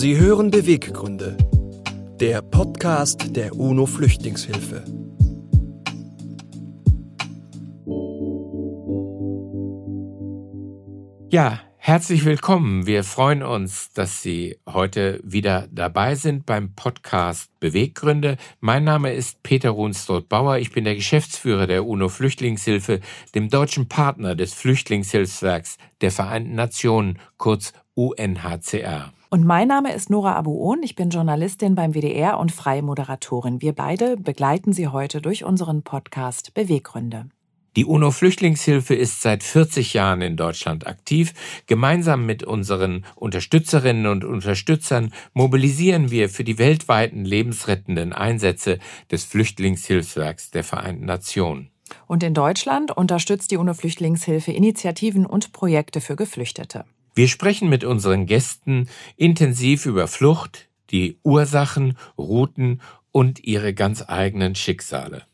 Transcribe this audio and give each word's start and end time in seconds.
Sie 0.00 0.16
hören 0.16 0.52
Beweggründe, 0.52 1.36
der 2.20 2.40
Podcast 2.40 3.34
der 3.34 3.56
UNO 3.56 3.84
Flüchtlingshilfe. 3.84 4.84
Ja, 11.30 11.58
herzlich 11.78 12.24
willkommen. 12.24 12.86
Wir 12.86 13.02
freuen 13.02 13.42
uns, 13.42 13.90
dass 13.92 14.22
Sie 14.22 14.60
heute 14.68 15.18
wieder 15.24 15.66
dabei 15.72 16.14
sind 16.14 16.46
beim 16.46 16.76
Podcast 16.76 17.50
Beweggründe. 17.58 18.36
Mein 18.60 18.84
Name 18.84 19.12
ist 19.12 19.42
Peter 19.42 19.70
Runstroth-Bauer. 19.70 20.58
Ich 20.58 20.70
bin 20.70 20.84
der 20.84 20.94
Geschäftsführer 20.94 21.66
der 21.66 21.84
UNO 21.84 22.08
Flüchtlingshilfe, 22.08 23.00
dem 23.34 23.48
deutschen 23.48 23.88
Partner 23.88 24.36
des 24.36 24.54
Flüchtlingshilfswerks 24.54 25.76
der 26.02 26.12
Vereinten 26.12 26.54
Nationen, 26.54 27.18
kurz 27.36 27.72
UNHCR. 27.94 29.12
Und 29.30 29.44
mein 29.44 29.68
Name 29.68 29.92
ist 29.92 30.08
Nora 30.08 30.36
Abuon. 30.36 30.82
Ich 30.82 30.94
bin 30.94 31.10
Journalistin 31.10 31.74
beim 31.74 31.92
WDR 31.92 32.38
und 32.38 32.50
freie 32.50 32.80
Moderatorin. 32.80 33.60
Wir 33.60 33.74
beide 33.74 34.16
begleiten 34.16 34.72
Sie 34.72 34.88
heute 34.88 35.20
durch 35.20 35.44
unseren 35.44 35.82
Podcast 35.82 36.54
Beweggründe. 36.54 37.26
Die 37.76 37.84
UNO-Flüchtlingshilfe 37.84 38.94
ist 38.94 39.20
seit 39.20 39.42
40 39.42 39.92
Jahren 39.92 40.22
in 40.22 40.38
Deutschland 40.38 40.86
aktiv. 40.86 41.34
Gemeinsam 41.66 42.24
mit 42.24 42.42
unseren 42.42 43.04
Unterstützerinnen 43.16 44.06
und 44.06 44.24
Unterstützern 44.24 45.12
mobilisieren 45.34 46.10
wir 46.10 46.30
für 46.30 46.42
die 46.42 46.56
weltweiten 46.56 47.26
lebensrettenden 47.26 48.14
Einsätze 48.14 48.78
des 49.10 49.24
Flüchtlingshilfswerks 49.24 50.52
der 50.52 50.64
Vereinten 50.64 51.04
Nationen. 51.04 51.70
Und 52.06 52.22
in 52.22 52.32
Deutschland 52.32 52.96
unterstützt 52.96 53.50
die 53.50 53.58
UNO-Flüchtlingshilfe 53.58 54.52
Initiativen 54.52 55.26
und 55.26 55.52
Projekte 55.52 56.00
für 56.00 56.16
Geflüchtete. 56.16 56.86
Wir 57.18 57.26
sprechen 57.26 57.68
mit 57.68 57.82
unseren 57.82 58.26
Gästen 58.26 58.88
intensiv 59.16 59.86
über 59.86 60.06
Flucht, 60.06 60.68
die 60.90 61.18
Ursachen, 61.24 61.98
Routen 62.16 62.80
und 63.10 63.42
ihre 63.42 63.74
ganz 63.74 64.04
eigenen 64.06 64.54
Schicksale. 64.54 65.24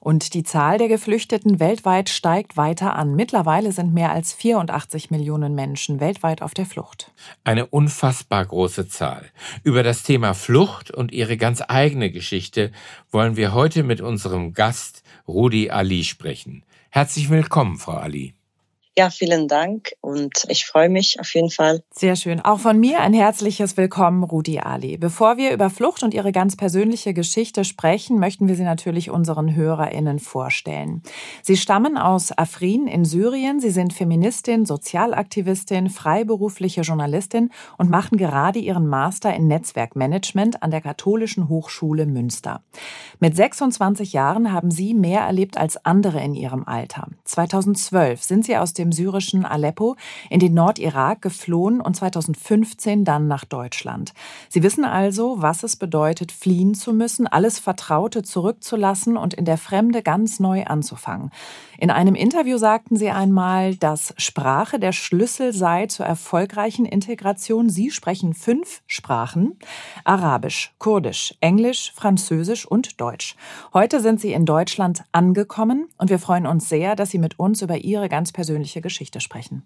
Und 0.00 0.34
die 0.34 0.42
Zahl 0.42 0.78
der 0.78 0.88
Geflüchteten 0.88 1.60
weltweit 1.60 2.08
steigt 2.08 2.56
weiter 2.56 2.96
an. 2.96 3.14
Mittlerweile 3.14 3.70
sind 3.70 3.94
mehr 3.94 4.10
als 4.10 4.32
84 4.32 5.12
Millionen 5.12 5.54
Menschen 5.54 6.00
weltweit 6.00 6.42
auf 6.42 6.52
der 6.52 6.66
Flucht. 6.66 7.12
Eine 7.44 7.66
unfassbar 7.66 8.44
große 8.44 8.88
Zahl. 8.88 9.30
Über 9.62 9.84
das 9.84 10.02
Thema 10.02 10.34
Flucht 10.34 10.90
und 10.90 11.12
ihre 11.12 11.36
ganz 11.36 11.62
eigene 11.68 12.10
Geschichte 12.10 12.72
wollen 13.12 13.36
wir 13.36 13.54
heute 13.54 13.84
mit 13.84 14.00
unserem 14.00 14.52
Gast 14.52 15.04
Rudi 15.28 15.70
Ali 15.70 16.02
sprechen. 16.02 16.64
Herzlich 16.90 17.30
willkommen, 17.30 17.78
Frau 17.78 17.92
Ali. 17.92 18.34
Ja, 19.00 19.08
vielen 19.08 19.48
Dank 19.48 19.92
und 20.02 20.44
ich 20.48 20.66
freue 20.66 20.90
mich 20.90 21.20
auf 21.20 21.34
jeden 21.34 21.48
Fall. 21.48 21.82
Sehr 21.90 22.16
schön. 22.16 22.38
Auch 22.42 22.60
von 22.60 22.78
mir 22.78 23.00
ein 23.00 23.14
herzliches 23.14 23.78
Willkommen, 23.78 24.22
Rudi 24.24 24.58
Ali. 24.58 24.98
Bevor 24.98 25.38
wir 25.38 25.52
über 25.52 25.70
Flucht 25.70 26.02
und 26.02 26.12
Ihre 26.12 26.32
ganz 26.32 26.54
persönliche 26.54 27.14
Geschichte 27.14 27.64
sprechen, 27.64 28.18
möchten 28.18 28.46
wir 28.46 28.56
Sie 28.56 28.62
natürlich 28.62 29.08
unseren 29.08 29.54
HörerInnen 29.54 30.18
vorstellen. 30.18 31.02
Sie 31.40 31.56
stammen 31.56 31.96
aus 31.96 32.36
Afrin 32.36 32.86
in 32.86 33.06
Syrien. 33.06 33.58
Sie 33.58 33.70
sind 33.70 33.94
Feministin, 33.94 34.66
Sozialaktivistin, 34.66 35.88
freiberufliche 35.88 36.82
Journalistin 36.82 37.52
und 37.78 37.88
machen 37.88 38.18
gerade 38.18 38.58
Ihren 38.58 38.86
Master 38.86 39.34
in 39.34 39.46
Netzwerkmanagement 39.46 40.62
an 40.62 40.70
der 40.70 40.82
Katholischen 40.82 41.48
Hochschule 41.48 42.04
Münster. 42.04 42.62
Mit 43.18 43.34
26 43.34 44.12
Jahren 44.12 44.52
haben 44.52 44.70
Sie 44.70 44.92
mehr 44.92 45.22
erlebt 45.22 45.56
als 45.56 45.82
andere 45.86 46.22
in 46.22 46.34
Ihrem 46.34 46.64
Alter. 46.64 47.08
2012 47.24 48.22
sind 48.22 48.44
Sie 48.44 48.58
aus 48.58 48.74
dem 48.74 48.89
syrischen 48.92 49.44
Aleppo 49.44 49.96
in 50.28 50.40
den 50.40 50.54
Nordirak 50.54 51.22
geflohen 51.22 51.80
und 51.80 51.94
2015 51.96 53.04
dann 53.04 53.28
nach 53.28 53.44
Deutschland. 53.44 54.12
Sie 54.48 54.62
wissen 54.62 54.84
also, 54.84 55.40
was 55.40 55.62
es 55.62 55.76
bedeutet, 55.76 56.32
fliehen 56.32 56.74
zu 56.74 56.92
müssen, 56.92 57.26
alles 57.26 57.58
Vertraute 57.58 58.22
zurückzulassen 58.22 59.16
und 59.16 59.34
in 59.34 59.44
der 59.44 59.58
Fremde 59.58 60.02
ganz 60.02 60.40
neu 60.40 60.64
anzufangen. 60.64 61.30
In 61.78 61.90
einem 61.90 62.14
Interview 62.14 62.58
sagten 62.58 62.96
Sie 62.96 63.10
einmal, 63.10 63.74
dass 63.74 64.12
Sprache 64.18 64.78
der 64.78 64.92
Schlüssel 64.92 65.54
sei 65.54 65.86
zur 65.86 66.04
erfolgreichen 66.04 66.84
Integration. 66.84 67.70
Sie 67.70 67.90
sprechen 67.90 68.34
fünf 68.34 68.82
Sprachen. 68.86 69.58
Arabisch, 70.04 70.74
Kurdisch, 70.78 71.34
Englisch, 71.40 71.92
Französisch 71.96 72.66
und 72.66 73.00
Deutsch. 73.00 73.34
Heute 73.72 74.00
sind 74.00 74.20
Sie 74.20 74.34
in 74.34 74.44
Deutschland 74.44 75.04
angekommen 75.12 75.88
und 75.96 76.10
wir 76.10 76.18
freuen 76.18 76.46
uns 76.46 76.68
sehr, 76.68 76.96
dass 76.96 77.10
Sie 77.10 77.18
mit 77.18 77.38
uns 77.38 77.62
über 77.62 77.78
Ihre 77.78 78.10
ganz 78.10 78.30
persönliche 78.30 78.69
persönliche 78.70 78.80
Geschichte 78.80 79.20
sprechen. 79.20 79.62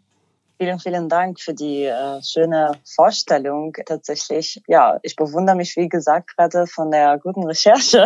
Vielen, 0.56 0.78
vielen 0.78 1.08
Dank 1.08 1.40
für 1.40 1.52
die 1.52 1.82
äh, 1.84 2.22
schöne 2.22 2.72
Vorstellung. 2.84 3.72
Tatsächlich, 3.86 4.62
ja, 4.68 5.00
ich 5.02 5.16
bewundere 5.16 5.56
mich, 5.56 5.74
wie 5.76 5.88
gesagt, 5.88 6.36
gerade 6.36 6.68
von 6.68 6.92
der 6.92 7.18
guten 7.18 7.44
Recherche. 7.44 8.04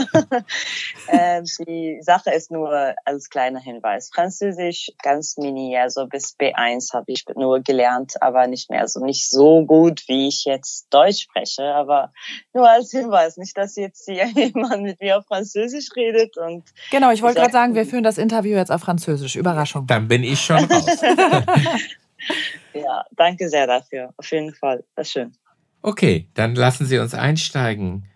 äh, 1.08 1.42
die 1.66 1.98
Sache 2.00 2.30
ist 2.30 2.50
nur 2.50 2.94
als 3.04 3.28
kleiner 3.28 3.60
Hinweis. 3.60 4.10
Französisch 4.14 4.90
ganz 5.02 5.36
mini, 5.36 5.76
also 5.76 6.06
bis 6.06 6.36
B1 6.38 6.94
habe 6.94 7.12
ich 7.12 7.24
nur 7.36 7.60
gelernt, 7.60 8.14
aber 8.22 8.46
nicht 8.46 8.70
mehr, 8.70 8.80
also 8.80 9.04
nicht 9.04 9.28
so 9.28 9.66
gut, 9.66 10.04
wie 10.06 10.28
ich 10.28 10.46
jetzt 10.46 10.86
Deutsch 10.88 11.24
spreche, 11.24 11.64
aber 11.74 12.12
nur 12.54 12.68
als 12.68 12.90
Hinweis. 12.90 13.36
Nicht, 13.36 13.58
dass 13.58 13.76
jetzt 13.76 14.06
hier 14.06 14.26
jemand 14.34 14.82
mit 14.84 15.00
mir 15.00 15.18
auf 15.18 15.26
Französisch 15.26 15.88
redet 15.94 16.38
und. 16.38 16.64
Genau, 16.90 17.10
ich 17.10 17.20
wollte 17.20 17.40
gerade 17.40 17.52
sagen, 17.52 17.74
wir 17.74 17.84
führen 17.84 18.04
das 18.04 18.16
Interview 18.16 18.56
jetzt 18.56 18.70
auf 18.70 18.80
Französisch. 18.80 19.36
Überraschung. 19.36 19.86
Dann 19.86 20.08
bin 20.08 20.24
ich 20.24 20.40
schon 20.40 20.64
raus. 20.64 20.86
ja, 22.74 23.04
danke 23.16 23.48
sehr 23.48 23.66
dafür. 23.66 24.12
Auf 24.16 24.30
jeden 24.30 24.54
Fall. 24.54 24.84
Das 24.94 25.08
ist 25.08 25.12
schön. 25.12 25.36
Okay, 25.82 26.28
dann 26.34 26.54
lassen 26.54 26.86
Sie 26.86 26.98
uns 26.98 27.14
einsteigen. 27.14 28.06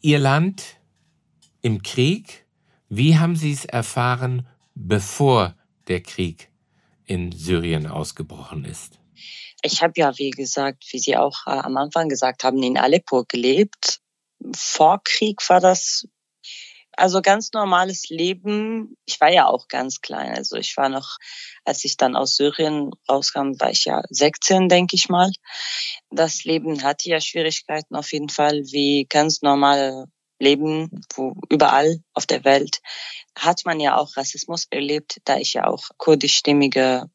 Ihr 0.00 0.18
Land 0.18 0.78
im 1.60 1.82
Krieg, 1.82 2.46
wie 2.88 3.18
haben 3.18 3.36
Sie 3.36 3.52
es 3.52 3.64
erfahren, 3.64 4.46
bevor 4.74 5.56
der 5.88 6.02
Krieg 6.02 6.50
in 7.04 7.32
Syrien 7.32 7.86
ausgebrochen 7.86 8.64
ist? 8.64 8.98
Ich 9.62 9.82
habe 9.82 9.94
ja, 9.96 10.16
wie 10.18 10.30
gesagt, 10.30 10.84
wie 10.92 10.98
Sie 10.98 11.16
auch 11.16 11.46
äh, 11.46 11.50
am 11.50 11.76
Anfang 11.76 12.08
gesagt 12.08 12.44
haben, 12.44 12.62
in 12.62 12.78
Aleppo 12.78 13.24
gelebt. 13.26 14.00
Vor 14.54 15.00
Krieg 15.02 15.40
war 15.48 15.60
das 15.60 16.06
also 16.98 17.22
ganz 17.22 17.52
normales 17.52 18.08
Leben. 18.08 18.96
Ich 19.06 19.20
war 19.20 19.30
ja 19.30 19.46
auch 19.46 19.68
ganz 19.68 20.00
klein. 20.00 20.36
Also 20.36 20.56
ich 20.56 20.76
war 20.76 20.88
noch, 20.88 21.18
als 21.64 21.84
ich 21.84 21.96
dann 21.96 22.16
aus 22.16 22.36
Syrien 22.36 22.90
rauskam, 23.08 23.52
war 23.60 23.70
ich 23.70 23.84
ja 23.84 24.02
16, 24.10 24.68
denke 24.68 24.96
ich 24.96 25.08
mal. 25.08 25.30
Das 26.10 26.44
Leben 26.44 26.82
hatte 26.82 27.08
ja 27.08 27.20
Schwierigkeiten 27.20 27.94
auf 27.94 28.12
jeden 28.12 28.28
Fall, 28.28 28.64
wie 28.72 29.06
ganz 29.08 29.42
normale 29.42 30.06
Leben, 30.40 31.02
wo 31.14 31.34
überall 31.48 32.00
auf 32.14 32.26
der 32.26 32.44
Welt 32.44 32.80
hat 33.36 33.64
man 33.64 33.78
ja 33.78 33.96
auch 33.96 34.16
Rassismus 34.16 34.66
erlebt, 34.70 35.20
da 35.24 35.36
ich 35.36 35.54
ja 35.54 35.66
auch 35.66 35.88
kurdischstämmige 35.96 37.08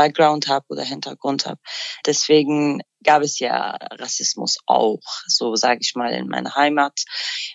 Background 0.00 0.48
habe 0.48 0.64
oder 0.70 0.82
Hintergrund 0.82 1.44
habe. 1.44 1.60
Deswegen 2.06 2.80
gab 3.04 3.20
es 3.20 3.38
ja 3.38 3.76
Rassismus 3.92 4.56
auch, 4.64 5.02
so 5.26 5.56
sage 5.56 5.80
ich 5.82 5.94
mal, 5.94 6.10
in 6.14 6.26
meiner 6.26 6.54
Heimat, 6.54 7.04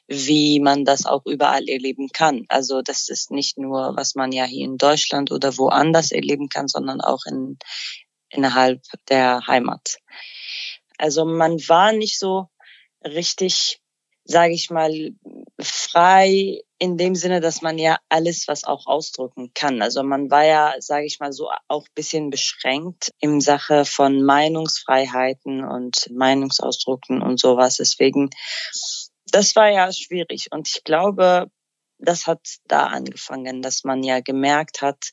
wie 0.07 0.59
man 0.59 0.85
das 0.85 1.07
auch 1.07 1.25
überall 1.25 1.67
erleben 1.67 2.09
kann. 2.13 2.45
Also 2.47 2.83
das 2.83 3.09
ist 3.09 3.31
nicht 3.31 3.57
nur, 3.57 3.95
was 3.95 4.13
man 4.13 4.31
ja 4.31 4.45
hier 4.45 4.65
in 4.65 4.77
Deutschland 4.77 5.31
oder 5.31 5.57
woanders 5.57 6.11
erleben 6.11 6.47
kann, 6.47 6.67
sondern 6.67 7.01
auch 7.01 7.25
in, 7.25 7.57
innerhalb 8.29 8.83
der 9.09 9.47
Heimat. 9.47 9.97
Also 10.99 11.25
man 11.25 11.57
war 11.67 11.93
nicht 11.93 12.19
so 12.19 12.49
richtig, 13.03 13.79
sage 14.23 14.53
ich 14.53 14.69
mal, 14.69 14.91
frei 15.59 16.61
in 16.77 16.97
dem 16.97 17.15
Sinne, 17.15 17.39
dass 17.39 17.61
man 17.61 17.77
ja 17.77 17.97
alles 18.09 18.47
was 18.47 18.63
auch 18.65 18.85
ausdrücken 18.87 19.51
kann. 19.53 19.81
Also 19.81 20.03
man 20.03 20.29
war 20.29 20.45
ja, 20.45 20.73
sage 20.79 21.05
ich 21.05 21.19
mal 21.19 21.31
so, 21.31 21.49
auch 21.67 21.87
bisschen 21.95 22.29
beschränkt 22.29 23.11
im 23.19 23.39
Sache 23.39 23.85
von 23.85 24.21
Meinungsfreiheiten 24.21 25.63
und 25.63 26.09
Meinungsausdrucken 26.11 27.21
und 27.21 27.39
sowas. 27.39 27.77
Deswegen, 27.77 28.29
das 29.31 29.55
war 29.55 29.69
ja 29.69 29.91
schwierig. 29.93 30.47
Und 30.51 30.67
ich 30.67 30.83
glaube, 30.83 31.49
das 31.97 32.27
hat 32.27 32.41
da 32.67 32.87
angefangen, 32.87 33.61
dass 33.61 33.83
man 33.83 34.03
ja 34.03 34.19
gemerkt 34.19 34.81
hat, 34.81 35.11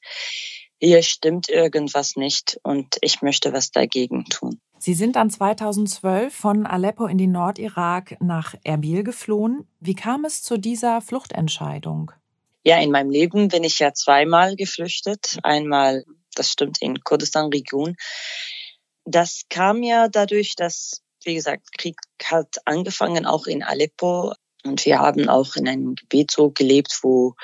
hier 0.80 1.02
stimmt 1.02 1.48
irgendwas 1.48 2.16
nicht 2.16 2.58
und 2.64 2.96
ich 3.02 3.22
möchte 3.22 3.52
was 3.52 3.70
dagegen 3.70 4.24
tun. 4.24 4.60
Sie 4.84 4.94
sind 4.94 5.14
dann 5.14 5.30
2012 5.30 6.34
von 6.34 6.66
Aleppo 6.66 7.06
in 7.06 7.16
den 7.16 7.30
Nordirak 7.30 8.16
nach 8.20 8.56
Erbil 8.64 9.04
geflohen. 9.04 9.64
Wie 9.78 9.94
kam 9.94 10.24
es 10.24 10.42
zu 10.42 10.58
dieser 10.58 11.00
Fluchtentscheidung? 11.00 12.10
Ja, 12.64 12.80
in 12.80 12.90
meinem 12.90 13.10
Leben 13.10 13.46
bin 13.46 13.62
ich 13.62 13.78
ja 13.78 13.94
zweimal 13.94 14.56
geflüchtet. 14.56 15.38
Einmal, 15.44 16.04
das 16.34 16.50
stimmt, 16.50 16.82
in 16.82 16.98
Kurdistan-Region. 17.04 17.94
Das 19.04 19.42
kam 19.48 19.84
ja 19.84 20.08
dadurch, 20.08 20.56
dass, 20.56 21.04
wie 21.22 21.36
gesagt, 21.36 21.78
Krieg 21.78 22.00
hat 22.24 22.56
angefangen, 22.64 23.24
auch 23.24 23.46
in 23.46 23.62
Aleppo. 23.62 24.32
Und 24.64 24.84
wir 24.86 25.00
haben 25.00 25.28
auch 25.28 25.56
in 25.56 25.66
einem 25.66 25.94
Gebiet 25.94 26.30
so 26.30 26.50
gelebt, 26.50 27.00
wo 27.02 27.34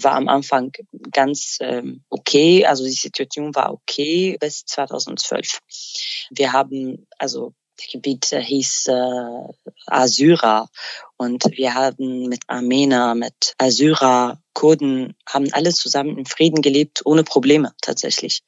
war 0.00 0.12
am 0.12 0.28
Anfang 0.28 0.72
ganz 1.10 1.58
ähm, 1.60 2.04
okay, 2.10 2.66
also 2.66 2.84
die 2.84 2.90
Situation 2.90 3.54
war 3.54 3.72
okay 3.72 4.36
bis 4.38 4.64
2012. 4.66 5.60
Wir 6.30 6.52
haben 6.52 7.06
also 7.18 7.54
das 7.76 7.88
Gebiet 7.88 8.26
hieß 8.26 8.88
äh, 8.88 9.52
Assyrer 9.86 10.68
und 11.18 11.44
wir 11.52 11.74
haben 11.74 12.28
mit 12.28 12.42
Armener, 12.46 13.14
mit 13.14 13.54
Assyrer, 13.58 14.40
Kurden, 14.54 15.14
haben 15.28 15.52
alle 15.52 15.72
zusammen 15.74 16.16
in 16.16 16.24
Frieden 16.24 16.62
gelebt, 16.62 17.02
ohne 17.04 17.22
Probleme 17.22 17.74
tatsächlich. 17.82 18.42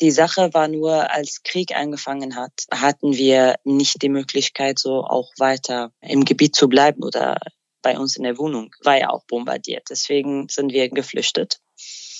Die 0.00 0.12
Sache 0.12 0.54
war 0.54 0.68
nur, 0.68 1.10
als 1.10 1.42
Krieg 1.42 1.74
angefangen 1.74 2.36
hat, 2.36 2.52
hatten 2.70 3.16
wir 3.16 3.56
nicht 3.64 4.00
die 4.00 4.08
Möglichkeit, 4.08 4.78
so 4.78 5.02
auch 5.02 5.32
weiter 5.38 5.90
im 6.00 6.24
Gebiet 6.24 6.54
zu 6.54 6.68
bleiben 6.68 7.02
oder 7.02 7.38
bei 7.82 7.98
uns 7.98 8.16
in 8.16 8.24
der 8.24 8.38
Wohnung 8.38 8.74
war 8.82 8.98
ja 8.98 9.10
auch 9.10 9.24
bombardiert. 9.24 9.84
Deswegen 9.90 10.48
sind 10.48 10.72
wir 10.72 10.88
geflüchtet. 10.88 11.60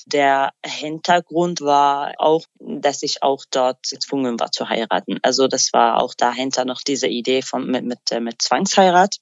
Der 0.06 0.52
Hintergrund 0.64 1.60
war 1.60 2.14
auch, 2.18 2.46
dass 2.58 3.02
ich 3.02 3.22
auch 3.22 3.44
dort 3.50 3.82
gezwungen 3.88 4.40
war 4.40 4.50
zu 4.50 4.68
heiraten. 4.68 5.18
Also 5.22 5.48
das 5.48 5.72
war 5.72 6.00
auch 6.00 6.14
dahinter 6.14 6.64
noch 6.64 6.80
diese 6.80 7.08
Idee 7.08 7.42
von, 7.42 7.70
mit, 7.70 7.84
mit, 7.84 8.10
äh, 8.10 8.20
mit 8.20 8.40
Zwangsheirat. 8.40 9.16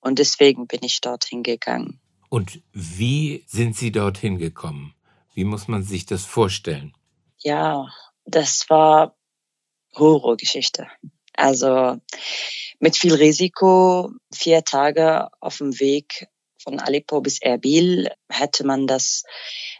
Und 0.00 0.18
deswegen 0.18 0.66
bin 0.66 0.80
ich 0.82 1.00
dorthin 1.00 1.42
gegangen. 1.42 2.00
Und 2.28 2.62
wie 2.72 3.44
sind 3.46 3.76
Sie 3.76 3.92
dorthin 3.92 4.38
gekommen? 4.38 4.94
Wie 5.34 5.44
muss 5.44 5.68
man 5.68 5.82
sich 5.82 6.06
das 6.06 6.24
vorstellen? 6.24 6.94
Ja, 7.38 7.88
das 8.24 8.68
war 8.68 9.16
Horrorgeschichte. 9.96 10.86
Also 11.34 11.96
mit 12.78 12.96
viel 12.96 13.14
Risiko, 13.14 14.10
vier 14.34 14.64
Tage 14.64 15.28
auf 15.40 15.58
dem 15.58 15.78
Weg 15.78 16.26
von 16.62 16.78
Aleppo 16.78 17.20
bis 17.20 17.40
Erbil 17.40 18.10
hätte 18.30 18.64
man 18.64 18.86
das 18.86 19.24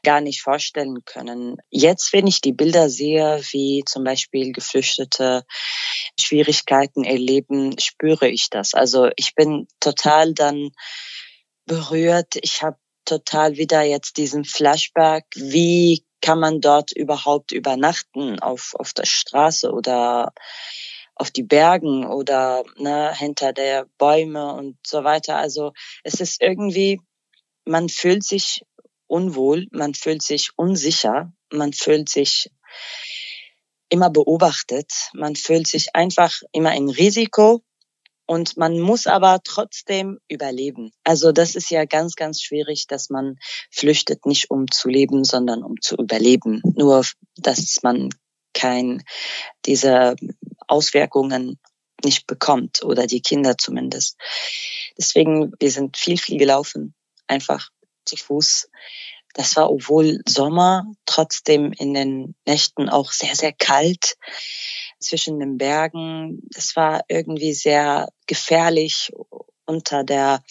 gar 0.03 0.21
nicht 0.21 0.43
vorstellen 0.43 1.05
können. 1.05 1.57
Jetzt, 1.71 2.13
wenn 2.13 2.27
ich 2.27 2.41
die 2.41 2.53
Bilder 2.53 2.91
sehe, 2.91 3.41
wie 3.51 3.85
zum 3.87 4.05
Beispiel 4.05 4.53
Geflüchtete 4.53 5.45
Schwierigkeiten 6.19 7.05
erleben, 7.05 7.79
spüre 7.79 8.29
ich 8.29 8.51
das. 8.51 8.75
Also 8.75 9.11
ich 9.17 9.35
bin 9.35 9.69
total 9.81 10.35
dann 10.35 10.71
berührt. 11.67 12.35
Ich 12.43 12.63
habe 12.63 12.79
total 13.05 13.57
wieder 13.57 13.83
jetzt 13.83 14.17
diesen 14.17 14.45
Flashback, 14.45 15.25
wie 15.35 16.05
kann 16.21 16.39
man 16.39 16.61
dort 16.61 16.93
überhaupt 16.93 17.53
übernachten 17.53 18.39
auf, 18.39 18.75
auf 18.79 18.93
der 18.93 19.07
Straße 19.07 19.73
oder 19.73 20.33
auf 21.15 21.31
die 21.31 21.43
Bergen 21.43 22.07
oder 22.07 22.65
ne, 22.77 23.15
hinter 23.15 23.53
der 23.53 23.87
Bäume 23.99 24.55
und 24.55 24.77
so 24.87 25.05
weiter. 25.05 25.37
Also 25.37 25.73
es 26.05 26.21
ist 26.21 26.41
irgendwie, 26.41 27.01
man 27.65 27.89
fühlt 27.89 28.25
sich 28.25 28.63
unwohl, 29.07 29.67
man 29.71 29.95
fühlt 29.95 30.23
sich 30.23 30.51
unsicher, 30.57 31.33
man 31.53 31.73
fühlt 31.73 32.09
sich 32.09 32.51
immer 33.89 34.11
beobachtet, 34.11 34.91
man 35.13 35.37
fühlt 35.37 35.67
sich 35.67 35.95
einfach 35.95 36.41
immer 36.53 36.75
in 36.75 36.89
Risiko 36.89 37.63
und 38.27 38.57
man 38.57 38.81
muss 38.81 39.07
aber 39.07 39.41
trotzdem 39.45 40.19
überleben. 40.29 40.93
Also 41.05 41.33
das 41.33 41.55
ist 41.55 41.71
ja 41.71 41.85
ganz, 41.85 42.15
ganz 42.15 42.41
schwierig, 42.41 42.87
dass 42.87 43.11
man 43.11 43.37
flüchtet 43.71 44.25
nicht 44.25 44.51
um 44.51 44.71
zu 44.71 44.89
leben, 44.89 45.25
sondern 45.25 45.63
um 45.63 45.81
zu 45.81 45.97
überleben. 45.97 46.63
Nur, 46.75 47.05
dass 47.37 47.83
man 47.83 48.09
kein, 48.63 49.03
diese 49.67 50.15
Auswirkungen 50.69 51.59
nicht 52.05 52.27
bekommt 52.27 52.85
oder 52.85 53.07
die 53.07 53.21
Kinder 53.21 53.59
zumindest. 53.59 54.17
Deswegen, 54.97 55.53
wir 55.59 55.71
sind 55.71 55.97
viel, 55.97 56.19
viel 56.19 56.39
gelaufen, 56.39 56.95
einfach 57.27 57.71
zu 58.05 58.17
Fuß. 58.17 58.69
Das 59.35 59.57
war, 59.57 59.71
obwohl 59.71 60.21
Sommer, 60.29 60.85
trotzdem 61.07 61.73
in 61.73 61.95
den 61.95 62.35
Nächten 62.47 62.89
auch 62.89 63.11
sehr, 63.11 63.35
sehr 63.35 63.53
kalt 63.53 64.17
zwischen 65.01 65.41
den 65.41 65.59
Bergen. 65.59 66.43
Das 66.55 66.77
war 66.77 67.03
irgendwie 67.09 67.55
sehr 67.55 68.09
gefährlich 68.27 69.11
unter 69.67 70.05
der 70.05 70.43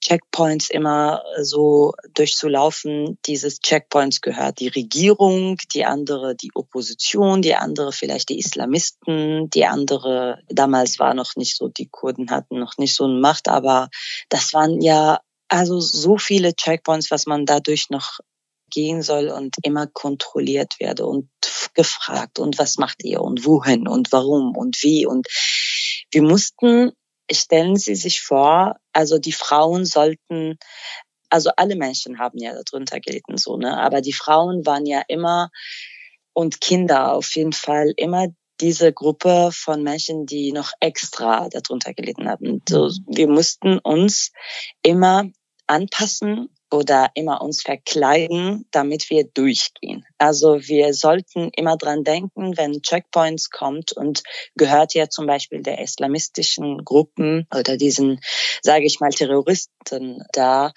Checkpoints 0.00 0.70
immer 0.70 1.22
so 1.40 1.94
durchzulaufen. 2.14 3.18
Dieses 3.26 3.60
Checkpoints 3.60 4.20
gehört 4.20 4.60
die 4.60 4.68
Regierung, 4.68 5.58
die 5.72 5.84
andere 5.84 6.34
die 6.34 6.50
Opposition, 6.54 7.42
die 7.42 7.54
andere 7.54 7.92
vielleicht 7.92 8.28
die 8.28 8.38
Islamisten, 8.38 9.50
die 9.50 9.66
andere, 9.66 10.40
damals 10.48 10.98
war 10.98 11.14
noch 11.14 11.36
nicht 11.36 11.56
so, 11.56 11.68
die 11.68 11.88
Kurden 11.88 12.30
hatten 12.30 12.58
noch 12.58 12.78
nicht 12.78 12.94
so 12.94 13.04
eine 13.04 13.20
Macht, 13.20 13.48
aber 13.48 13.88
das 14.28 14.54
waren 14.54 14.80
ja 14.80 15.20
also 15.48 15.80
so 15.80 16.18
viele 16.18 16.54
Checkpoints, 16.54 17.10
was 17.10 17.26
man 17.26 17.46
dadurch 17.46 17.90
noch 17.90 18.18
gehen 18.70 19.02
soll 19.02 19.28
und 19.28 19.56
immer 19.62 19.86
kontrolliert 19.86 20.80
werde 20.80 21.06
und 21.06 21.28
gefragt 21.74 22.38
und 22.38 22.58
was 22.58 22.76
macht 22.76 23.04
ihr 23.04 23.20
und 23.20 23.44
wohin 23.44 23.86
und 23.86 24.10
warum 24.10 24.56
und 24.56 24.82
wie 24.82 25.06
und 25.06 25.28
wir 26.10 26.22
mussten 26.22 26.92
stellen 27.30 27.76
Sie 27.76 27.94
sich 27.94 28.22
vor, 28.22 28.76
also 28.92 29.18
die 29.18 29.32
Frauen 29.32 29.84
sollten, 29.84 30.58
also 31.30 31.50
alle 31.56 31.76
Menschen 31.76 32.18
haben 32.18 32.38
ja 32.38 32.54
darunter 32.54 33.00
gelitten, 33.00 33.38
so, 33.38 33.56
ne? 33.56 33.78
Aber 33.78 34.00
die 34.00 34.12
Frauen 34.12 34.66
waren 34.66 34.86
ja 34.86 35.02
immer 35.08 35.50
und 36.32 36.60
Kinder 36.60 37.12
auf 37.12 37.34
jeden 37.36 37.52
Fall 37.52 37.92
immer 37.96 38.28
diese 38.60 38.92
Gruppe 38.92 39.50
von 39.52 39.82
Menschen, 39.82 40.26
die 40.26 40.52
noch 40.52 40.72
extra 40.80 41.48
darunter 41.48 41.92
gelitten 41.92 42.28
haben. 42.28 42.62
So, 42.68 42.90
wir 43.06 43.28
mussten 43.28 43.78
uns 43.78 44.30
immer 44.82 45.24
anpassen 45.66 46.53
oder 46.74 47.10
immer 47.14 47.40
uns 47.40 47.62
verkleiden, 47.62 48.66
damit 48.72 49.08
wir 49.08 49.24
durchgehen. 49.24 50.04
Also 50.18 50.60
wir 50.66 50.92
sollten 50.92 51.50
immer 51.56 51.76
dran 51.76 52.02
denken, 52.02 52.56
wenn 52.56 52.82
Checkpoints 52.82 53.50
kommt 53.50 53.92
und 53.92 54.24
gehört 54.56 54.94
ja 54.94 55.08
zum 55.08 55.26
Beispiel 55.26 55.62
der 55.62 55.80
islamistischen 55.80 56.84
Gruppen 56.84 57.46
oder 57.54 57.76
diesen, 57.76 58.20
sage 58.60 58.86
ich 58.86 58.98
mal, 58.98 59.10
Terroristen 59.10 60.24
da, 60.32 60.72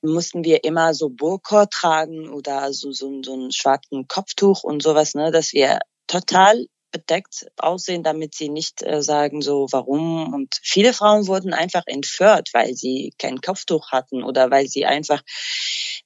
mussten 0.00 0.44
wir 0.44 0.62
immer 0.62 0.94
so 0.94 1.08
Burka 1.08 1.66
tragen 1.66 2.28
oder 2.28 2.72
so, 2.72 2.92
so, 2.92 3.22
so 3.22 3.32
einen 3.32 3.52
schwarzen 3.52 4.06
Kopftuch 4.06 4.62
und 4.62 4.82
sowas, 4.82 5.14
ne, 5.14 5.32
dass 5.32 5.52
wir 5.52 5.80
total 6.06 6.66
bedeckt 6.92 7.46
aussehen, 7.56 8.02
damit 8.02 8.34
sie 8.34 8.48
nicht 8.48 8.82
äh, 8.82 9.02
sagen 9.02 9.42
so 9.42 9.66
warum. 9.70 10.32
Und 10.32 10.60
viele 10.62 10.92
Frauen 10.92 11.26
wurden 11.26 11.52
einfach 11.52 11.82
entführt, 11.86 12.50
weil 12.52 12.74
sie 12.74 13.12
kein 13.18 13.40
Kopftuch 13.40 13.90
hatten 13.90 14.22
oder 14.22 14.50
weil 14.50 14.68
sie 14.68 14.86
einfach 14.86 15.22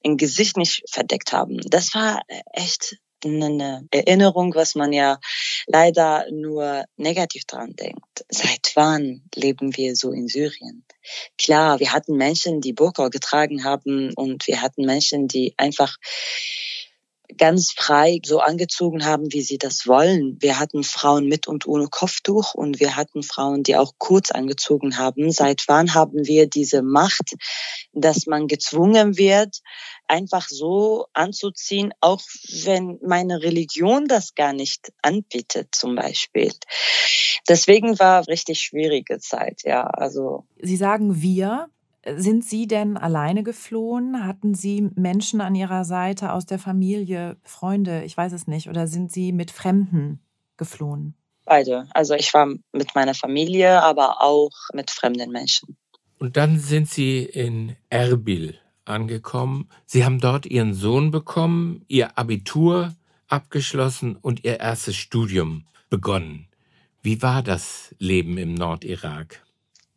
ein 0.03 0.17
Gesicht 0.17 0.57
nicht 0.57 0.83
verdeckt 0.89 1.33
haben. 1.33 1.59
Das 1.69 1.93
war 1.93 2.21
echt 2.53 2.97
eine 3.23 3.87
Erinnerung, 3.91 4.53
was 4.55 4.75
man 4.75 4.93
ja 4.93 5.19
leider 5.65 6.25
nur 6.31 6.85
negativ 6.97 7.45
dran 7.45 7.75
denkt. 7.75 8.25
Seit 8.29 8.71
wann 8.75 9.23
leben 9.35 9.75
wir 9.75 9.95
so 9.95 10.11
in 10.11 10.27
Syrien? 10.27 10.85
Klar, 11.37 11.79
wir 11.79 11.93
hatten 11.93 12.15
Menschen, 12.15 12.61
die 12.61 12.73
Burka 12.73 13.09
getragen 13.09 13.63
haben 13.63 14.13
und 14.15 14.47
wir 14.47 14.61
hatten 14.61 14.85
Menschen, 14.85 15.27
die 15.27 15.53
einfach 15.57 15.97
ganz 17.35 17.71
frei 17.71 18.19
so 18.25 18.39
angezogen 18.39 19.05
haben, 19.05 19.31
wie 19.33 19.41
sie 19.41 19.57
das 19.57 19.85
wollen. 19.85 20.37
Wir 20.39 20.59
hatten 20.59 20.83
Frauen 20.83 21.27
mit 21.27 21.47
und 21.47 21.67
ohne 21.67 21.87
Kopftuch 21.87 22.53
und 22.53 22.79
wir 22.79 22.95
hatten 22.95 23.23
Frauen, 23.23 23.63
die 23.63 23.75
auch 23.75 23.93
kurz 23.97 24.31
angezogen 24.31 24.97
haben. 24.97 25.31
Seit 25.31 25.63
wann 25.67 25.93
haben 25.93 26.25
wir 26.25 26.47
diese 26.47 26.81
Macht, 26.81 27.35
dass 27.93 28.27
man 28.27 28.47
gezwungen 28.47 29.17
wird, 29.17 29.59
einfach 30.07 30.47
so 30.47 31.07
anzuziehen, 31.13 31.93
auch 31.99 32.21
wenn 32.63 32.99
meine 33.03 33.41
Religion 33.41 34.07
das 34.07 34.35
gar 34.35 34.53
nicht 34.53 34.93
anbietet, 35.01 35.75
zum 35.75 35.95
Beispiel. 35.95 36.53
Deswegen 37.47 37.99
war 37.99 38.27
richtig 38.27 38.61
schwierige 38.61 39.19
Zeit, 39.19 39.63
ja. 39.63 39.83
Also. 39.83 40.45
Sie 40.61 40.77
sagen 40.77 41.21
wir. 41.21 41.69
Sind 42.15 42.45
Sie 42.45 42.67
denn 42.67 42.97
alleine 42.97 43.43
geflohen? 43.43 44.25
Hatten 44.25 44.53
Sie 44.53 44.89
Menschen 44.95 45.41
an 45.41 45.55
Ihrer 45.55 45.83
Seite 45.83 46.31
aus 46.31 46.45
der 46.45 46.59
Familie, 46.59 47.37
Freunde, 47.43 48.03
ich 48.03 48.15
weiß 48.15 48.33
es 48.33 48.47
nicht, 48.47 48.69
oder 48.69 48.87
sind 48.87 49.11
Sie 49.11 49.31
mit 49.31 49.51
Fremden 49.51 50.19
geflohen? 50.57 51.15
Beide. 51.45 51.87
Also 51.91 52.13
ich 52.13 52.33
war 52.33 52.47
mit 52.71 52.95
meiner 52.95 53.13
Familie, 53.13 53.81
aber 53.81 54.21
auch 54.21 54.51
mit 54.73 54.91
fremden 54.91 55.31
Menschen. 55.31 55.77
Und 56.19 56.35
dann 56.35 56.59
sind 56.59 56.89
Sie 56.89 57.23
in 57.23 57.75
Erbil 57.89 58.59
angekommen. 58.85 59.69
Sie 59.85 60.03
haben 60.03 60.19
dort 60.19 60.45
Ihren 60.45 60.73
Sohn 60.73 61.11
bekommen, 61.11 61.85
Ihr 61.87 62.17
Abitur 62.17 62.95
abgeschlossen 63.27 64.15
und 64.15 64.43
Ihr 64.43 64.59
erstes 64.59 64.95
Studium 64.95 65.65
begonnen. 65.89 66.47
Wie 67.01 67.21
war 67.21 67.43
das 67.43 67.95
Leben 67.99 68.37
im 68.37 68.53
Nordirak? 68.53 69.46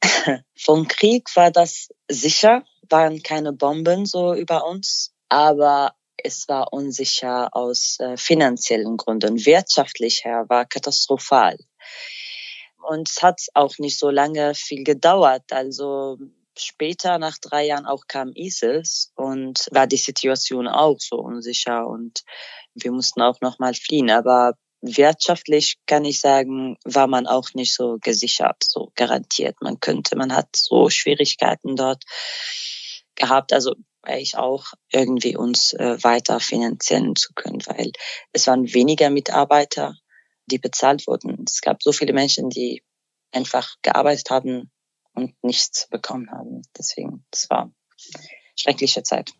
Vom 0.58 0.88
Krieg 0.88 1.28
war 1.36 1.50
das 1.50 1.88
sicher, 2.08 2.64
waren 2.88 3.22
keine 3.22 3.52
Bomben 3.52 4.06
so 4.06 4.34
über 4.34 4.66
uns, 4.66 5.12
aber 5.28 5.94
es 6.22 6.48
war 6.48 6.72
unsicher 6.72 7.54
aus 7.54 7.98
äh, 8.00 8.16
finanziellen 8.16 8.96
Gründen. 8.96 9.44
Wirtschaftlich 9.44 10.24
her 10.24 10.44
war 10.48 10.66
katastrophal. 10.66 11.56
Und 12.88 13.08
es 13.08 13.22
hat 13.22 13.40
auch 13.54 13.78
nicht 13.78 13.98
so 13.98 14.10
lange 14.10 14.54
viel 14.54 14.84
gedauert. 14.84 15.52
Also 15.52 16.18
später, 16.58 17.18
nach 17.18 17.38
drei 17.38 17.66
Jahren, 17.66 17.86
auch 17.86 18.06
kam 18.06 18.32
ISIS 18.34 19.12
und 19.14 19.68
war 19.70 19.86
die 19.86 19.96
Situation 19.96 20.66
auch 20.66 20.98
so 20.98 21.16
unsicher 21.16 21.86
und 21.86 22.22
wir 22.74 22.92
mussten 22.92 23.22
auch 23.22 23.40
noch 23.40 23.58
mal 23.58 23.74
fliehen. 23.74 24.10
Aber 24.10 24.54
wirtschaftlich 24.82 25.78
kann 25.86 26.04
ich 26.04 26.20
sagen, 26.20 26.76
war 26.84 27.06
man 27.06 27.26
auch 27.26 27.52
nicht 27.54 27.74
so 27.74 27.98
gesichert, 28.00 28.64
so 28.64 28.92
garantiert. 28.94 29.56
Man 29.60 29.80
könnte, 29.80 30.16
man 30.16 30.34
hat 30.34 30.48
so 30.54 30.88
Schwierigkeiten 30.90 31.76
dort 31.76 32.04
gehabt, 33.14 33.52
also 33.52 33.74
ich 34.08 34.36
auch 34.36 34.72
irgendwie 34.90 35.36
uns 35.36 35.74
äh, 35.74 36.02
weiter 36.02 36.40
finanzieren 36.40 37.14
zu 37.16 37.32
können, 37.34 37.60
weil 37.66 37.92
es 38.32 38.46
waren 38.46 38.72
weniger 38.72 39.10
Mitarbeiter, 39.10 39.96
die 40.46 40.58
bezahlt 40.58 41.06
wurden. 41.06 41.44
Es 41.46 41.60
gab 41.60 41.82
so 41.82 41.92
viele 41.92 42.12
Menschen, 42.12 42.48
die 42.48 42.82
einfach 43.32 43.76
gearbeitet 43.82 44.30
haben 44.30 44.70
und 45.14 45.34
nichts 45.44 45.86
bekommen 45.90 46.30
haben. 46.30 46.62
Deswegen, 46.76 47.24
es 47.30 47.50
war 47.50 47.70
schreckliche 48.56 49.02
Zeit. 49.02 49.32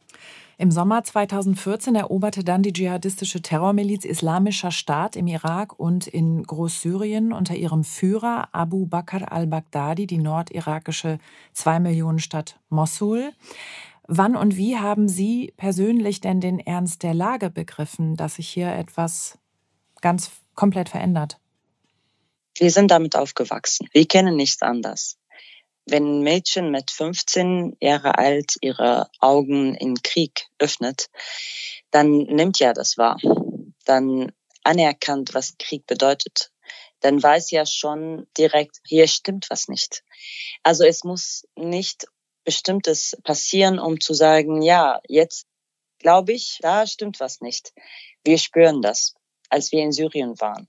Im 0.61 0.71
Sommer 0.71 1.03
2014 1.03 1.95
eroberte 1.95 2.45
dann 2.45 2.63
die 2.63 2.75
dschihadistische 2.75 3.41
Terrormiliz 3.41 4.05
Islamischer 4.05 4.71
Staat 4.71 5.17
im 5.17 5.27
Irak 5.27 5.81
und 5.81 6.07
in 6.07 6.43
Großsyrien 6.43 7.33
unter 7.33 7.55
ihrem 7.57 7.83
Führer 7.83 8.51
Abu 8.53 8.85
Bakr 8.85 9.33
al-Baghdadi 9.33 10.07
die 10.07 10.19
nordirakische 10.19 11.19
Zwei-Millionen-Stadt 11.55 12.61
Mosul. 12.69 13.33
Wann 14.07 14.37
und 14.37 14.59
wie 14.59 14.77
haben 14.77 15.09
Sie 15.09 15.55
persönlich 15.57 16.21
denn 16.21 16.43
den 16.43 16.61
Ernst 16.61 17.05
der 17.05 17.15
Lage 17.15 17.49
begriffen, 17.49 18.17
dass 18.17 18.35
sich 18.35 18.51
hier 18.51 18.71
etwas 18.71 19.39
ganz 20.03 20.31
komplett 20.55 20.91
verändert? 20.91 21.41
Wir 22.59 22.71
sind 22.71 22.91
damit 22.91 23.17
aufgewachsen. 23.17 23.89
Wir 23.93 24.07
kennen 24.07 24.37
nichts 24.37 24.61
anders. 24.61 25.17
Wenn 25.87 26.21
ein 26.21 26.23
Mädchen 26.23 26.71
mit 26.71 26.91
15 26.91 27.77
Jahre 27.81 28.19
alt 28.19 28.55
ihre 28.61 29.11
Augen 29.19 29.75
in 29.75 30.03
Krieg 30.03 30.47
öffnet, 30.59 31.07
dann 31.91 32.11
nimmt 32.11 32.59
ja 32.59 32.73
das 32.73 32.99
wahr. 32.99 33.19
Dann 33.85 34.33
anerkannt, 34.63 35.35
was 35.35 35.57
Krieg 35.59 35.87
bedeutet. 35.87 36.53
Dann 37.01 37.23
weiß 37.23 37.51
ja 37.51 37.65
schon 37.65 38.27
direkt, 38.37 38.79
hier 38.85 39.09
stimmt 39.09 39.47
was 39.51 39.69
nicht. 39.69 40.05
Also 40.63 40.85
es 40.85 41.03
muss 41.03 41.47
nicht 41.57 42.07
Bestimmtes 42.45 43.17
passieren, 43.25 43.79
um 43.79 44.01
zu 44.01 44.15
sagen, 44.15 44.63
ja, 44.63 45.01
jetzt 45.09 45.47
glaube 45.99 46.33
ich, 46.33 46.59
da 46.61 46.87
stimmt 46.87 47.21
was 47.21 47.41
nicht. 47.41 47.73
Wir 48.25 48.39
spüren 48.39 48.83
das. 48.83 49.15
Als 49.49 49.73
wir 49.73 49.83
in 49.83 49.93
Syrien 49.93 50.41
waren, 50.41 50.69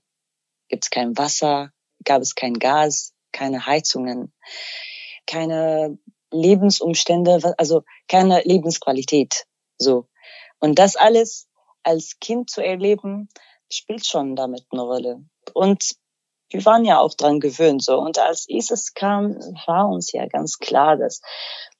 gibt 0.68 0.84
es 0.84 0.90
kein 0.90 1.16
Wasser, 1.16 1.72
gab 2.04 2.22
es 2.22 2.34
kein 2.34 2.54
Gas, 2.54 3.12
keine 3.30 3.66
Heizungen 3.66 4.32
keine 5.26 5.98
Lebensumstände, 6.30 7.54
also 7.58 7.82
keine 8.08 8.42
Lebensqualität. 8.42 9.44
So. 9.78 10.06
Und 10.60 10.78
das 10.78 10.96
alles 10.96 11.48
als 11.82 12.18
Kind 12.20 12.50
zu 12.50 12.64
erleben, 12.64 13.28
spielt 13.70 14.06
schon 14.06 14.36
damit 14.36 14.64
eine 14.70 14.82
Rolle. 14.82 15.24
Und 15.54 15.96
wir 16.52 16.64
waren 16.64 16.84
ja 16.84 16.98
auch 17.00 17.14
dran 17.14 17.40
gewöhnt, 17.40 17.82
so. 17.82 17.98
Und 17.98 18.18
als 18.18 18.48
ISIS 18.48 18.94
kam, 18.94 19.36
war 19.66 19.88
uns 19.88 20.12
ja 20.12 20.26
ganz 20.26 20.58
klar, 20.58 20.96
dass 20.96 21.20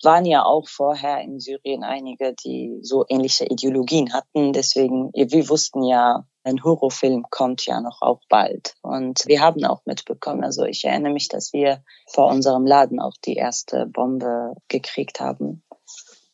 waren 0.05 0.25
ja 0.25 0.45
auch 0.45 0.69
vorher 0.69 1.21
in 1.21 1.39
Syrien 1.39 1.85
einige, 1.85 2.35
die 2.35 2.79
so 2.83 3.05
ähnliche 3.09 3.45
Ideologien 3.45 4.13
hatten. 4.13 4.53
Deswegen, 4.53 5.11
wir 5.13 5.49
wussten 5.49 5.83
ja, 5.83 6.27
ein 6.45 6.63
Horrorfilm 6.63 7.27
kommt 7.31 7.65
ja 7.67 7.81
noch 7.81 8.03
auch 8.03 8.21
bald. 8.29 8.75
Und 8.83 9.23
wir 9.27 9.41
haben 9.41 9.65
auch 9.65 9.83
mitbekommen, 9.85 10.43
also 10.45 10.65
ich 10.65 10.85
erinnere 10.85 11.13
mich, 11.13 11.29
dass 11.29 11.53
wir 11.53 11.85
vor 12.09 12.29
unserem 12.29 12.67
Laden 12.67 13.01
auch 13.01 13.15
die 13.25 13.37
erste 13.37 13.87
Bombe 13.87 14.55
gekriegt 14.69 15.21
haben. 15.21 15.63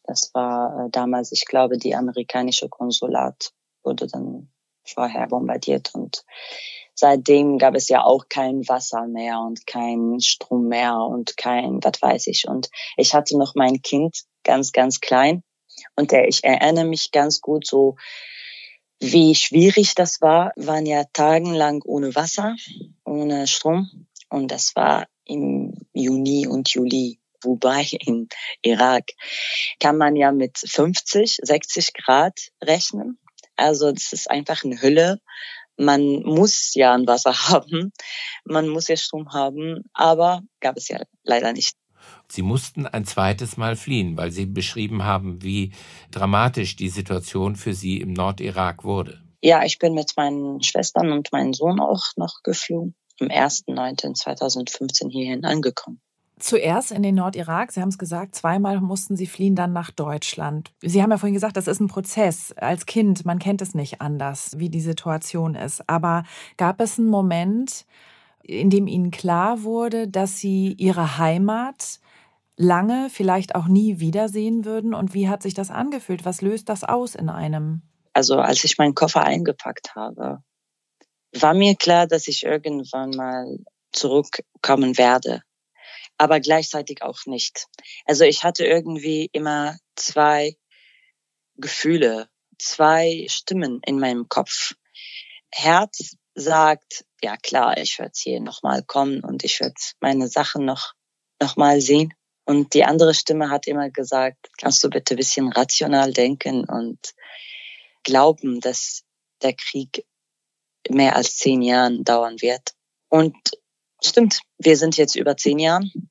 Das 0.05 0.31
war 0.33 0.87
äh, 0.87 0.91
damals, 0.91 1.33
ich 1.33 1.45
glaube, 1.45 1.77
die 1.77 1.95
amerikanische 1.95 2.71
Konsulat 2.71 3.53
wurde 3.85 4.07
dann 4.07 4.51
vorher 4.93 5.27
bombardiert 5.29 5.95
und 5.95 6.25
seitdem 6.95 7.59
gab 7.59 7.75
es 7.75 7.89
ja 7.89 8.05
auch 8.05 8.29
kein 8.29 8.69
Wasser 8.69 9.07
mehr 9.07 9.41
und 9.41 9.67
kein 9.67 10.21
Strom 10.21 10.69
mehr 10.69 10.97
und 10.97 11.37
kein, 11.37 11.79
was 11.83 12.03
weiß 12.03 12.27
ich. 12.27 12.49
Und 12.49 12.71
ich 12.97 13.15
hatte 13.15 13.39
noch 13.39 13.55
mein 13.55 13.83
Kind 13.83 14.25
ganz, 14.43 14.73
ganz 14.73 15.01
klein 15.01 15.43
und 15.97 16.13
der, 16.13 16.29
ich 16.29 16.45
erinnere 16.45 16.85
mich 16.85 17.11
ganz 17.11 17.41
gut 17.41 17.67
so, 17.67 17.97
wie 19.01 19.35
schwierig 19.35 19.95
das 19.95 20.21
war, 20.21 20.53
waren 20.57 20.87
ja 20.87 21.05
tagelang 21.13 21.83
ohne 21.85 22.15
Wasser, 22.15 22.57
ohne 23.05 23.47
Strom. 23.47 24.07
Und 24.29 24.51
das 24.51 24.75
war 24.75 25.07
im 25.25 25.75
Juni 25.93 26.47
und 26.47 26.69
Juli. 26.71 27.21
Wobei 27.43 27.87
in 28.07 28.29
Irak 28.63 29.11
kann 29.81 29.97
man 29.97 30.17
ja 30.17 30.33
mit 30.33 30.59
50, 30.59 31.39
60 31.43 31.95
Grad 31.95 32.51
rechnen. 32.63 33.19
Also 33.59 33.93
das 33.93 34.13
ist 34.13 34.31
einfach 34.31 34.65
eine 34.65 34.81
Hülle. 34.81 35.21
Man 35.77 36.23
muss 36.23 36.75
ja 36.75 36.95
ein 36.95 37.07
Wasser 37.07 37.35
haben, 37.49 37.93
man 38.45 38.69
muss 38.69 38.89
ja 38.89 38.97
Strom 38.97 39.33
haben, 39.33 39.85
aber 39.93 40.43
gab 40.61 40.77
es 40.77 40.89
ja 40.89 41.01
leider 41.25 41.53
nicht. 41.53 41.77
Sie 42.29 42.43
mussten 42.43 42.87
ein 42.87 43.05
zweites 43.05 43.57
Mal 43.57 43.77
fliehen, 43.77 44.17
weil 44.17 44.31
Sie 44.31 44.47
beschrieben 44.47 45.05
haben, 45.05 45.43
wie 45.43 45.73
dramatisch 46.11 46.77
die 46.77 46.89
Situation 46.89 47.57
für 47.57 47.75
Sie 47.75 48.01
im 48.01 48.13
Nordirak 48.13 48.85
wurde. 48.85 49.23
Ja, 49.43 49.65
ich 49.65 49.79
bin 49.79 49.95
mit 49.95 50.13
meinen 50.17 50.63
Schwestern 50.63 51.13
und 51.13 51.33
meinem 51.33 51.55
Sohn 51.55 51.81
auch 51.81 52.05
noch 52.17 52.43
geflogen. 52.43 52.95
Am 53.21 53.29
1.9.2015 53.29 55.11
hierhin 55.11 55.45
angekommen. 55.45 56.01
Zuerst 56.39 56.93
in 56.93 57.03
den 57.03 57.15
Nordirak, 57.15 57.73
Sie 57.73 57.81
haben 57.81 57.89
es 57.89 57.99
gesagt, 57.99 58.35
zweimal 58.35 58.81
mussten 58.81 59.17
Sie 59.17 59.27
fliehen, 59.27 59.55
dann 59.55 59.73
nach 59.73 59.91
Deutschland. 59.91 60.73
Sie 60.81 61.03
haben 61.03 61.11
ja 61.11 61.19
vorhin 61.19 61.35
gesagt, 61.35 61.57
das 61.57 61.67
ist 61.67 61.81
ein 61.81 61.89
Prozess. 61.89 62.53
Als 62.53 62.87
Kind, 62.87 63.25
man 63.25 63.39
kennt 63.39 63.63
es 63.63 63.75
nicht 63.75 64.01
anders, 64.01 64.59
wie 64.59 64.69
die 64.69 64.81
Situation 64.81 65.55
ist. 65.55 65.89
Aber 65.89 66.25
gab 66.57 66.81
es 66.81 66.99
einen 66.99 67.09
Moment, 67.09 67.87
in 68.43 68.71
dem 68.71 68.87
Ihnen 68.87 69.11
klar 69.11 69.63
wurde, 69.63 70.09
dass 70.09 70.39
Sie 70.39 70.75
Ihre 70.75 71.19
Heimat 71.19 72.01
lange, 72.57 73.09
vielleicht 73.11 73.55
auch 73.55 73.67
nie 73.67 74.01
wiedersehen 74.01 74.65
würden? 74.65 74.95
Und 74.95 75.15
wie 75.15 75.29
hat 75.29 75.43
sich 75.43 75.55
das 75.55 75.71
angefühlt? 75.71 76.25
Was 76.25 76.43
löst 76.43 76.69
das 76.69 76.85
aus 76.85 77.15
in 77.15 77.29
einem? 77.29 77.83
Also 78.13 78.37
als 78.37 78.65
ich 78.65 78.79
meinen 78.79 78.95
Koffer 78.95 79.25
eingepackt 79.25 79.95
habe, 79.95 80.43
war 81.33 81.55
mir 81.55 81.77
klar, 81.77 82.07
dass 82.07 82.27
ich 82.27 82.45
irgendwann 82.45 83.11
mal 83.11 83.59
zurückkommen 83.93 84.99
werde, 84.99 85.43
aber 86.19 86.41
gleichzeitig 86.41 87.03
auch 87.03 87.25
nicht. 87.27 87.67
Also 88.05 88.25
ich 88.25 88.45
hatte 88.45 88.67
irgendwie 88.67 89.31
immer 89.33 89.79
zwei 89.97 90.57
Gefühle, 91.57 92.29
zwei 92.59 93.27
Stimmen 93.29 93.81
in 93.87 93.99
meinem 93.99 94.29
Kopf. 94.29 94.75
Herz 95.51 96.17
sagt, 96.35 97.05
ja 97.23 97.37
klar, 97.37 97.79
ich 97.79 97.99
werde 97.99 98.13
hier 98.15 98.41
nochmal 98.41 98.83
kommen 98.83 99.23
und 99.25 99.45
ich 99.45 99.61
werde 99.61 99.75
meine 100.01 100.29
Sachen 100.29 100.65
noch, 100.65 100.93
noch 101.41 101.57
mal 101.57 101.81
sehen. 101.81 102.13
Und 102.45 102.75
die 102.75 102.85
andere 102.85 103.15
Stimme 103.15 103.51
hat 103.51 103.67
immer 103.67 103.91
gesagt, 103.91 104.49
kannst 104.57 104.83
du 104.83 104.91
bitte 104.91 105.15
ein 105.15 105.19
bisschen 105.19 105.53
rational 105.53 106.13
denken 106.13 106.65
und 106.65 107.15
glauben, 108.05 108.61
dass 108.61 109.05
der 109.43 109.53
Krieg 109.53 110.07
mehr 110.89 111.17
als 111.17 111.37
zehn 111.37 111.63
Jahren 111.63 112.05
dauern 112.05 112.41
wird. 112.41 112.73
Und 113.09 113.37
stimmt, 114.03 114.41
wir 114.59 114.77
sind 114.77 114.97
jetzt 114.97 115.17
über 115.17 115.37
zehn 115.37 115.59
Jahren. 115.59 116.11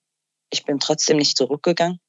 Ich 0.49 0.65
bin 0.65 0.79
trotzdem 0.79 1.17
nicht 1.17 1.37
zurückgegangen. 1.37 1.99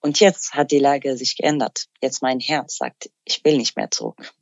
Und 0.00 0.20
jetzt 0.20 0.54
hat 0.54 0.70
die 0.70 0.78
Lage 0.78 1.16
sich 1.16 1.36
geändert. 1.36 1.86
Jetzt 2.00 2.22
mein 2.22 2.38
Herz 2.40 2.76
sagt, 2.76 3.10
ich 3.24 3.44
will 3.44 3.56
nicht 3.56 3.76
mehr 3.76 3.90
zurück. 3.90 4.32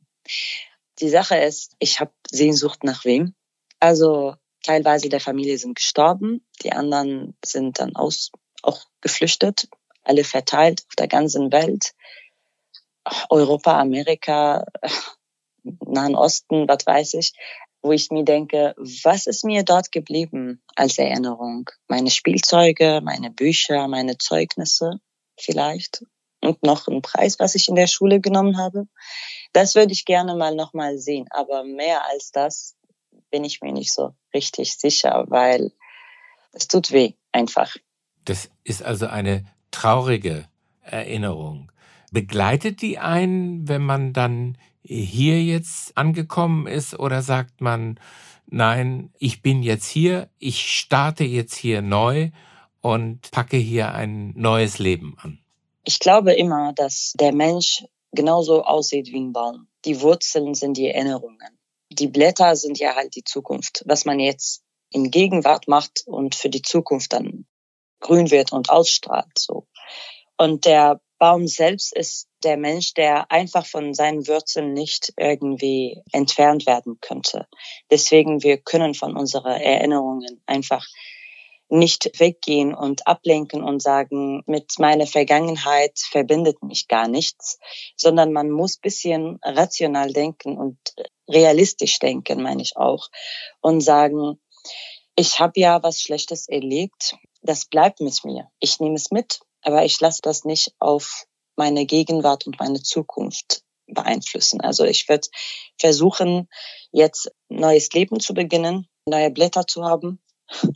Die 0.99 1.09
Sache 1.09 1.37
ist, 1.37 1.75
ich 1.79 1.99
habe 1.99 2.13
Sehnsucht 2.29 2.83
nach 2.83 3.03
wem? 3.05 3.33
Also 3.79 4.35
teilweise 4.63 5.09
der 5.09 5.19
Familie 5.19 5.57
sind 5.57 5.75
gestorben, 5.75 6.45
die 6.63 6.71
anderen 6.71 7.35
sind 7.43 7.79
dann 7.79 7.95
aus 7.95 8.31
auch 8.61 8.85
geflüchtet, 9.01 9.67
alle 10.03 10.23
verteilt 10.23 10.83
auf 10.87 10.95
der 10.95 11.07
ganzen 11.07 11.51
Welt. 11.51 11.93
Europa, 13.29 13.79
Amerika, 13.79 14.65
Nahen 15.63 16.15
Osten, 16.15 16.67
was 16.67 16.85
weiß 16.85 17.15
ich, 17.15 17.33
wo 17.85 17.91
ich 17.91 18.09
mir 18.09 18.25
denke, 18.25 18.73
was 18.77 19.27
ist 19.27 19.45
mir 19.45 19.61
dort 19.63 19.91
geblieben 19.91 20.59
als 20.75 20.97
Erinnerung? 20.97 21.69
Meine 21.87 22.09
Spielzeuge, 22.09 22.99
meine 23.03 23.29
Bücher, 23.29 23.87
meine 23.87 24.17
Zeugnisse 24.17 24.99
vielleicht 25.39 26.03
und 26.41 26.63
noch 26.63 26.87
ein 26.87 27.03
Preis, 27.03 27.37
was 27.37 27.53
ich 27.53 27.69
in 27.69 27.75
der 27.75 27.85
Schule 27.85 28.19
genommen 28.19 28.57
habe. 28.57 28.87
Das 29.53 29.75
würde 29.75 29.93
ich 29.93 30.05
gerne 30.05 30.35
mal 30.35 30.55
nochmal 30.55 30.97
sehen, 30.97 31.27
aber 31.29 31.63
mehr 31.63 32.09
als 32.09 32.31
das 32.31 32.75
bin 33.29 33.43
ich 33.43 33.61
mir 33.61 33.71
nicht 33.71 33.93
so 33.93 34.15
richtig 34.33 34.77
sicher, 34.77 35.25
weil 35.27 35.71
es 36.53 36.67
tut 36.67 36.91
weh 36.91 37.13
einfach. 37.31 37.75
Das 38.23 38.49
ist 38.63 38.81
also 38.81 39.05
eine 39.05 39.45
traurige 39.69 40.45
Erinnerung. 40.81 41.71
Begleitet 42.11 42.81
die 42.81 42.97
einen, 42.97 43.67
wenn 43.67 43.83
man 43.83 44.11
dann 44.11 44.57
hier 44.85 45.43
jetzt 45.43 45.97
angekommen 45.97 46.67
ist 46.67 46.97
oder 46.97 47.21
sagt 47.21 47.61
man, 47.61 47.99
nein, 48.45 49.11
ich 49.17 49.41
bin 49.41 49.63
jetzt 49.63 49.87
hier, 49.87 50.29
ich 50.39 50.61
starte 50.61 51.23
jetzt 51.23 51.55
hier 51.55 51.81
neu 51.81 52.29
und 52.81 53.31
packe 53.31 53.57
hier 53.57 53.93
ein 53.93 54.33
neues 54.35 54.79
Leben 54.79 55.15
an? 55.21 55.39
Ich 55.83 55.99
glaube 55.99 56.33
immer, 56.33 56.73
dass 56.73 57.13
der 57.19 57.33
Mensch 57.33 57.83
genauso 58.11 58.63
aussieht 58.63 59.07
wie 59.07 59.19
ein 59.19 59.33
Baum. 59.33 59.67
Die 59.85 60.01
Wurzeln 60.01 60.53
sind 60.53 60.77
die 60.77 60.87
Erinnerungen. 60.89 61.59
die 61.91 62.07
Blätter 62.07 62.55
sind 62.55 62.79
ja 62.79 62.95
halt 62.95 63.15
die 63.15 63.23
Zukunft. 63.23 63.83
Was 63.85 64.05
man 64.05 64.19
jetzt 64.19 64.63
in 64.89 65.11
Gegenwart 65.11 65.67
macht 65.67 66.03
und 66.05 66.35
für 66.35 66.49
die 66.49 66.61
Zukunft 66.61 67.13
dann 67.13 67.45
grün 67.99 68.31
wird 68.31 68.51
und 68.51 68.69
ausstrahlt, 68.69 69.37
so. 69.37 69.67
Und 70.37 70.65
der 70.65 70.99
Baum 71.17 71.47
selbst 71.47 71.95
ist 71.95 72.27
der 72.45 72.57
Mensch, 72.57 72.93
der 72.93 73.31
einfach 73.31 73.65
von 73.65 73.93
seinen 73.93 74.27
Wurzeln 74.27 74.73
nicht 74.73 75.13
irgendwie 75.17 76.01
entfernt 76.11 76.65
werden 76.65 76.99
könnte. 77.01 77.47
Deswegen, 77.91 78.43
wir 78.43 78.57
können 78.57 78.93
von 78.93 79.17
unseren 79.17 79.59
Erinnerungen 79.59 80.41
einfach 80.45 80.85
nicht 81.67 82.19
weggehen 82.19 82.75
und 82.75 83.07
ablenken 83.07 83.63
und 83.63 83.81
sagen, 83.81 84.43
mit 84.45 84.73
meiner 84.77 85.07
Vergangenheit 85.07 85.97
verbindet 85.99 86.61
mich 86.61 86.87
gar 86.87 87.07
nichts, 87.07 87.59
sondern 87.97 88.31
man 88.31 88.51
muss 88.51 88.77
bisschen 88.77 89.39
rational 89.41 90.13
denken 90.13 90.57
und 90.57 90.77
realistisch 91.27 91.97
denken, 91.99 92.43
meine 92.43 92.61
ich 92.61 92.77
auch, 92.77 93.09
und 93.61 93.81
sagen, 93.81 94.39
ich 95.15 95.39
habe 95.39 95.59
ja 95.59 95.81
was 95.81 96.01
Schlechtes 96.01 96.47
erlebt, 96.47 97.17
das 97.41 97.65
bleibt 97.65 97.99
mit 97.99 98.23
mir. 98.25 98.49
Ich 98.59 98.79
nehme 98.79 98.95
es 98.95 99.11
mit, 99.11 99.39
aber 99.61 99.85
ich 99.85 99.99
lasse 100.01 100.21
das 100.21 100.45
nicht 100.45 100.73
auf 100.79 101.25
meine 101.55 101.85
Gegenwart 101.85 102.45
und 102.47 102.59
meine 102.59 102.81
Zukunft 102.81 103.61
beeinflussen. 103.87 104.61
Also 104.61 104.83
ich 104.83 105.07
werde 105.09 105.27
versuchen, 105.79 106.49
jetzt 106.91 107.31
neues 107.49 107.91
Leben 107.93 108.19
zu 108.19 108.33
beginnen, 108.33 108.87
neue 109.07 109.31
Blätter 109.31 109.67
zu 109.67 109.83
haben, 109.83 110.21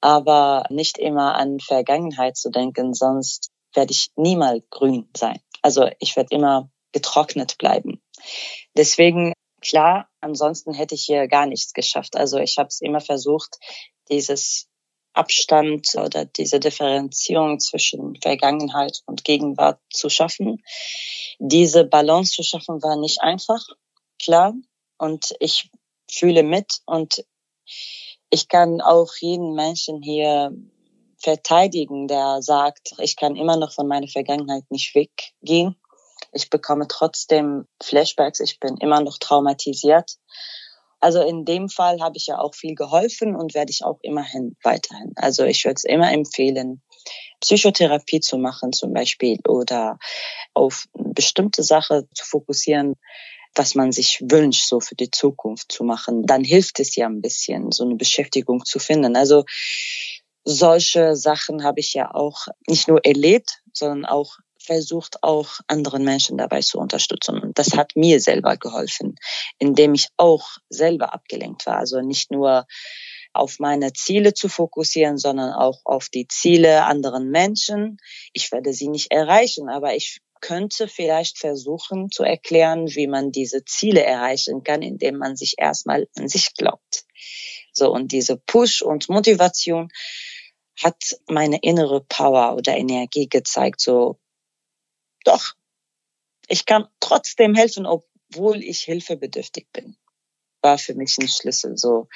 aber 0.00 0.64
nicht 0.70 0.98
immer 0.98 1.34
an 1.34 1.60
Vergangenheit 1.60 2.36
zu 2.36 2.50
denken, 2.50 2.94
sonst 2.94 3.50
werde 3.74 3.92
ich 3.92 4.10
niemals 4.16 4.64
grün 4.70 5.08
sein. 5.16 5.40
Also 5.62 5.88
ich 5.98 6.16
werde 6.16 6.34
immer 6.34 6.70
getrocknet 6.92 7.58
bleiben. 7.58 8.02
Deswegen, 8.76 9.32
klar, 9.60 10.08
ansonsten 10.20 10.74
hätte 10.74 10.94
ich 10.94 11.04
hier 11.04 11.28
gar 11.28 11.46
nichts 11.46 11.72
geschafft. 11.72 12.16
Also 12.16 12.38
ich 12.38 12.58
habe 12.58 12.68
es 12.68 12.80
immer 12.80 13.00
versucht, 13.00 13.58
dieses 14.10 14.68
Abstand 15.14 15.94
oder 15.94 16.24
diese 16.24 16.60
Differenzierung 16.60 17.60
zwischen 17.60 18.16
Vergangenheit 18.20 19.02
und 19.06 19.24
Gegenwart 19.24 19.80
zu 19.90 20.08
schaffen. 20.08 20.62
Diese 21.38 21.84
Balance 21.84 22.32
zu 22.32 22.42
schaffen 22.42 22.82
war 22.82 22.96
nicht 22.96 23.20
einfach, 23.20 23.62
klar. 24.18 24.54
Und 24.98 25.34
ich 25.40 25.70
fühle 26.10 26.42
mit 26.42 26.80
und 26.86 27.24
ich 28.30 28.48
kann 28.48 28.80
auch 28.80 29.12
jeden 29.20 29.54
Menschen 29.54 30.02
hier 30.02 30.52
verteidigen, 31.18 32.08
der 32.08 32.42
sagt, 32.42 32.94
ich 32.98 33.16
kann 33.16 33.36
immer 33.36 33.56
noch 33.56 33.72
von 33.72 33.86
meiner 33.86 34.08
Vergangenheit 34.08 34.64
nicht 34.70 34.94
weggehen. 34.94 35.76
Ich 36.32 36.50
bekomme 36.50 36.88
trotzdem 36.88 37.66
Flashbacks, 37.82 38.40
ich 38.40 38.58
bin 38.58 38.76
immer 38.78 39.00
noch 39.00 39.18
traumatisiert. 39.18 40.16
Also 41.02 41.20
in 41.20 41.44
dem 41.44 41.68
Fall 41.68 42.00
habe 42.00 42.16
ich 42.16 42.28
ja 42.28 42.38
auch 42.38 42.54
viel 42.54 42.76
geholfen 42.76 43.34
und 43.34 43.54
werde 43.54 43.72
ich 43.72 43.84
auch 43.84 43.98
immerhin 44.02 44.56
weiterhin. 44.62 45.12
Also 45.16 45.44
ich 45.44 45.64
würde 45.64 45.74
es 45.74 45.84
immer 45.84 46.12
empfehlen, 46.12 46.80
Psychotherapie 47.40 48.20
zu 48.20 48.38
machen 48.38 48.72
zum 48.72 48.92
Beispiel 48.92 49.40
oder 49.48 49.98
auf 50.54 50.86
bestimmte 50.94 51.64
Sache 51.64 52.06
zu 52.14 52.24
fokussieren, 52.24 52.94
was 53.56 53.74
man 53.74 53.90
sich 53.90 54.22
wünscht, 54.22 54.64
so 54.64 54.78
für 54.78 54.94
die 54.94 55.10
Zukunft 55.10 55.72
zu 55.72 55.82
machen, 55.82 56.22
dann 56.24 56.44
hilft 56.44 56.78
es 56.78 56.94
ja 56.94 57.06
ein 57.06 57.20
bisschen, 57.20 57.72
so 57.72 57.84
eine 57.84 57.96
Beschäftigung 57.96 58.64
zu 58.64 58.78
finden. 58.78 59.16
Also 59.16 59.44
solche 60.44 61.16
Sachen 61.16 61.64
habe 61.64 61.80
ich 61.80 61.94
ja 61.94 62.14
auch 62.14 62.46
nicht 62.68 62.86
nur 62.86 63.04
erlebt, 63.04 63.60
sondern 63.72 64.04
auch 64.04 64.36
versucht, 64.62 65.22
auch 65.22 65.60
anderen 65.66 66.04
Menschen 66.04 66.38
dabei 66.38 66.60
zu 66.60 66.78
unterstützen. 66.78 67.38
Und 67.38 67.58
das 67.58 67.76
hat 67.76 67.96
mir 67.96 68.20
selber 68.20 68.56
geholfen, 68.56 69.16
indem 69.58 69.94
ich 69.94 70.08
auch 70.16 70.56
selber 70.68 71.12
abgelenkt 71.14 71.66
war. 71.66 71.76
Also 71.78 72.00
nicht 72.00 72.30
nur 72.30 72.66
auf 73.32 73.58
meine 73.58 73.92
Ziele 73.92 74.34
zu 74.34 74.48
fokussieren, 74.48 75.18
sondern 75.18 75.52
auch 75.52 75.80
auf 75.84 76.08
die 76.08 76.26
Ziele 76.28 76.84
anderen 76.84 77.30
Menschen. 77.30 77.98
Ich 78.32 78.52
werde 78.52 78.72
sie 78.72 78.88
nicht 78.88 79.10
erreichen, 79.10 79.68
aber 79.68 79.94
ich 79.94 80.20
könnte 80.40 80.88
vielleicht 80.88 81.38
versuchen 81.38 82.10
zu 82.10 82.24
erklären, 82.24 82.88
wie 82.88 83.06
man 83.06 83.30
diese 83.30 83.64
Ziele 83.64 84.02
erreichen 84.02 84.64
kann, 84.64 84.82
indem 84.82 85.16
man 85.16 85.36
sich 85.36 85.54
erstmal 85.56 86.08
an 86.16 86.28
sich 86.28 86.54
glaubt. 86.54 87.04
So, 87.72 87.90
und 87.90 88.12
diese 88.12 88.36
Push 88.36 88.82
und 88.82 89.08
Motivation 89.08 89.88
hat 90.82 91.16
meine 91.28 91.58
innere 91.62 92.02
Power 92.02 92.56
oder 92.56 92.76
Energie 92.76 93.28
gezeigt, 93.28 93.80
so, 93.80 94.18
doch, 95.24 95.54
ich 96.48 96.66
kann 96.66 96.86
trotzdem 97.00 97.54
helfen, 97.54 97.86
obwohl 97.86 98.62
ich 98.62 98.80
hilfebedürftig 98.80 99.66
bin. 99.72 99.96
War 100.62 100.78
für 100.78 100.94
mich 100.94 101.18
ein 101.18 101.28
Schlüssel, 101.28 101.76
so, 101.76 102.08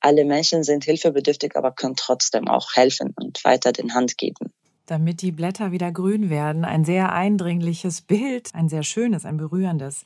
alle 0.00 0.24
Menschen 0.24 0.64
sind 0.64 0.84
hilfebedürftig, 0.84 1.56
aber 1.56 1.72
können 1.72 1.96
trotzdem 1.96 2.48
auch 2.48 2.74
helfen 2.74 3.14
und 3.16 3.44
weiter 3.44 3.72
den 3.72 3.94
Hand 3.94 4.16
geben 4.16 4.52
damit 4.86 5.22
die 5.22 5.32
Blätter 5.32 5.72
wieder 5.72 5.92
grün 5.92 6.30
werden. 6.30 6.64
Ein 6.64 6.84
sehr 6.84 7.12
eindringliches 7.12 8.02
Bild, 8.02 8.54
ein 8.54 8.68
sehr 8.68 8.82
schönes, 8.82 9.24
ein 9.24 9.36
berührendes. 9.36 10.04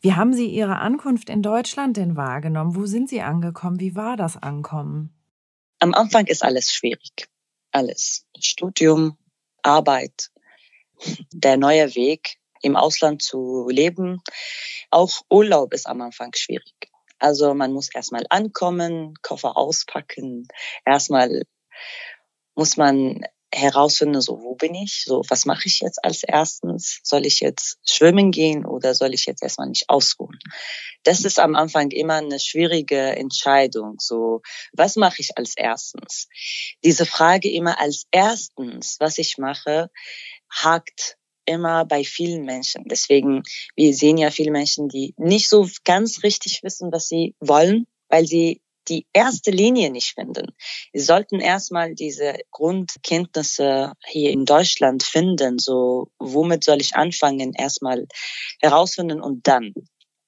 Wie 0.00 0.14
haben 0.14 0.32
Sie 0.34 0.46
Ihre 0.46 0.78
Ankunft 0.78 1.30
in 1.30 1.42
Deutschland 1.42 1.96
denn 1.96 2.16
wahrgenommen? 2.16 2.74
Wo 2.76 2.86
sind 2.86 3.08
Sie 3.08 3.20
angekommen? 3.20 3.80
Wie 3.80 3.94
war 3.94 4.16
das 4.16 4.36
Ankommen? 4.36 5.12
Am 5.78 5.94
Anfang 5.94 6.26
ist 6.26 6.44
alles 6.44 6.72
schwierig. 6.72 7.28
Alles. 7.70 8.26
Studium, 8.38 9.16
Arbeit, 9.62 10.30
der 11.32 11.56
neue 11.56 11.94
Weg 11.94 12.36
im 12.62 12.76
Ausland 12.76 13.22
zu 13.22 13.68
leben. 13.68 14.22
Auch 14.90 15.20
Urlaub 15.28 15.74
ist 15.74 15.86
am 15.86 16.00
Anfang 16.00 16.32
schwierig. 16.34 16.74
Also 17.18 17.54
man 17.54 17.72
muss 17.72 17.88
erstmal 17.94 18.24
ankommen, 18.30 19.14
Koffer 19.22 19.56
auspacken, 19.56 20.48
erstmal 20.84 21.42
muss 22.54 22.76
man 22.76 23.22
herausfinden, 23.54 24.20
so 24.20 24.40
wo 24.42 24.54
bin 24.54 24.74
ich, 24.74 25.04
so 25.04 25.22
was 25.28 25.44
mache 25.44 25.66
ich 25.66 25.80
jetzt 25.80 26.02
als 26.04 26.22
erstens, 26.22 27.00
soll 27.02 27.26
ich 27.26 27.40
jetzt 27.40 27.78
schwimmen 27.86 28.30
gehen 28.30 28.64
oder 28.64 28.94
soll 28.94 29.12
ich 29.12 29.26
jetzt 29.26 29.42
erstmal 29.42 29.68
nicht 29.68 29.90
ausruhen? 29.90 30.38
Das 31.02 31.24
ist 31.24 31.38
am 31.38 31.54
Anfang 31.54 31.90
immer 31.90 32.14
eine 32.14 32.40
schwierige 32.40 32.98
Entscheidung, 32.98 33.96
so 33.98 34.40
was 34.72 34.96
mache 34.96 35.20
ich 35.20 35.36
als 35.36 35.52
erstens? 35.56 36.28
Diese 36.82 37.04
Frage 37.04 37.50
immer 37.50 37.78
als 37.78 38.06
erstens, 38.10 38.96
was 39.00 39.18
ich 39.18 39.36
mache, 39.36 39.90
hakt 40.52 41.16
immer 41.44 41.84
bei 41.84 42.04
vielen 42.04 42.44
Menschen. 42.44 42.84
Deswegen, 42.86 43.42
wir 43.74 43.94
sehen 43.94 44.16
ja 44.16 44.30
viele 44.30 44.52
Menschen, 44.52 44.88
die 44.88 45.14
nicht 45.16 45.48
so 45.48 45.68
ganz 45.84 46.22
richtig 46.22 46.62
wissen, 46.62 46.92
was 46.92 47.08
sie 47.08 47.34
wollen, 47.40 47.86
weil 48.08 48.26
sie 48.26 48.60
die 48.88 49.06
erste 49.12 49.50
Linie 49.50 49.90
nicht 49.90 50.14
finden. 50.14 50.52
Wir 50.92 51.02
sollten 51.02 51.40
erstmal 51.40 51.94
diese 51.94 52.36
Grundkenntnisse 52.50 53.92
hier 54.04 54.30
in 54.30 54.44
Deutschland 54.44 55.02
finden. 55.02 55.58
So, 55.58 56.08
womit 56.18 56.64
soll 56.64 56.80
ich 56.80 56.96
anfangen? 56.96 57.52
Erstmal 57.54 58.06
herausfinden 58.60 59.20
und 59.20 59.46
dann. 59.46 59.72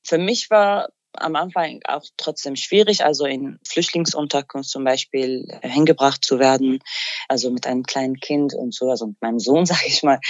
Für 0.07 0.19
mich 0.19 0.51
war 0.51 0.91
am 1.17 1.37
Anfang 1.37 1.81
auch 1.87 2.05
trotzdem 2.17 2.57
schwierig, 2.57 3.05
also 3.05 3.25
in 3.25 3.59
Flüchtlingsunterkunft 3.67 4.69
zum 4.69 4.85
Beispiel 4.85 5.47
hingebracht 5.63 6.25
zu 6.25 6.39
werden, 6.39 6.81
also 7.29 7.51
mit 7.51 7.67
einem 7.67 7.85
kleinen 7.85 8.17
Kind 8.17 8.55
und 8.55 8.75
so, 8.75 8.91
also 8.91 9.07
mit 9.09 9.21
meinem 9.23 9.39
Sohn, 9.39 9.67
sage 9.67 9.87
ich 9.87 10.03
mal. 10.03 10.21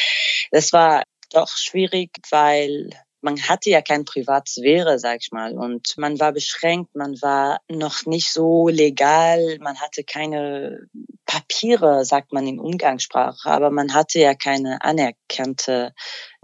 Das 0.51 0.73
war 0.73 1.05
doch 1.31 1.49
schwierig, 1.49 2.11
weil 2.31 2.90
man 3.25 3.41
hatte 3.41 3.71
ja 3.71 3.81
kein 3.81 4.05
Privatsphäre, 4.05 4.99
sag 4.99 5.21
ich 5.23 5.33
mal, 5.33 5.57
und 5.57 5.95
man 5.97 6.21
war 6.21 6.33
beschränkt, 6.33 6.95
man 6.95 7.21
war 7.23 7.61
noch 7.69 8.05
nicht 8.05 8.31
so 8.31 8.69
legal, 8.69 9.59
man 9.61 9.81
hatte 9.81 10.05
keine 10.05 10.87
Papiere, 11.25 12.05
sagt 12.05 12.35
man 12.35 12.47
in 12.47 12.61
Umgangssprache, 12.61 13.49
aber 13.51 13.71
man 13.71 13.95
hatte 13.95 14.21
ja 14.21 14.35
keine 14.35 14.83
anerkannte 14.83 15.95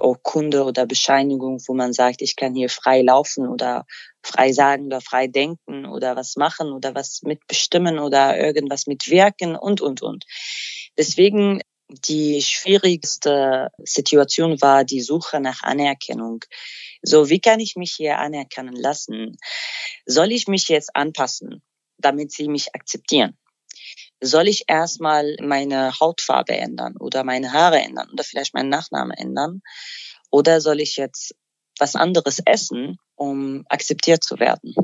Urkunde 0.00 0.64
oder 0.64 0.86
Bescheinigung, 0.86 1.60
wo 1.66 1.74
man 1.74 1.92
sagt, 1.92 2.22
ich 2.22 2.34
kann 2.34 2.54
hier 2.54 2.70
frei 2.70 3.02
laufen 3.02 3.46
oder 3.46 3.84
frei 4.22 4.52
sagen 4.52 4.86
oder 4.86 5.02
frei 5.02 5.26
denken 5.26 5.84
oder 5.84 6.16
was 6.16 6.36
machen 6.36 6.72
oder 6.72 6.94
was 6.94 7.20
mitbestimmen 7.22 7.98
oder 7.98 8.38
irgendwas 8.38 8.86
mitwirken 8.86 9.54
und, 9.54 9.82
und, 9.82 10.00
und. 10.00 10.24
Deswegen 10.96 11.60
die 11.90 12.42
schwierigste 12.42 13.70
Situation 13.78 14.60
war 14.60 14.84
die 14.84 15.00
Suche 15.00 15.40
nach 15.40 15.62
Anerkennung. 15.62 16.44
So, 17.02 17.28
wie 17.28 17.40
kann 17.40 17.60
ich 17.60 17.76
mich 17.76 17.92
hier 17.92 18.18
anerkennen 18.18 18.76
lassen? 18.76 19.36
Soll 20.06 20.32
ich 20.32 20.46
mich 20.46 20.68
jetzt 20.68 20.94
anpassen, 20.94 21.62
damit 21.98 22.32
sie 22.32 22.48
mich 22.48 22.74
akzeptieren? 22.74 23.36
Soll 24.20 24.48
ich 24.48 24.64
erstmal 24.68 25.36
meine 25.40 25.98
Hautfarbe 25.98 26.56
ändern 26.56 26.96
oder 26.98 27.24
meine 27.24 27.52
Haare 27.52 27.80
ändern 27.80 28.10
oder 28.12 28.22
vielleicht 28.22 28.54
meinen 28.54 28.68
Nachnamen 28.68 29.16
ändern? 29.16 29.62
Oder 30.30 30.60
soll 30.60 30.80
ich 30.80 30.96
jetzt 30.96 31.34
was 31.78 31.96
anderes 31.96 32.40
essen, 32.44 32.98
um 33.16 33.64
akzeptiert 33.68 34.22
zu 34.22 34.38
werden? 34.38 34.74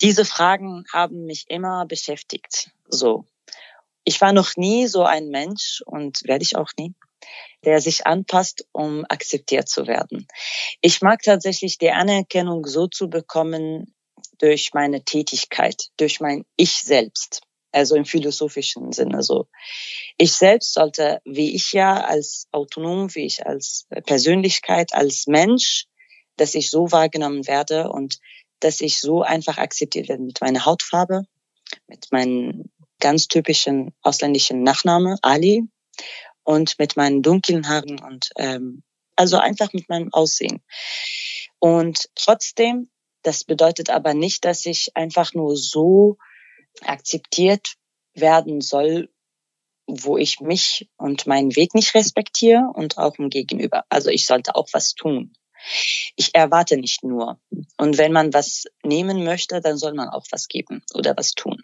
Diese 0.00 0.24
Fragen 0.24 0.84
haben 0.92 1.26
mich 1.26 1.44
immer 1.48 1.86
beschäftigt. 1.86 2.70
So, 2.88 3.26
ich 4.04 4.20
war 4.20 4.32
noch 4.32 4.56
nie 4.56 4.86
so 4.86 5.04
ein 5.04 5.28
Mensch 5.28 5.82
und 5.86 6.22
werde 6.24 6.42
ich 6.42 6.56
auch 6.56 6.70
nie, 6.78 6.94
der 7.64 7.80
sich 7.80 8.06
anpasst, 8.06 8.66
um 8.72 9.04
akzeptiert 9.08 9.68
zu 9.68 9.86
werden. 9.86 10.26
Ich 10.80 11.02
mag 11.02 11.22
tatsächlich 11.22 11.78
die 11.78 11.90
Anerkennung 11.90 12.66
so 12.66 12.86
zu 12.86 13.08
bekommen 13.08 13.94
durch 14.38 14.74
meine 14.74 15.04
Tätigkeit, 15.04 15.88
durch 15.96 16.20
mein 16.20 16.44
Ich 16.56 16.82
selbst. 16.82 17.42
Also 17.74 17.94
im 17.94 18.04
philosophischen 18.04 18.92
Sinne 18.92 19.22
so. 19.22 19.46
Ich 20.18 20.32
selbst 20.34 20.74
sollte, 20.74 21.22
wie 21.24 21.54
ich 21.54 21.72
ja 21.72 22.04
als 22.04 22.46
autonom, 22.52 23.14
wie 23.14 23.24
ich 23.24 23.46
als 23.46 23.86
Persönlichkeit, 24.04 24.92
als 24.92 25.26
Mensch, 25.26 25.86
dass 26.36 26.54
ich 26.54 26.68
so 26.68 26.92
wahrgenommen 26.92 27.46
werde 27.46 27.90
und 27.90 28.18
dass 28.60 28.82
ich 28.82 29.00
so 29.00 29.22
einfach 29.22 29.56
akzeptiert 29.56 30.10
werde 30.10 30.22
mit 30.22 30.42
meiner 30.42 30.66
Hautfarbe, 30.66 31.22
mit 31.86 32.12
meinem 32.12 32.70
ganz 33.02 33.28
typischen 33.28 33.92
ausländischen 34.00 34.62
Nachname 34.62 35.18
Ali 35.20 35.64
und 36.44 36.78
mit 36.78 36.96
meinen 36.96 37.20
dunklen 37.20 37.68
Haaren 37.68 38.00
und 38.00 38.30
ähm, 38.36 38.82
also 39.16 39.36
einfach 39.36 39.72
mit 39.74 39.88
meinem 39.90 40.12
Aussehen. 40.12 40.62
Und 41.58 42.08
trotzdem, 42.14 42.90
das 43.22 43.44
bedeutet 43.44 43.90
aber 43.90 44.14
nicht, 44.14 44.44
dass 44.44 44.64
ich 44.64 44.96
einfach 44.96 45.34
nur 45.34 45.56
so 45.56 46.16
akzeptiert 46.84 47.74
werden 48.14 48.60
soll, 48.60 49.10
wo 49.86 50.16
ich 50.16 50.40
mich 50.40 50.88
und 50.96 51.26
meinen 51.26 51.54
Weg 51.56 51.74
nicht 51.74 51.94
respektiere 51.94 52.70
und 52.72 52.98
auch 52.98 53.18
im 53.18 53.28
Gegenüber. 53.28 53.84
Also 53.88 54.10
ich 54.10 54.26
sollte 54.26 54.54
auch 54.54 54.68
was 54.72 54.94
tun. 54.94 55.34
Ich 56.16 56.34
erwarte 56.34 56.76
nicht 56.76 57.04
nur. 57.04 57.40
Und 57.76 57.98
wenn 57.98 58.12
man 58.12 58.32
was 58.32 58.64
nehmen 58.82 59.24
möchte, 59.24 59.60
dann 59.60 59.76
soll 59.76 59.94
man 59.94 60.08
auch 60.08 60.26
was 60.30 60.48
geben 60.48 60.82
oder 60.94 61.16
was 61.16 61.32
tun. 61.32 61.62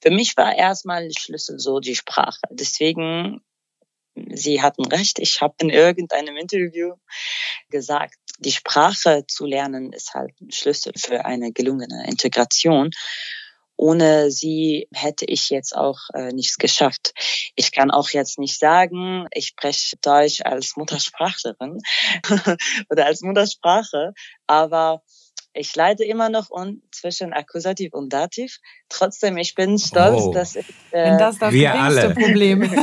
Für 0.00 0.10
mich 0.10 0.36
war 0.36 0.54
erstmal 0.54 1.10
Schlüssel 1.16 1.58
so 1.58 1.80
die 1.80 1.96
Sprache. 1.96 2.40
Deswegen, 2.50 3.42
Sie 4.14 4.62
hatten 4.62 4.84
recht, 4.84 5.18
ich 5.18 5.40
habe 5.40 5.54
in 5.60 5.70
irgendeinem 5.70 6.36
Interview 6.36 6.94
gesagt, 7.68 8.14
die 8.38 8.52
Sprache 8.52 9.24
zu 9.26 9.46
lernen 9.46 9.92
ist 9.92 10.14
halt 10.14 10.32
ein 10.40 10.50
Schlüssel 10.50 10.92
für 10.96 11.24
eine 11.24 11.52
gelungene 11.52 12.06
Integration 12.06 12.90
ohne 13.76 14.30
sie 14.30 14.88
hätte 14.92 15.24
ich 15.24 15.50
jetzt 15.50 15.76
auch 15.76 15.98
äh, 16.14 16.32
nichts 16.32 16.58
geschafft. 16.58 17.12
Ich 17.56 17.72
kann 17.72 17.90
auch 17.90 18.10
jetzt 18.10 18.38
nicht 18.38 18.58
sagen, 18.58 19.26
ich 19.32 19.48
spreche 19.48 19.96
Deutsch 20.00 20.40
als 20.42 20.76
Muttersprachlerin 20.76 21.80
oder 22.90 23.06
als 23.06 23.22
Muttersprache, 23.22 24.14
aber 24.46 25.02
ich 25.56 25.74
leide 25.76 26.04
immer 26.04 26.28
noch 26.28 26.50
un 26.50 26.82
zwischen 26.90 27.32
Akkusativ 27.32 27.94
und 27.94 28.12
Dativ. 28.12 28.58
Trotzdem, 28.88 29.36
ich 29.36 29.54
bin 29.54 29.78
stolz, 29.78 30.22
oh. 30.24 30.32
dass 30.32 30.56
ich. 30.56 30.66
Äh, 30.90 31.16
das 31.16 31.38
das 31.38 31.52
wir 31.52 31.74
alle. 31.74 32.12
Problem. 32.12 32.62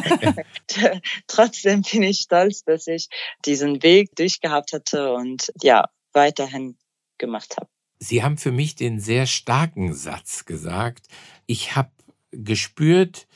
Trotzdem 1.27 1.81
bin 1.81 2.03
ich 2.03 2.21
stolz, 2.21 2.63
dass 2.63 2.87
ich 2.87 3.09
diesen 3.45 3.83
Weg 3.83 4.15
durchgehabt 4.15 4.71
hatte 4.71 5.13
und 5.13 5.51
ja, 5.61 5.89
weiterhin 6.13 6.77
gemacht 7.17 7.57
habe. 7.57 7.69
Sie 8.03 8.23
haben 8.23 8.37
für 8.37 8.51
mich 8.51 8.73
den 8.75 8.99
sehr 8.99 9.27
starken 9.27 9.93
Satz 9.93 10.45
gesagt. 10.45 11.07
Ich 11.45 11.75
habe 11.75 11.91
gespürt, 12.31 13.27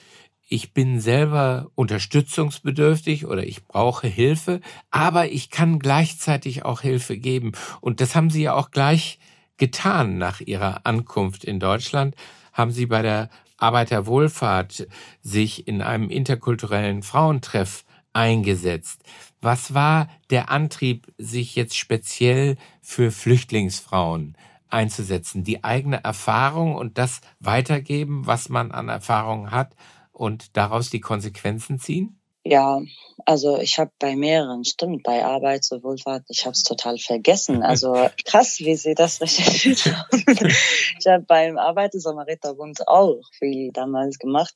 ich 0.50 0.74
bin 0.74 1.00
selber 1.00 1.70
unterstützungsbedürftig 1.76 3.28
oder 3.28 3.46
ich 3.46 3.66
brauche 3.66 4.08
Hilfe, 4.08 4.62
aber 4.90 5.30
ich 5.30 5.52
kann 5.52 5.78
gleichzeitig 5.78 6.66
auch 6.66 6.82
Hilfe 6.82 7.16
geben. 7.16 7.52
Und 7.80 8.02
das 8.02 8.16
haben 8.16 8.32
Sie 8.32 8.42
ja 8.42 8.56
auch 8.56 8.72
gleich 8.72 9.20
getan 9.58 10.18
nach 10.18 10.42
Ihrer 10.42 10.84
Ankunft 10.88 11.44
in 11.44 11.60
Deutschland. 11.60 12.16
Haben 12.52 12.72
Sie 12.72 12.88
bei 12.88 13.04
der 13.04 13.30
Arbeiterwohlfahrt 13.58 14.88
sich 15.22 15.68
in 15.68 15.84
einem 15.84 16.10
interkulturellen 16.10 17.04
Frauentreff 17.04 17.86
eingesetzt. 18.14 19.04
Was 19.42 19.76
war 19.76 20.10
der 20.32 20.50
Antrieb, 20.50 21.14
sich 21.20 21.56
jetzt 21.56 21.78
speziell 21.78 22.58
für 22.82 23.12
Flüchtlingsfrauen 23.12 24.36
einzusetzen, 24.70 25.44
die 25.44 25.64
eigene 25.64 26.04
Erfahrung 26.04 26.76
und 26.76 26.98
das 26.98 27.22
weitergeben, 27.40 28.26
was 28.26 28.50
man 28.50 28.72
an 28.72 28.90
Erfahrung 28.90 29.52
hat 29.52 29.76
und 30.12 30.58
daraus 30.58 30.90
die 30.90 31.02
Konsequenzen 31.02 31.80
ziehen? 31.80 32.20
Ja, 32.48 32.80
also 33.26 33.58
ich 33.60 33.80
habe 33.80 33.92
bei 33.98 34.16
mehreren, 34.16 34.64
stimmt, 34.66 35.02
bei 35.02 35.26
Arbeit 35.26 35.64
sowohl 35.64 35.96
ich 35.96 36.46
habe 36.46 36.52
es 36.52 36.62
total 36.62 37.00
vergessen. 37.00 37.64
Also 37.64 38.08
krass, 38.26 38.60
wie 38.60 38.76
Sie 38.76 38.94
das 38.94 39.20
recherchiert 39.20 39.84
haben. 39.88 40.24
ich 41.00 41.08
habe 41.08 41.24
beim 41.24 41.58
Arbeiter-Samariter-Bund 41.58 42.88
auch 42.88 43.20
viel 43.32 43.72
damals 43.72 44.20
gemacht. 44.20 44.54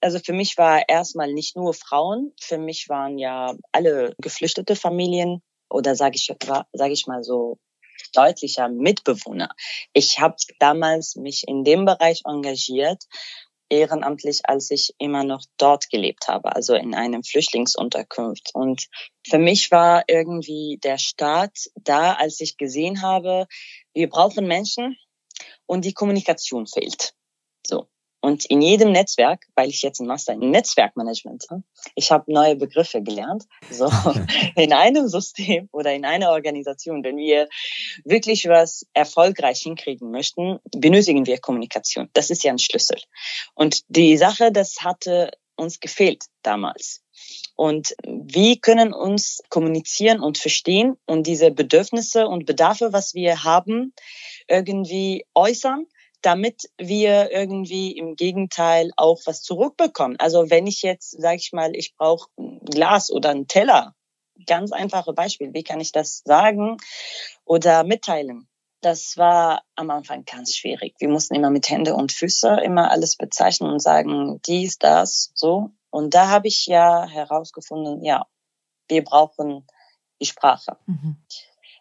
Also 0.00 0.18
für 0.18 0.32
mich 0.32 0.56
war 0.56 0.88
erstmal 0.88 1.30
nicht 1.30 1.56
nur 1.56 1.74
Frauen, 1.74 2.32
für 2.40 2.56
mich 2.56 2.88
waren 2.88 3.18
ja 3.18 3.54
alle 3.70 4.14
geflüchtete 4.16 4.74
Familien 4.74 5.42
oder 5.68 5.94
sage 5.94 6.16
ich, 6.16 6.32
sag 6.72 6.90
ich 6.90 7.06
mal 7.06 7.22
so 7.22 7.58
deutlicher 8.16 8.68
Mitbewohner. 8.68 9.50
Ich 9.92 10.18
habe 10.18 10.36
damals 10.58 11.16
mich 11.16 11.44
in 11.46 11.64
dem 11.64 11.84
Bereich 11.84 12.22
engagiert, 12.24 13.04
ehrenamtlich, 13.68 14.42
als 14.44 14.70
ich 14.70 14.94
immer 14.98 15.24
noch 15.24 15.42
dort 15.56 15.90
gelebt 15.90 16.28
habe, 16.28 16.54
also 16.54 16.74
in 16.74 16.94
einem 16.94 17.24
Flüchtlingsunterkunft. 17.24 18.50
Und 18.54 18.86
für 19.26 19.38
mich 19.38 19.70
war 19.70 20.04
irgendwie 20.06 20.78
der 20.82 20.98
Start 20.98 21.58
da, 21.74 22.14
als 22.14 22.40
ich 22.40 22.56
gesehen 22.56 23.02
habe, 23.02 23.46
wir 23.92 24.08
brauchen 24.08 24.46
Menschen 24.46 24.96
und 25.66 25.84
die 25.84 25.94
Kommunikation 25.94 26.66
fehlt. 26.66 27.14
So. 27.66 27.88
Und 28.26 28.44
in 28.46 28.60
jedem 28.60 28.90
Netzwerk, 28.90 29.46
weil 29.54 29.68
ich 29.68 29.82
jetzt 29.82 30.00
ein 30.00 30.08
Master 30.08 30.32
in 30.32 30.50
Netzwerkmanagement 30.50 31.46
habe, 31.48 31.62
ich 31.94 32.10
habe 32.10 32.32
neue 32.32 32.56
Begriffe 32.56 33.00
gelernt. 33.00 33.44
So 33.70 33.88
in 34.56 34.72
einem 34.72 35.06
System 35.06 35.68
oder 35.70 35.94
in 35.94 36.04
einer 36.04 36.30
Organisation, 36.30 37.04
wenn 37.04 37.18
wir 37.18 37.48
wirklich 38.04 38.48
was 38.48 38.84
erfolgreich 38.94 39.60
hinkriegen 39.60 40.10
möchten, 40.10 40.58
benötigen 40.72 41.24
wir 41.26 41.38
Kommunikation. 41.38 42.10
Das 42.14 42.30
ist 42.30 42.42
ja 42.42 42.50
ein 42.50 42.58
Schlüssel. 42.58 42.98
Und 43.54 43.84
die 43.86 44.16
Sache, 44.16 44.50
das 44.50 44.82
hatte 44.82 45.30
uns 45.54 45.78
gefehlt 45.78 46.24
damals. 46.42 47.04
Und 47.54 47.94
wie 48.02 48.58
können 48.60 48.92
uns 48.92 49.40
kommunizieren 49.50 50.18
und 50.18 50.36
verstehen 50.36 50.96
und 51.06 51.28
diese 51.28 51.52
Bedürfnisse 51.52 52.26
und 52.26 52.44
Bedarfe, 52.44 52.92
was 52.92 53.14
wir 53.14 53.44
haben, 53.44 53.94
irgendwie 54.48 55.24
äußern 55.32 55.86
damit 56.26 56.68
wir 56.76 57.30
irgendwie 57.30 57.96
im 57.96 58.16
Gegenteil 58.16 58.90
auch 58.96 59.20
was 59.26 59.42
zurückbekommen. 59.42 60.16
Also 60.18 60.50
wenn 60.50 60.66
ich 60.66 60.82
jetzt, 60.82 61.12
sage 61.12 61.36
ich 61.36 61.52
mal, 61.52 61.76
ich 61.76 61.94
brauche 61.94 62.28
ein 62.36 62.58
Glas 62.64 63.12
oder 63.12 63.30
einen 63.30 63.46
Teller, 63.46 63.94
ganz 64.44 64.72
einfache 64.72 65.12
Beispiel, 65.12 65.54
wie 65.54 65.62
kann 65.62 65.80
ich 65.80 65.92
das 65.92 66.22
sagen 66.24 66.78
oder 67.44 67.84
mitteilen? 67.84 68.48
Das 68.80 69.16
war 69.16 69.62
am 69.76 69.88
Anfang 69.90 70.24
ganz 70.24 70.56
schwierig. 70.56 70.96
Wir 70.98 71.08
mussten 71.08 71.36
immer 71.36 71.50
mit 71.50 71.70
Hände 71.70 71.94
und 71.94 72.10
Füße 72.10 72.60
immer 72.64 72.90
alles 72.90 73.16
bezeichnen 73.16 73.70
und 73.70 73.80
sagen, 73.80 74.40
dies, 74.46 74.78
das, 74.78 75.30
so. 75.34 75.70
Und 75.90 76.14
da 76.14 76.28
habe 76.28 76.48
ich 76.48 76.66
ja 76.66 77.06
herausgefunden, 77.06 78.02
ja, 78.02 78.26
wir 78.88 79.04
brauchen 79.04 79.64
die 80.20 80.26
Sprache. 80.26 80.76
Mhm. 80.86 81.18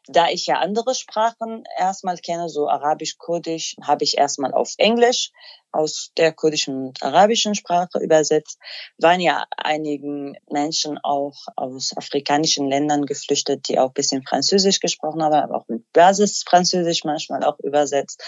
Da 0.07 0.29
ich 0.29 0.45
ja 0.45 0.59
andere 0.59 0.93
Sprachen 0.93 1.63
erstmal 1.77 2.17
kenne, 2.17 2.49
so 2.49 2.67
Arabisch, 2.69 3.17
Kurdisch, 3.17 3.75
habe 3.81 4.03
ich 4.03 4.17
erstmal 4.17 4.53
auf 4.53 4.73
Englisch 4.77 5.31
aus 5.71 6.11
der 6.17 6.31
kurdischen 6.31 6.87
und 6.87 7.03
arabischen 7.03 7.53
Sprache 7.55 7.99
übersetzt. 7.99 8.59
Waren 8.97 9.19
ja 9.19 9.45
einigen 9.57 10.37
Menschen 10.49 10.97
auch 10.99 11.35
aus 11.55 11.91
afrikanischen 11.97 12.69
Ländern 12.69 13.05
geflüchtet, 13.05 13.67
die 13.67 13.79
auch 13.79 13.91
bisschen 13.91 14.23
Französisch 14.23 14.79
gesprochen 14.79 15.21
haben, 15.21 15.33
aber 15.33 15.57
auch 15.57 15.67
mit 15.67 15.91
Basis 15.91 16.43
Französisch 16.47 17.03
manchmal 17.03 17.43
auch 17.43 17.59
übersetzt. 17.59 18.23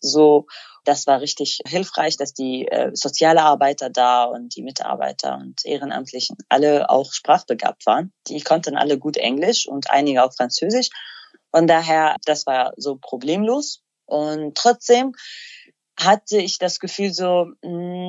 So, 0.00 0.46
das 0.84 1.06
war 1.06 1.20
richtig 1.20 1.60
hilfreich, 1.66 2.16
dass 2.16 2.32
die 2.32 2.66
äh, 2.68 2.90
soziale 2.94 3.42
Arbeiter 3.42 3.90
da 3.90 4.24
und 4.24 4.54
die 4.54 4.62
Mitarbeiter 4.62 5.36
und 5.36 5.64
Ehrenamtlichen 5.64 6.36
alle 6.48 6.90
auch 6.90 7.12
sprachbegabt 7.12 7.86
waren. 7.86 8.12
Die 8.28 8.40
konnten 8.40 8.76
alle 8.76 8.98
gut 8.98 9.16
Englisch 9.16 9.66
und 9.66 9.90
einige 9.90 10.22
auch 10.24 10.34
Französisch. 10.34 10.90
Von 11.50 11.66
daher, 11.66 12.16
das 12.24 12.46
war 12.46 12.72
so 12.76 12.96
problemlos. 12.96 13.82
Und 14.04 14.56
trotzdem 14.56 15.12
hatte 15.98 16.38
ich 16.38 16.58
das 16.58 16.78
Gefühl 16.78 17.12
so, 17.12 17.46
mh, 17.62 17.68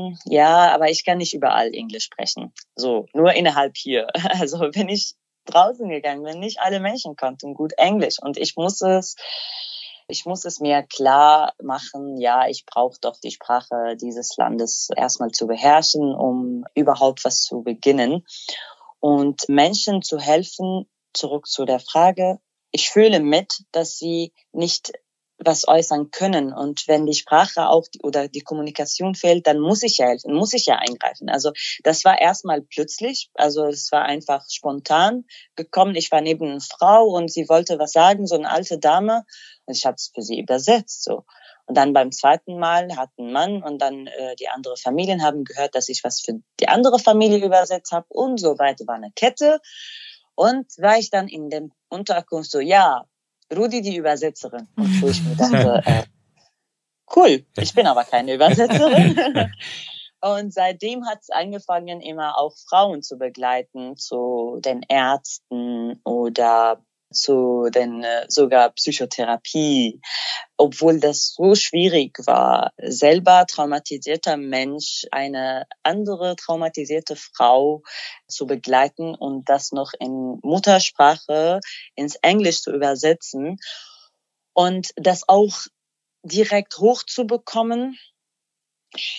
hm, 0.10 0.17
ja, 0.26 0.73
aber 0.73 0.89
ich 0.89 1.06
kann 1.06 1.17
nicht 1.17 1.34
überall 1.34 1.73
Englisch 1.73 2.04
sprechen. 2.04 2.54
So, 2.76 3.08
nur 3.13 3.34
innerhalb 3.34 3.76
hier. 3.78 4.08
Also 4.39 4.60
wenn 4.60 4.89
ich 4.89 5.15
draußen 5.45 5.88
gegangen 5.89 6.23
bin, 6.23 6.39
nicht 6.39 6.60
alle 6.60 6.80
Menschen 6.80 7.15
konnten 7.15 7.54
gut 7.54 7.73
Englisch 7.78 8.17
und 8.21 8.38
ich 8.38 8.56
muss 8.58 8.82
es 8.82 9.15
ich 10.08 10.26
muss 10.26 10.46
es 10.46 10.60
mir 10.60 10.84
klar 10.84 11.54
machen, 11.62 12.17
ja, 12.17 12.48
ich 12.48 12.65
brauche 12.65 12.98
doch 13.02 13.20
die 13.20 13.32
Sprache 13.32 13.98
dieses 14.00 14.38
Landes 14.38 14.89
erstmal 14.96 15.32
zu 15.32 15.48
beherrschen, 15.48 16.15
um 16.15 16.65
überhaupt 16.76 17.26
was 17.26 17.41
zu 17.41 17.62
beginnen. 17.62 18.26
Und 19.00 19.48
Menschen 19.50 20.02
zu 20.02 20.17
helfen, 20.17 20.89
zurück 21.13 21.48
zu 21.48 21.65
der 21.65 21.80
Frage, 21.80 22.39
ich 22.72 22.89
fühle 22.89 23.20
mit, 23.20 23.63
dass 23.72 23.98
sie 23.98 24.34
nicht 24.52 24.93
was 25.38 25.67
äußern 25.67 26.12
können. 26.12 26.54
Und 26.54 26.88
wenn 26.88 27.06
die 27.06 27.13
Sprache 27.13 27.69
auch 27.69 27.86
oder 28.04 28.28
die 28.28 28.41
Kommunikation 28.41 29.15
fehlt, 29.15 29.47
dann 29.47 29.60
muss 29.60 29.84
ich 29.84 29.97
ja 29.97 30.08
helfen, 30.08 30.34
muss 30.34 30.54
ich 30.54 30.65
ja 30.65 30.78
eingreifen. 30.78 31.30
Also 31.30 31.52
das 31.84 32.04
war 32.06 32.19
erstmal 32.19 32.62
plötzlich, 32.62 33.30
also 33.36 33.65
es 33.65 33.91
war 33.91 34.04
einfach 34.04 34.45
spontan 34.50 35.26
gekommen. 35.56 35.95
Ich 35.95 36.12
war 36.12 36.21
neben 36.21 36.50
einer 36.50 36.62
Frau 36.62 37.06
und 37.06 37.32
sie 37.32 37.47
wollte 37.50 37.80
was 37.80 37.91
sagen, 37.91 38.26
so 38.26 38.36
eine 38.36 38.50
alte 38.50 38.80
Dame, 38.80 39.23
und 39.67 39.76
ich 39.76 39.86
habe 39.86 39.95
es 39.95 40.12
für 40.13 40.21
sie 40.21 40.39
übersetzt. 40.39 41.04
so. 41.04 41.23
Und 41.65 41.76
dann 41.76 41.91
beim 41.91 42.12
zweiten 42.13 42.58
Mal 42.58 42.95
hat 42.95 43.10
ein 43.19 43.32
Mann 43.34 43.62
und 43.62 43.82
dann 43.82 44.08
äh, 44.08 44.36
die 44.38 44.47
andere 44.47 44.78
Familien 44.78 45.21
haben 45.21 45.43
gehört, 45.43 45.76
dass 45.76 45.89
ich 45.89 46.04
was 46.04 46.21
für 46.21 46.39
die 46.62 46.69
andere 46.69 46.97
Familie 46.97 47.45
übersetzt 47.45 47.91
habe 47.91 48.06
und 48.10 48.39
so 48.39 48.58
weiter. 48.58 48.88
War 48.88 48.95
eine 48.95 49.12
Kette. 49.12 49.60
Und 50.34 50.65
war 50.78 50.97
ich 50.97 51.10
dann 51.10 51.28
in 51.28 51.50
dem 51.50 51.73
Unterkunft 51.89 52.52
so, 52.52 52.60
ja, 52.60 53.06
Rudi 53.56 53.82
die 53.82 53.96
Übersetzerin. 53.96 54.68
Und 54.76 55.02
wo 55.02 55.08
ich 55.08 55.24
mir 55.24 55.36
dachte, 55.36 55.82
äh, 55.86 56.04
cool, 57.16 57.46
ich 57.58 57.74
bin 57.74 57.88
aber 57.88 58.04
keine 58.04 58.34
Übersetzerin. 58.34 59.18
Und 60.20 60.52
seitdem 60.52 61.06
hat 61.06 61.20
es 61.22 61.30
angefangen, 61.30 62.02
immer 62.02 62.40
auch 62.40 62.56
Frauen 62.70 63.04
zu 63.04 63.18
begleiten, 63.18 63.98
zu 63.98 64.60
den 64.66 64.82
Ärzten 64.82 66.02
oder 66.04 66.82
zu 67.12 67.70
den 67.74 68.04
äh, 68.04 68.26
sogar 68.28 68.72
Psychotherapie, 68.72 70.02
obwohl 70.58 71.00
das 71.00 71.34
so 71.34 71.56
schwierig 71.56 72.20
war, 72.26 72.72
selber 72.78 73.46
traumatisierter 73.48 74.38
Mensch 74.38 75.06
eine 75.12 75.65
andere 75.84 76.36
traumatisierte 76.36 77.15
Frau 77.15 77.84
zu 78.28 78.46
begleiten 78.46 79.15
und 79.15 79.50
das 79.50 79.72
noch 79.72 79.91
in 80.00 80.39
Muttersprache 80.43 81.60
ins 81.96 82.15
Englisch 82.15 82.62
zu 82.62 82.72
übersetzen 82.72 83.58
und 84.54 84.91
das 84.96 85.28
auch 85.28 85.67
direkt 86.24 86.78
hochzubekommen, 86.80 87.98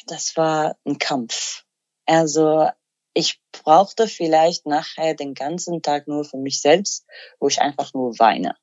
das 0.07 0.37
war 0.37 0.77
ein 0.85 0.98
Kampf. 0.98 1.64
Also 2.07 2.70
ich 3.18 3.40
brauchte 3.50 4.07
vielleicht 4.07 4.64
nachher 4.64 5.12
den 5.12 5.35
ganzen 5.35 5.83
Tag 5.83 6.07
nur 6.07 6.24
für 6.24 6.37
mich 6.37 6.61
selbst, 6.61 7.04
wo 7.40 7.48
ich 7.48 7.61
einfach 7.61 7.92
nur 7.92 8.16
weine, 8.20 8.54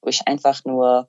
wo 0.00 0.08
ich 0.08 0.26
einfach 0.26 0.64
nur 0.64 1.08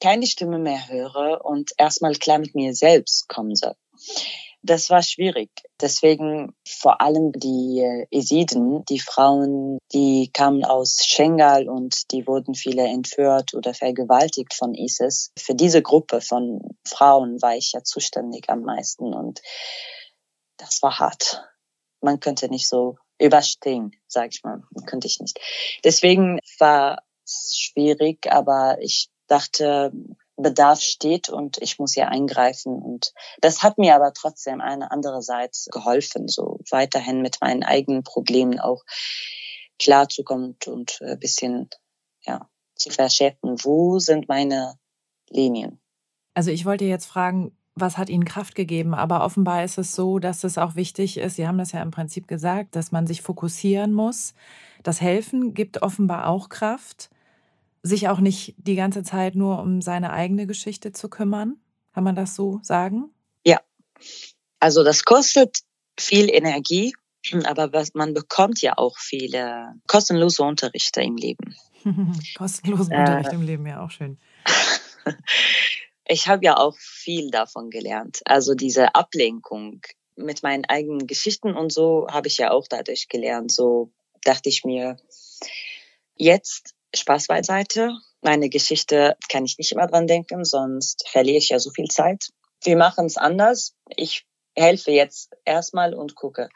keine 0.00 0.26
Stimme 0.26 0.58
mehr 0.58 0.88
höre 0.88 1.44
und 1.44 1.70
erstmal 1.78 2.14
klar 2.14 2.40
mit 2.40 2.56
mir 2.56 2.74
selbst 2.74 3.28
kommen 3.28 3.54
soll. 3.54 3.76
Das 4.62 4.90
war 4.90 5.00
schwierig. 5.04 5.50
Deswegen 5.80 6.56
vor 6.66 7.00
allem 7.00 7.30
die 7.32 8.04
Esiden, 8.10 8.84
die 8.86 8.98
Frauen, 8.98 9.78
die 9.92 10.28
kamen 10.32 10.64
aus 10.64 11.04
Schengal 11.06 11.68
und 11.68 12.10
die 12.10 12.26
wurden 12.26 12.54
viele 12.54 12.82
entführt 12.82 13.54
oder 13.54 13.74
vergewaltigt 13.74 14.54
von 14.54 14.74
ISIS. 14.74 15.30
Für 15.38 15.54
diese 15.54 15.82
Gruppe 15.82 16.20
von 16.20 16.62
Frauen 16.84 17.40
war 17.40 17.54
ich 17.54 17.72
ja 17.74 17.84
zuständig 17.84 18.50
am 18.50 18.62
meisten 18.62 19.14
und 19.14 19.40
das 20.56 20.82
war 20.82 20.98
hart 20.98 21.49
man 22.00 22.20
könnte 22.20 22.48
nicht 22.48 22.68
so 22.68 22.96
überstehen, 23.18 23.92
sag 24.06 24.30
ich 24.32 24.42
mal, 24.42 24.62
könnte 24.86 25.06
ich 25.06 25.20
nicht. 25.20 25.38
Deswegen 25.84 26.38
war 26.58 27.02
es 27.24 27.54
schwierig, 27.56 28.30
aber 28.30 28.78
ich 28.80 29.10
dachte, 29.26 29.92
Bedarf 30.36 30.80
steht 30.80 31.28
und 31.28 31.58
ich 31.58 31.78
muss 31.78 31.94
hier 31.94 32.08
eingreifen. 32.08 32.74
Und 32.82 33.12
das 33.40 33.62
hat 33.62 33.78
mir 33.78 33.94
aber 33.94 34.12
trotzdem 34.12 34.60
eine 34.60 34.90
andere 34.90 35.22
Seite 35.22 35.58
geholfen, 35.70 36.28
so 36.28 36.58
weiterhin 36.70 37.22
mit 37.22 37.38
meinen 37.40 37.62
eigenen 37.62 38.02
Problemen 38.02 38.58
auch 38.58 38.82
klarzukommen 39.78 40.56
und 40.66 41.00
ein 41.02 41.18
bisschen, 41.18 41.68
ja, 42.22 42.48
zu 42.74 42.90
verschärfen, 42.90 43.62
wo 43.62 43.98
sind 43.98 44.28
meine 44.28 44.78
Linien. 45.28 45.80
Also 46.34 46.50
ich 46.50 46.64
wollte 46.64 46.84
jetzt 46.84 47.06
fragen, 47.06 47.56
was 47.80 47.98
hat 47.98 48.10
ihnen 48.10 48.24
Kraft 48.24 48.54
gegeben. 48.54 48.94
Aber 48.94 49.24
offenbar 49.24 49.64
ist 49.64 49.78
es 49.78 49.94
so, 49.94 50.18
dass 50.18 50.44
es 50.44 50.58
auch 50.58 50.74
wichtig 50.74 51.18
ist, 51.18 51.36
Sie 51.36 51.46
haben 51.46 51.58
das 51.58 51.72
ja 51.72 51.82
im 51.82 51.90
Prinzip 51.90 52.28
gesagt, 52.28 52.76
dass 52.76 52.92
man 52.92 53.06
sich 53.06 53.22
fokussieren 53.22 53.92
muss. 53.92 54.34
Das 54.82 55.00
Helfen 55.00 55.54
gibt 55.54 55.82
offenbar 55.82 56.28
auch 56.28 56.48
Kraft, 56.48 57.10
sich 57.82 58.08
auch 58.08 58.20
nicht 58.20 58.54
die 58.58 58.76
ganze 58.76 59.02
Zeit 59.02 59.34
nur 59.34 59.60
um 59.60 59.82
seine 59.82 60.12
eigene 60.12 60.46
Geschichte 60.46 60.92
zu 60.92 61.08
kümmern. 61.08 61.56
Kann 61.92 62.04
man 62.04 62.14
das 62.14 62.34
so 62.34 62.60
sagen? 62.62 63.10
Ja. 63.44 63.60
Also 64.60 64.84
das 64.84 65.04
kostet 65.04 65.60
viel 65.98 66.30
Energie, 66.30 66.94
aber 67.44 67.72
was, 67.72 67.94
man 67.94 68.14
bekommt 68.14 68.62
ja 68.62 68.74
auch 68.76 68.98
viele 68.98 69.74
kostenlose 69.86 70.42
Unterrichte 70.42 71.02
im 71.02 71.16
Leben. 71.16 71.56
Kostenlosen 72.36 72.92
äh, 72.92 73.00
Unterricht 73.00 73.32
im 73.32 73.42
Leben, 73.42 73.66
ja 73.66 73.82
auch 73.82 73.90
schön. 73.90 74.18
ich 76.06 76.28
habe 76.28 76.44
ja 76.44 76.56
auch 76.56 76.76
viel 76.78 77.30
davon 77.30 77.70
gelernt. 77.70 78.20
Also 78.24 78.54
diese 78.54 78.94
Ablenkung 78.94 79.80
mit 80.16 80.42
meinen 80.42 80.64
eigenen 80.66 81.06
Geschichten 81.06 81.56
und 81.56 81.72
so 81.72 82.06
habe 82.10 82.28
ich 82.28 82.38
ja 82.38 82.50
auch 82.50 82.66
dadurch 82.68 83.08
gelernt. 83.08 83.52
So 83.52 83.92
dachte 84.24 84.48
ich 84.48 84.64
mir, 84.64 84.96
jetzt 86.16 86.74
Spaß 86.94 87.28
beiseite. 87.28 87.92
Meine 88.20 88.48
Geschichte 88.48 89.16
kann 89.30 89.44
ich 89.44 89.56
nicht 89.58 89.72
immer 89.72 89.86
dran 89.86 90.06
denken, 90.06 90.44
sonst 90.44 91.08
verliere 91.08 91.38
ich 91.38 91.48
ja 91.48 91.58
so 91.58 91.70
viel 91.70 91.88
Zeit. 91.88 92.28
Wir 92.62 92.76
machen 92.76 93.06
es 93.06 93.16
anders. 93.16 93.74
Ich 93.96 94.26
helfe 94.54 94.90
jetzt 94.90 95.30
erstmal 95.44 95.94
und 95.94 96.14
gucke. 96.14 96.50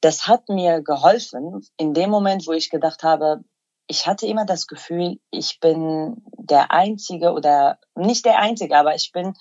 Das 0.00 0.26
hat 0.26 0.48
mir 0.48 0.80
geholfen 0.82 1.66
in 1.76 1.94
dem 1.94 2.10
Moment, 2.10 2.46
wo 2.46 2.52
ich 2.52 2.70
gedacht 2.70 3.02
habe, 3.02 3.42
ich 3.90 4.06
hatte 4.06 4.24
immer 4.24 4.46
das 4.46 4.68
Gefühl, 4.68 5.18
ich 5.32 5.58
bin 5.58 6.22
der 6.38 6.70
Einzige 6.70 7.32
oder 7.32 7.80
nicht 7.96 8.24
der 8.24 8.38
Einzige, 8.38 8.76
aber 8.76 8.94
ich 8.94 9.10
bin 9.10 9.34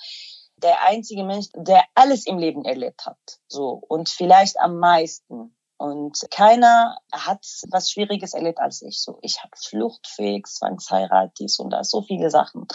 der 0.57 0.87
einzige 0.87 1.23
Mensch, 1.23 1.49
der 1.55 1.83
alles 1.93 2.25
im 2.25 2.39
Leben 2.39 2.65
erlebt 2.65 3.05
hat. 3.05 3.19
So. 3.47 3.79
Und 3.87 4.09
vielleicht 4.09 4.59
am 4.59 4.79
meisten. 4.79 5.55
Und 5.77 6.25
keiner 6.31 6.97
hat 7.11 7.45
was 7.69 7.91
Schwieriges 7.91 8.33
erlebt 8.33 8.59
als 8.59 8.81
ich. 8.81 8.99
So, 8.99 9.19
ich 9.21 9.41
habe 9.43 9.55
fluchtfähig, 9.55 10.47
Zwangsheirat, 10.47 11.31
dies 11.39 11.59
und 11.59 11.69
das, 11.69 11.91
so 11.91 12.01
viele 12.01 12.31
Sachen. 12.31 12.67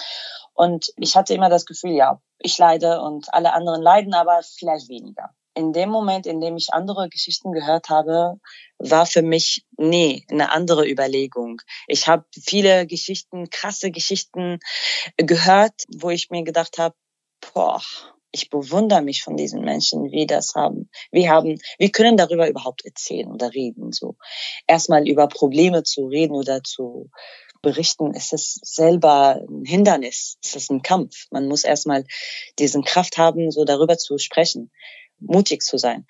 Und 0.54 0.92
ich 0.96 1.16
hatte 1.16 1.34
immer 1.34 1.50
das 1.50 1.66
Gefühl, 1.66 1.90
ja, 1.90 2.22
ich 2.38 2.56
leide 2.56 3.02
und 3.02 3.34
alle 3.34 3.52
anderen 3.52 3.82
leiden, 3.82 4.14
aber 4.14 4.40
vielleicht 4.44 4.88
weniger 4.88 5.34
in 5.54 5.72
dem 5.72 5.88
Moment, 5.88 6.26
in 6.26 6.40
dem 6.40 6.56
ich 6.56 6.72
andere 6.72 7.08
Geschichten 7.08 7.52
gehört 7.52 7.88
habe, 7.88 8.40
war 8.78 9.06
für 9.06 9.22
mich, 9.22 9.64
nee, 9.76 10.24
eine 10.28 10.52
andere 10.52 10.88
Überlegung. 10.88 11.60
Ich 11.86 12.08
habe 12.08 12.24
viele 12.32 12.86
Geschichten, 12.86 13.48
krasse 13.50 13.90
Geschichten 13.90 14.58
gehört, 15.16 15.74
wo 15.96 16.10
ich 16.10 16.30
mir 16.30 16.42
gedacht 16.42 16.78
habe, 16.78 16.94
boah, 17.52 17.80
ich 18.32 18.50
bewundere 18.50 19.00
mich 19.00 19.22
von 19.22 19.36
diesen 19.36 19.60
Menschen, 19.60 20.10
wie 20.10 20.26
das 20.26 20.56
haben. 20.56 20.90
Wir 21.12 21.30
haben, 21.30 21.60
wir 21.78 21.90
können 21.90 22.16
darüber 22.16 22.48
überhaupt 22.48 22.84
erzählen 22.84 23.30
oder 23.30 23.54
reden, 23.54 23.92
so. 23.92 24.16
Erstmal 24.66 25.08
über 25.08 25.28
Probleme 25.28 25.84
zu 25.84 26.06
reden 26.06 26.34
oder 26.34 26.64
zu 26.64 27.10
berichten, 27.62 28.12
ist 28.12 28.32
es 28.32 28.58
selber 28.62 29.40
ein 29.48 29.64
Hindernis. 29.64 30.36
Es 30.42 30.56
ist 30.56 30.70
ein 30.70 30.82
Kampf. 30.82 31.26
Man 31.30 31.46
muss 31.46 31.62
erstmal 31.62 32.04
diesen 32.58 32.82
Kraft 32.82 33.18
haben, 33.18 33.52
so 33.52 33.64
darüber 33.64 33.96
zu 33.98 34.18
sprechen 34.18 34.72
mutig 35.18 35.62
zu 35.62 35.78
sein. 35.78 36.06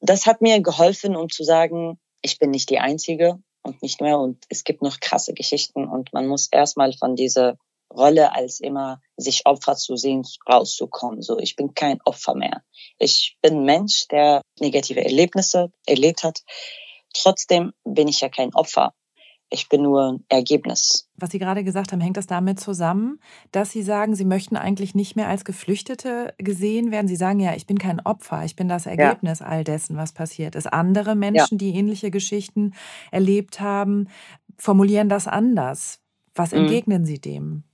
Das 0.00 0.26
hat 0.26 0.40
mir 0.42 0.60
geholfen, 0.60 1.16
um 1.16 1.30
zu 1.30 1.44
sagen, 1.44 1.98
ich 2.22 2.38
bin 2.38 2.50
nicht 2.50 2.70
die 2.70 2.78
Einzige 2.78 3.38
und 3.62 3.82
nicht 3.82 4.00
mehr 4.00 4.18
und 4.18 4.44
es 4.48 4.64
gibt 4.64 4.82
noch 4.82 5.00
krasse 5.00 5.34
Geschichten 5.34 5.88
und 5.88 6.12
man 6.12 6.26
muss 6.26 6.48
erstmal 6.50 6.92
von 6.92 7.16
dieser 7.16 7.56
Rolle 7.90 8.32
als 8.32 8.60
immer 8.60 9.00
sich 9.16 9.46
Opfer 9.46 9.76
zu 9.76 9.96
sehen 9.96 10.22
rauszukommen. 10.48 11.22
So, 11.22 11.38
ich 11.38 11.56
bin 11.56 11.74
kein 11.74 12.00
Opfer 12.04 12.34
mehr. 12.34 12.62
Ich 12.98 13.36
bin 13.40 13.64
Mensch, 13.64 14.08
der 14.08 14.42
negative 14.58 15.04
Erlebnisse 15.04 15.70
erlebt 15.86 16.24
hat. 16.24 16.40
Trotzdem 17.12 17.72
bin 17.84 18.08
ich 18.08 18.20
ja 18.20 18.28
kein 18.28 18.54
Opfer. 18.54 18.94
Ich 19.50 19.68
bin 19.68 19.82
nur 19.82 20.14
ein 20.14 20.24
Ergebnis. 20.28 21.08
Was 21.16 21.30
Sie 21.30 21.38
gerade 21.38 21.62
gesagt 21.62 21.92
haben, 21.92 22.00
hängt 22.00 22.16
das 22.16 22.26
damit 22.26 22.58
zusammen, 22.58 23.20
dass 23.52 23.70
Sie 23.70 23.82
sagen, 23.82 24.16
Sie 24.16 24.24
möchten 24.24 24.56
eigentlich 24.56 24.94
nicht 24.94 25.16
mehr 25.16 25.28
als 25.28 25.44
Geflüchtete 25.44 26.34
gesehen 26.38 26.90
werden? 26.90 27.06
Sie 27.06 27.16
sagen 27.16 27.40
ja, 27.40 27.54
ich 27.54 27.66
bin 27.66 27.78
kein 27.78 28.00
Opfer, 28.00 28.44
ich 28.44 28.56
bin 28.56 28.68
das 28.68 28.86
Ergebnis 28.86 29.40
ja. 29.40 29.46
all 29.46 29.64
dessen, 29.64 29.96
was 29.96 30.12
passiert 30.12 30.56
ist. 30.56 30.66
Andere 30.66 31.14
Menschen, 31.14 31.58
ja. 31.58 31.58
die 31.58 31.74
ähnliche 31.74 32.10
Geschichten 32.10 32.74
erlebt 33.10 33.60
haben, 33.60 34.08
formulieren 34.58 35.08
das 35.08 35.26
anders. 35.26 36.00
Was 36.34 36.52
mhm. 36.52 36.60
entgegnen 36.60 37.04
Sie 37.04 37.20
dem? 37.20 37.64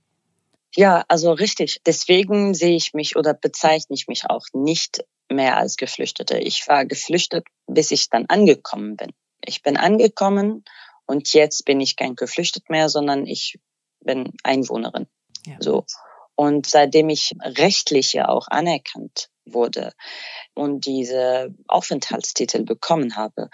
Ja, 0.75 1.03
also 1.07 1.33
richtig. 1.33 1.81
Deswegen 1.85 2.53
sehe 2.53 2.75
ich 2.75 2.93
mich 2.93 3.15
oder 3.15 3.33
bezeichne 3.33 3.95
ich 3.95 4.07
mich 4.07 4.29
auch 4.29 4.45
nicht 4.53 5.03
mehr 5.29 5.57
als 5.57 5.77
Geflüchtete. 5.77 6.37
Ich 6.37 6.67
war 6.67 6.85
geflüchtet, 6.85 7.45
bis 7.67 7.91
ich 7.91 8.09
dann 8.09 8.25
angekommen 8.27 8.95
bin. 8.95 9.11
Ich 9.43 9.63
bin 9.63 9.77
angekommen 9.77 10.63
und 11.11 11.33
jetzt 11.33 11.65
bin 11.65 11.81
ich 11.81 11.97
kein 11.97 12.15
Geflüchtet 12.15 12.69
mehr, 12.69 12.87
sondern 12.87 13.25
ich 13.25 13.59
bin 13.99 14.31
Einwohnerin. 14.43 15.07
Ja. 15.45 15.57
So. 15.59 15.85
Und 16.35 16.67
seitdem 16.67 17.09
ich 17.09 17.33
rechtlich 17.41 18.13
ja 18.13 18.29
auch 18.29 18.47
anerkannt 18.47 19.27
wurde 19.43 19.91
und 20.53 20.85
diese 20.85 21.53
Aufenthaltstitel 21.67 22.63
bekommen 22.63 23.17
habe, 23.17 23.49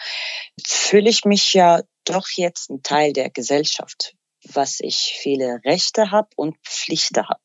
fühle 0.64 1.10
ich 1.10 1.26
mich 1.26 1.56
ja 1.56 1.82
doch 2.06 2.28
jetzt 2.36 2.70
ein 2.70 2.84
Teil 2.84 3.12
der 3.12 3.32
Gesellschaft. 3.32 4.14
was 4.54 4.80
ich 4.80 5.18
viele 5.20 5.60
Rechte 5.66 6.12
habe 6.12 6.30
und 6.36 6.58
Pflichten 6.64 7.28
habe. 7.28 7.42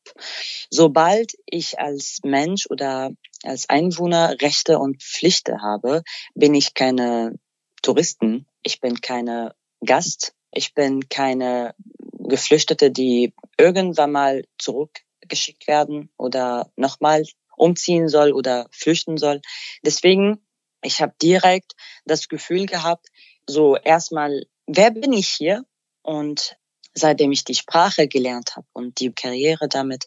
Sobald 0.69 1.33
ich 1.45 1.79
als 1.79 2.19
Mensch 2.23 2.67
oder 2.69 3.11
als 3.43 3.69
Einwohner 3.69 4.37
Rechte 4.41 4.79
und 4.79 5.01
Pflichten 5.01 5.61
habe, 5.61 6.03
bin 6.35 6.53
ich 6.53 6.73
keine 6.73 7.37
Touristen, 7.81 8.47
ich 8.61 8.79
bin 8.79 9.01
keine 9.01 9.53
Gast, 9.85 10.33
ich 10.51 10.73
bin 10.73 11.09
keine 11.09 11.75
Geflüchtete, 12.19 12.91
die 12.91 13.33
irgendwann 13.57 14.11
mal 14.11 14.45
zurückgeschickt 14.57 15.67
werden 15.67 16.09
oder 16.17 16.71
nochmal 16.75 17.23
umziehen 17.57 18.07
soll 18.07 18.31
oder 18.31 18.67
flüchten 18.71 19.17
soll. 19.17 19.41
Deswegen, 19.85 20.45
ich 20.81 21.01
habe 21.01 21.13
direkt 21.21 21.73
das 22.05 22.27
Gefühl 22.27 22.65
gehabt, 22.65 23.07
so 23.47 23.75
erstmal, 23.75 24.45
wer 24.67 24.91
bin 24.91 25.13
ich 25.13 25.29
hier? 25.29 25.65
Und 26.01 26.57
seitdem 26.93 27.31
ich 27.31 27.43
die 27.43 27.55
Sprache 27.55 28.07
gelernt 28.07 28.55
habe 28.55 28.67
und 28.73 28.99
die 28.99 29.11
Karriere 29.11 29.67
damit 29.67 30.05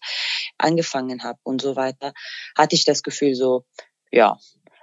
angefangen 0.58 1.22
habe 1.22 1.38
und 1.42 1.60
so 1.60 1.76
weiter, 1.76 2.12
hatte 2.56 2.76
ich 2.76 2.84
das 2.84 3.02
Gefühl 3.02 3.34
so, 3.34 3.64
ja, 4.10 4.38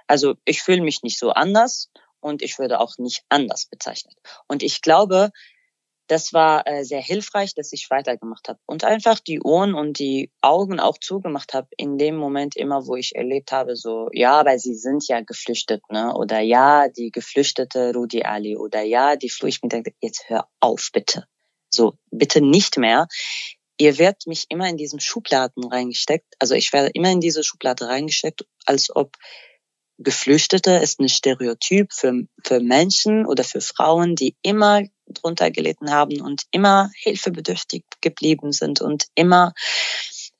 also 0.06 0.34
ich 0.44 0.62
fühle 0.62 0.82
mich 0.82 1.02
nicht 1.02 1.18
so 1.18 1.30
anders 1.30 1.90
und 2.24 2.42
ich 2.42 2.58
würde 2.58 2.80
auch 2.80 2.96
nicht 2.98 3.22
anders 3.28 3.66
bezeichnet. 3.66 4.14
Und 4.48 4.62
ich 4.62 4.80
glaube, 4.80 5.30
das 6.06 6.32
war 6.32 6.66
äh, 6.66 6.84
sehr 6.84 7.00
hilfreich, 7.00 7.54
dass 7.54 7.72
ich 7.72 7.88
weitergemacht 7.90 8.48
habe 8.48 8.58
und 8.66 8.84
einfach 8.84 9.20
die 9.20 9.40
Ohren 9.40 9.74
und 9.74 9.98
die 9.98 10.30
Augen 10.42 10.78
auch 10.78 10.98
zugemacht 10.98 11.54
habe 11.54 11.68
in 11.76 11.96
dem 11.96 12.16
Moment 12.16 12.56
immer, 12.56 12.86
wo 12.86 12.96
ich 12.96 13.14
erlebt 13.14 13.52
habe, 13.52 13.74
so 13.76 14.08
ja, 14.12 14.44
weil 14.44 14.58
sie 14.58 14.74
sind 14.74 15.06
ja 15.08 15.20
geflüchtet, 15.20 15.82
ne? 15.90 16.14
Oder 16.14 16.40
ja, 16.40 16.88
die 16.88 17.10
geflüchtete 17.10 17.94
Rudi 17.94 18.22
Ali 18.22 18.56
oder 18.56 18.82
ja, 18.82 19.16
die. 19.16 19.32
Ich 19.44 19.62
mir 19.62 19.82
jetzt 20.00 20.28
hör 20.28 20.48
auf 20.60 20.90
bitte, 20.92 21.26
so 21.70 21.94
bitte 22.10 22.40
nicht 22.40 22.76
mehr. 22.76 23.08
Ihr 23.78 23.98
werdet 23.98 24.26
mich 24.26 24.44
immer 24.50 24.68
in 24.68 24.76
diesen 24.76 25.00
Schubladen 25.00 25.64
reingesteckt. 25.64 26.34
Also 26.38 26.54
ich 26.54 26.72
werde 26.72 26.90
immer 26.90 27.10
in 27.10 27.20
diese 27.20 27.42
Schublade 27.42 27.88
reingesteckt, 27.88 28.46
als 28.66 28.94
ob 28.94 29.16
Geflüchtete 30.04 30.72
ist 30.72 31.00
ein 31.00 31.08
Stereotyp 31.08 31.92
für, 31.92 32.26
für 32.44 32.60
Menschen 32.60 33.26
oder 33.26 33.42
für 33.42 33.60
Frauen, 33.60 34.14
die 34.14 34.36
immer 34.42 34.82
drunter 35.06 35.50
gelitten 35.50 35.90
haben 35.90 36.20
und 36.20 36.42
immer 36.50 36.90
hilfebedürftig 36.94 37.84
geblieben 38.00 38.52
sind 38.52 38.80
und 38.80 39.06
immer, 39.14 39.54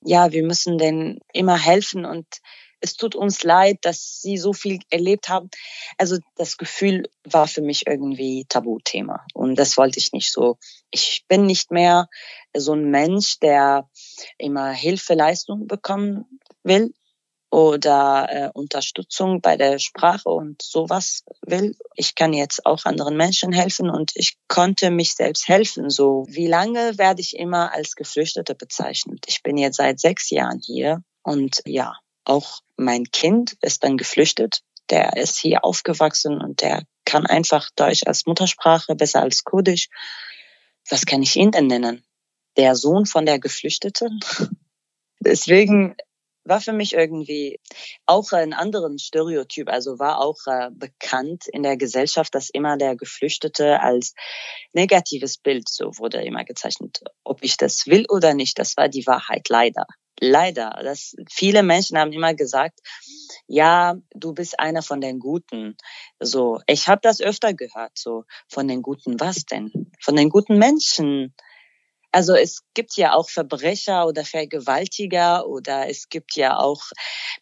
ja, 0.03 0.33
wir 0.33 0.45
müssen 0.45 0.79
denen 0.79 1.19
immer 1.33 1.59
helfen 1.59 2.05
und 2.05 2.27
es 2.81 2.97
tut 2.97 3.15
uns 3.15 3.43
leid, 3.43 3.79
dass 3.81 4.21
sie 4.21 4.37
so 4.37 4.53
viel 4.53 4.79
erlebt 4.91 5.31
haben. 5.31 5.49
Also 5.97 6.19
das 6.37 6.59
Gefühl 6.59 7.09
war 7.25 7.47
für 7.47 7.63
mich 7.63 7.87
irgendwie 7.87 8.45
Tabuthema 8.47 9.25
und 9.33 9.57
das 9.57 9.79
wollte 9.79 9.99
ich 9.99 10.13
nicht 10.13 10.31
so. 10.31 10.59
Ich 10.91 11.25
bin 11.27 11.47
nicht 11.47 11.71
mehr 11.71 12.09
so 12.55 12.75
ein 12.75 12.91
Mensch, 12.91 13.39
der 13.41 13.89
immer 14.37 14.71
Hilfeleistung 14.71 15.67
bekommen 15.67 16.27
will 16.63 16.93
oder 17.55 18.27
äh, 18.31 18.51
Unterstützung 18.53 19.41
bei 19.41 19.57
der 19.57 19.79
Sprache 19.79 20.29
und 20.29 20.61
sowas 20.61 21.23
will. 21.47 21.77
Ich 21.95 22.17
kann 22.17 22.33
jetzt 22.33 22.67
auch 22.67 22.85
anderen 22.85 23.17
Menschen 23.17 23.53
helfen 23.53 23.91
und 23.91 24.11
ich 24.17 24.37
konnte 24.49 24.91
mich 24.91 25.15
selbst 25.15 25.47
helfen. 25.47 25.89
So, 25.89 26.27
wie 26.29 26.49
lange 26.49 26.99
werde 26.99 27.21
ich 27.21 27.37
immer 27.37 27.73
als 27.73 27.95
Geflüchtete 27.95 28.57
bezeichnet? 28.57 29.27
Ich 29.29 29.45
bin 29.45 29.57
jetzt 29.57 29.77
seit 29.77 30.01
sechs 30.01 30.31
Jahren 30.31 30.59
hier 30.59 31.05
und 31.23 31.63
ja, 31.65 31.95
auch 32.25 32.59
mein 32.77 33.05
Kind 33.05 33.55
ist 33.61 33.85
dann 33.85 33.99
geflüchtet. 33.99 34.63
Der 34.91 35.17
ist 35.17 35.39
hier 35.39 35.65
aufgewachsen 35.65 36.41
und 36.41 36.61
der 36.61 36.83
kann 37.05 37.25
einfach 37.25 37.71
Deutsch 37.77 38.03
als 38.05 38.27
Muttersprache 38.27 38.97
besser 38.97 39.23
als 39.23 39.45
Kurdisch. 39.45 39.91
Was 40.91 41.07
kann 41.07 41.23
ich 41.23 41.37
ihn 41.37 41.53
denn 41.53 41.69
nennen? 41.69 42.05
Der 42.57 42.75
Sohn 42.75 43.07
von 43.07 43.27
der 43.27 43.39
Geflüchteten? 43.39 44.19
Deswegen 45.21 45.95
war 46.45 46.61
für 46.61 46.73
mich 46.73 46.95
irgendwie 46.95 47.59
auch 48.07 48.33
ein 48.33 48.53
anderen 48.53 48.99
Stereotyp, 48.99 49.69
also 49.69 49.99
war 49.99 50.21
auch 50.21 50.39
äh, 50.47 50.71
bekannt 50.73 51.45
in 51.53 51.63
der 51.63 51.77
Gesellschaft, 51.77 52.35
dass 52.35 52.51
immer 52.51 52.77
der 52.77 52.97
Geflüchtete 52.97 53.81
als 53.81 54.15
negatives 54.73 55.39
Bild 55.39 55.69
so 55.69 55.93
wurde 55.99 56.23
immer 56.23 56.45
gezeichnet. 56.45 57.01
Ob 57.25 57.43
ich 57.43 57.57
das 57.57 57.87
will 57.87 58.07
oder 58.09 58.35
nicht, 58.35 58.59
das 58.59 58.77
war 58.77 58.89
die 58.89 59.07
Wahrheit 59.07 59.49
leider. 59.49 59.87
Leider, 60.21 60.71
dass 60.83 61.17
viele 61.29 61.63
Menschen 61.63 61.99
haben 61.99 62.13
immer 62.13 62.35
gesagt, 62.35 62.79
ja, 63.49 63.97
du 64.15 64.33
bist 64.33 64.61
einer 64.61 64.83
von 64.83 65.01
den 65.01 65.19
Guten. 65.19 65.77
So, 66.21 66.61
ich 66.67 66.89
habe 66.89 67.01
das 67.03 67.21
öfter 67.21 67.53
gehört, 67.53 67.93
so 67.99 68.25
von 68.49 68.69
den 68.69 68.81
Guten 68.81 69.19
was 69.19 69.45
denn? 69.45 69.91
Von 70.01 70.17
den 70.17 70.31
guten 70.31 70.57
Menschen. 70.57 71.35
Also 72.15 72.37
es 72.37 72.61
gibt 72.75 72.97
ja 72.97 73.13
auch 73.15 73.29
Verbrecher 73.29 74.07
oder 74.07 74.25
Vergewaltiger 74.25 75.49
oder 75.49 75.89
es 75.89 76.09
gibt 76.09 76.37
ja 76.37 76.57
auch 76.57 76.81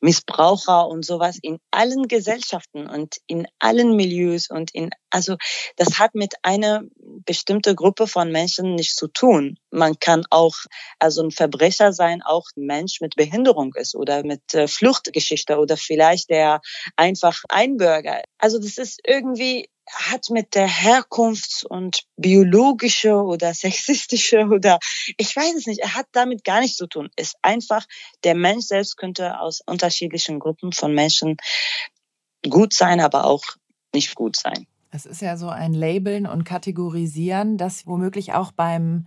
Missbraucher 0.01 0.89
und 0.89 1.05
sowas 1.05 1.39
in 1.43 1.59
allen 1.71 2.09
Gesellschaften 2.09 2.89
und 2.89 3.19
in 3.27 3.47
allen 3.59 3.95
Milieus 3.97 4.49
und 4.49 4.71
in, 4.75 4.89
also 5.11 5.37
das 5.77 5.99
hat 5.99 6.15
mit 6.15 6.37
einer 6.43 6.85
bestimmten 7.27 7.77
Gruppe 7.77 8.07
von 8.07 8.33
Menschen 8.33 8.75
nichts 8.75 8.97
zu 8.97 9.09
tun. 9.09 9.59
Man 9.71 9.99
kann 10.01 10.25
auch, 10.31 10.55
also 10.99 11.23
ein 11.23 11.33
Verbrecher 11.33 11.93
sein, 11.93 12.23
auch 12.23 12.47
ein 12.57 12.65
Mensch 12.65 13.03
mit 13.03 13.15
Behinderung 13.15 13.75
ist 13.75 13.95
oder 13.95 14.25
mit 14.25 14.55
äh, 14.55 14.69
Fluchtgeschichte 14.69 15.59
oder 15.59 15.77
vielleicht 15.77 16.31
der 16.31 16.63
einfach 16.97 17.43
Einbürger. 17.51 18.23
Also 18.39 18.59
das 18.59 18.79
ist 18.79 19.01
irgendwie 19.05 19.69
hat 19.91 20.31
mit 20.31 20.55
der 20.55 20.67
Herkunft 20.67 21.65
und 21.69 22.05
biologische 22.17 23.15
oder 23.15 23.55
sexistische 23.55 24.47
oder 24.51 24.79
ich 25.17 25.35
weiß 25.35 25.55
es 25.57 25.67
nicht, 25.67 25.81
er 25.81 25.95
hat 25.95 26.07
damit 26.13 26.45
gar 26.45 26.61
nichts 26.61 26.77
zu 26.77 26.87
tun. 26.87 27.11
Ist 27.17 27.37
einfach, 27.43 27.85
der 28.25 28.35
Mensch 28.35 28.67
selbst 28.67 28.97
könnte 28.97 29.41
aus 29.41 29.61
unterschiedlichen 29.67 30.39
Gruppen 30.39 30.73
von 30.73 30.95
Menschen 30.95 31.37
gut 32.49 32.73
sein, 32.73 33.01
aber 33.01 33.25
auch 33.25 33.45
nicht 33.95 34.15
gut 34.15 34.37
sein. 34.37 34.67
Es 34.91 35.07
ist 35.07 35.23
ja 35.23 35.37
so 35.37 35.49
ein 35.49 35.73
Labeln 35.73 36.27
und 36.27 36.45
Kategorisieren, 36.45 37.57
das 37.57 37.87
womöglich 37.87 38.35
auch 38.35 38.53
beim 38.53 39.07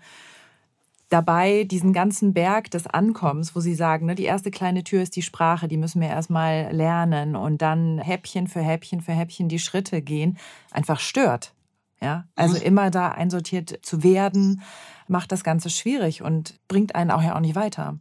dabei 1.16 1.64
diesen 1.64 1.94
ganzen 1.94 2.34
Berg 2.34 2.70
des 2.72 2.88
Ankommens, 2.88 3.56
wo 3.56 3.62
Sie 3.62 3.74
sagen, 3.74 4.06
ne, 4.06 4.16
die 4.16 4.26
erste 4.26 4.52
kleine 4.52 4.84
Tür 4.84 5.02
ist 5.02 5.16
die 5.16 5.22
Sprache, 5.22 5.70
die 5.70 5.78
müssen 5.78 6.02
wir 6.02 6.10
erstmal 6.10 6.74
lernen 6.74 7.38
und 7.38 7.62
dann 7.62 8.00
Häppchen 8.00 8.48
für 8.48 8.60
Häppchen 8.60 9.00
für 9.00 9.14
Häppchen 9.14 9.48
die 9.48 9.60
Schritte 9.60 10.02
gehen, 10.02 10.38
einfach 10.72 11.00
stört. 11.00 11.54
Ja, 12.02 12.26
also 12.36 12.58
mhm. 12.58 12.64
immer 12.64 12.92
da 12.92 13.12
einsortiert 13.12 13.80
zu 13.82 14.04
werden, 14.04 14.62
macht 15.08 15.32
das 15.32 15.46
Ganze 15.46 15.70
schwierig 15.70 16.22
und 16.22 16.60
bringt 16.68 16.96
einen 16.96 17.12
auch 17.12 17.24
ja 17.24 17.34
auch 17.36 17.40
nicht 17.40 17.56
weiter. 17.56 17.98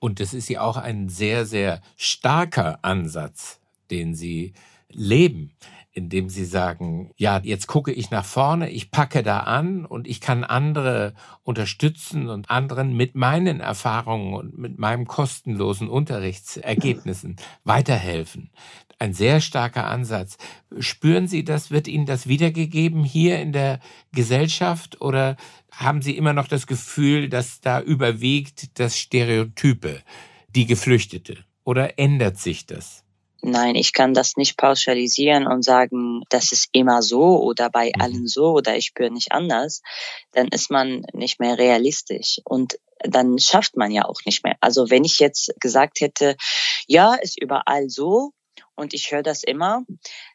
Und 0.00 0.18
das 0.18 0.34
ist 0.34 0.48
ja 0.48 0.60
auch 0.62 0.76
ein 0.76 1.08
sehr, 1.08 1.46
sehr 1.46 1.80
starker 1.96 2.80
Ansatz, 2.82 3.60
den 3.92 4.16
Sie 4.16 4.52
leben 4.90 5.52
indem 5.98 6.28
sie 6.28 6.44
sagen, 6.44 7.10
ja, 7.16 7.40
jetzt 7.42 7.66
gucke 7.66 7.92
ich 7.92 8.10
nach 8.12 8.24
vorne, 8.24 8.70
ich 8.70 8.92
packe 8.92 9.24
da 9.24 9.40
an 9.40 9.84
und 9.84 10.06
ich 10.06 10.20
kann 10.20 10.44
andere 10.44 11.12
unterstützen 11.42 12.28
und 12.28 12.50
anderen 12.50 12.96
mit 12.96 13.16
meinen 13.16 13.58
Erfahrungen 13.58 14.32
und 14.34 14.56
mit 14.56 14.78
meinem 14.78 15.08
kostenlosen 15.08 15.88
Unterrichtsergebnissen 15.88 17.36
weiterhelfen. 17.64 18.50
Ein 19.00 19.12
sehr 19.12 19.40
starker 19.40 19.88
Ansatz. 19.88 20.38
Spüren 20.78 21.26
Sie 21.26 21.44
das? 21.44 21.72
Wird 21.72 21.88
Ihnen 21.88 22.06
das 22.06 22.28
wiedergegeben 22.28 23.02
hier 23.02 23.40
in 23.40 23.52
der 23.52 23.80
Gesellschaft 24.12 25.00
oder 25.00 25.36
haben 25.72 26.00
Sie 26.00 26.16
immer 26.16 26.32
noch 26.32 26.46
das 26.46 26.66
Gefühl, 26.68 27.28
dass 27.28 27.60
da 27.60 27.80
überwiegt 27.80 28.78
das 28.78 28.96
Stereotype, 28.96 30.02
die 30.54 30.66
Geflüchtete? 30.66 31.38
Oder 31.64 31.98
ändert 31.98 32.38
sich 32.38 32.66
das? 32.66 33.04
Nein, 33.40 33.76
ich 33.76 33.92
kann 33.92 34.14
das 34.14 34.36
nicht 34.36 34.56
pauschalisieren 34.56 35.46
und 35.46 35.62
sagen, 35.62 36.22
das 36.28 36.50
ist 36.50 36.68
immer 36.72 37.02
so 37.02 37.40
oder 37.40 37.70
bei 37.70 37.92
mhm. 37.94 38.02
allen 38.02 38.26
so 38.26 38.52
oder 38.52 38.76
ich 38.76 38.86
spüre 38.86 39.10
nicht 39.10 39.32
anders. 39.32 39.82
Dann 40.32 40.48
ist 40.48 40.70
man 40.70 41.06
nicht 41.12 41.38
mehr 41.38 41.56
realistisch 41.56 42.40
und 42.44 42.78
dann 43.00 43.38
schafft 43.38 43.76
man 43.76 43.92
ja 43.92 44.04
auch 44.04 44.20
nicht 44.26 44.42
mehr. 44.44 44.56
Also 44.60 44.90
wenn 44.90 45.04
ich 45.04 45.20
jetzt 45.20 45.52
gesagt 45.60 46.00
hätte, 46.00 46.36
ja, 46.88 47.14
ist 47.14 47.40
überall 47.40 47.88
so 47.88 48.32
und 48.74 48.92
ich 48.92 49.12
höre 49.12 49.22
das 49.22 49.44
immer, 49.44 49.84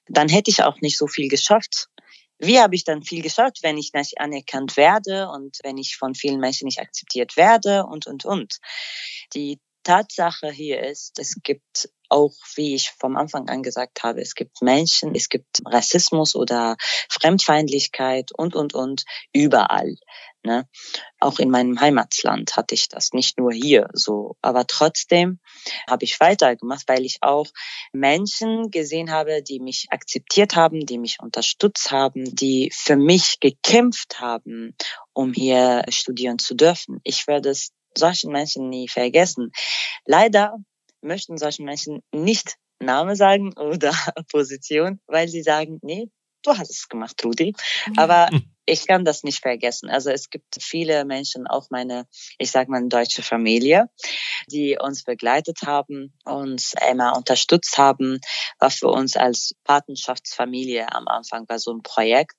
dann 0.08 0.30
hätte 0.30 0.50
ich 0.50 0.64
auch 0.64 0.80
nicht 0.80 0.98
so 0.98 1.08
viel 1.08 1.28
geschafft. 1.28 1.90
Wie 2.40 2.60
habe 2.60 2.76
ich 2.76 2.86
dann 2.86 3.04
viel 3.04 3.22
geschafft, 3.22 3.60
wenn 3.64 3.78
ich 3.78 3.92
nicht 3.94 4.20
anerkannt 4.20 4.78
werde 4.78 5.30
und 5.30 5.60
wenn 5.64 5.78
ich 5.78 5.98
von 5.98 6.16
vielen 6.16 6.40
Menschen 6.40 6.66
nicht 6.66 6.80
akzeptiert 6.80 7.36
werde 7.36 7.86
und, 7.86 8.08
und, 8.08 8.26
und. 8.26 8.60
Die 9.34 9.60
Tatsache 9.84 10.50
hier 10.50 10.82
ist, 10.82 11.20
es 11.20 11.36
gibt 11.44 11.90
auch, 12.10 12.34
wie 12.56 12.76
ich 12.76 12.92
vom 13.00 13.18
Anfang 13.18 13.50
an 13.50 13.64
gesagt 13.64 14.04
habe, 14.04 14.22
es 14.22 14.36
gibt 14.36 14.62
Menschen, 14.62 15.16
es 15.16 15.30
gibt 15.30 15.62
Rassismus 15.66 16.36
oder 16.36 16.76
Fremdfeindlichkeit 17.10 18.32
und, 18.32 18.56
und, 18.56 18.74
und 18.74 19.04
überall. 19.34 19.96
Ne? 20.44 20.68
Auch 21.20 21.40
in 21.40 21.50
meinem 21.50 21.80
Heimatland 21.80 22.56
hatte 22.56 22.76
ich 22.76 22.90
das, 22.90 23.14
nicht 23.14 23.40
nur 23.40 23.52
hier 23.52 23.88
so. 23.94 24.36
Aber 24.42 24.68
trotzdem 24.68 25.40
habe 25.90 26.04
ich 26.04 26.20
weitergemacht, 26.20 26.84
weil 26.88 27.06
ich 27.06 27.20
auch 27.22 27.48
Menschen 27.94 28.70
gesehen 28.70 29.10
habe, 29.10 29.42
die 29.42 29.60
mich 29.60 29.88
akzeptiert 29.90 30.56
haben, 30.56 30.86
die 30.86 31.00
mich 31.00 31.18
unterstützt 31.22 31.92
haben, 31.92 32.26
die 32.36 32.72
für 32.76 32.98
mich 32.98 33.40
gekämpft 33.40 34.20
haben, 34.20 34.76
um 35.14 35.34
hier 35.34 35.84
studieren 35.90 36.40
zu 36.40 36.56
dürfen. 36.56 37.00
Ich 37.04 37.26
werde 37.26 37.50
es 37.50 37.72
solchen 37.98 38.32
Menschen 38.32 38.70
nie 38.70 38.88
vergessen. 38.88 39.52
Leider 40.06 40.58
möchten 41.02 41.38
solchen 41.38 41.66
Menschen 41.66 42.02
nicht 42.12 42.56
Name 42.80 43.16
sagen 43.16 43.54
oder 43.58 43.94
Position, 44.32 45.00
weil 45.08 45.28
sie 45.28 45.44
sagen, 45.44 45.80
nee, 45.82 46.10
du 46.44 46.58
hast 46.58 46.70
es 46.70 46.90
gemacht, 46.90 47.24
Rudi. 47.24 47.54
Aber 47.98 48.30
ich 48.66 48.88
kann 48.88 49.04
das 49.04 49.24
nicht 49.24 49.42
vergessen. 49.42 49.90
Also 49.90 50.10
es 50.10 50.30
gibt 50.30 50.62
viele 50.62 51.06
Menschen, 51.06 51.48
auch 51.48 51.70
meine, 51.70 52.08
ich 52.38 52.52
sage 52.52 52.72
mal, 52.72 52.88
deutsche 52.88 53.22
Familie, 53.22 53.90
die 54.48 54.78
uns 54.80 55.04
begleitet 55.04 55.64
haben, 55.64 56.14
uns 56.24 56.74
immer 56.90 57.16
unterstützt 57.18 57.78
haben, 57.78 58.20
war 58.60 58.72
für 58.72 58.88
uns 58.88 59.18
als 59.18 59.56
Patenschaftsfamilie 59.64 60.92
am 60.94 61.08
Anfang 61.08 61.46
bei 61.46 61.58
so 61.58 61.72
einem 61.72 61.84
Projekt. 61.84 62.36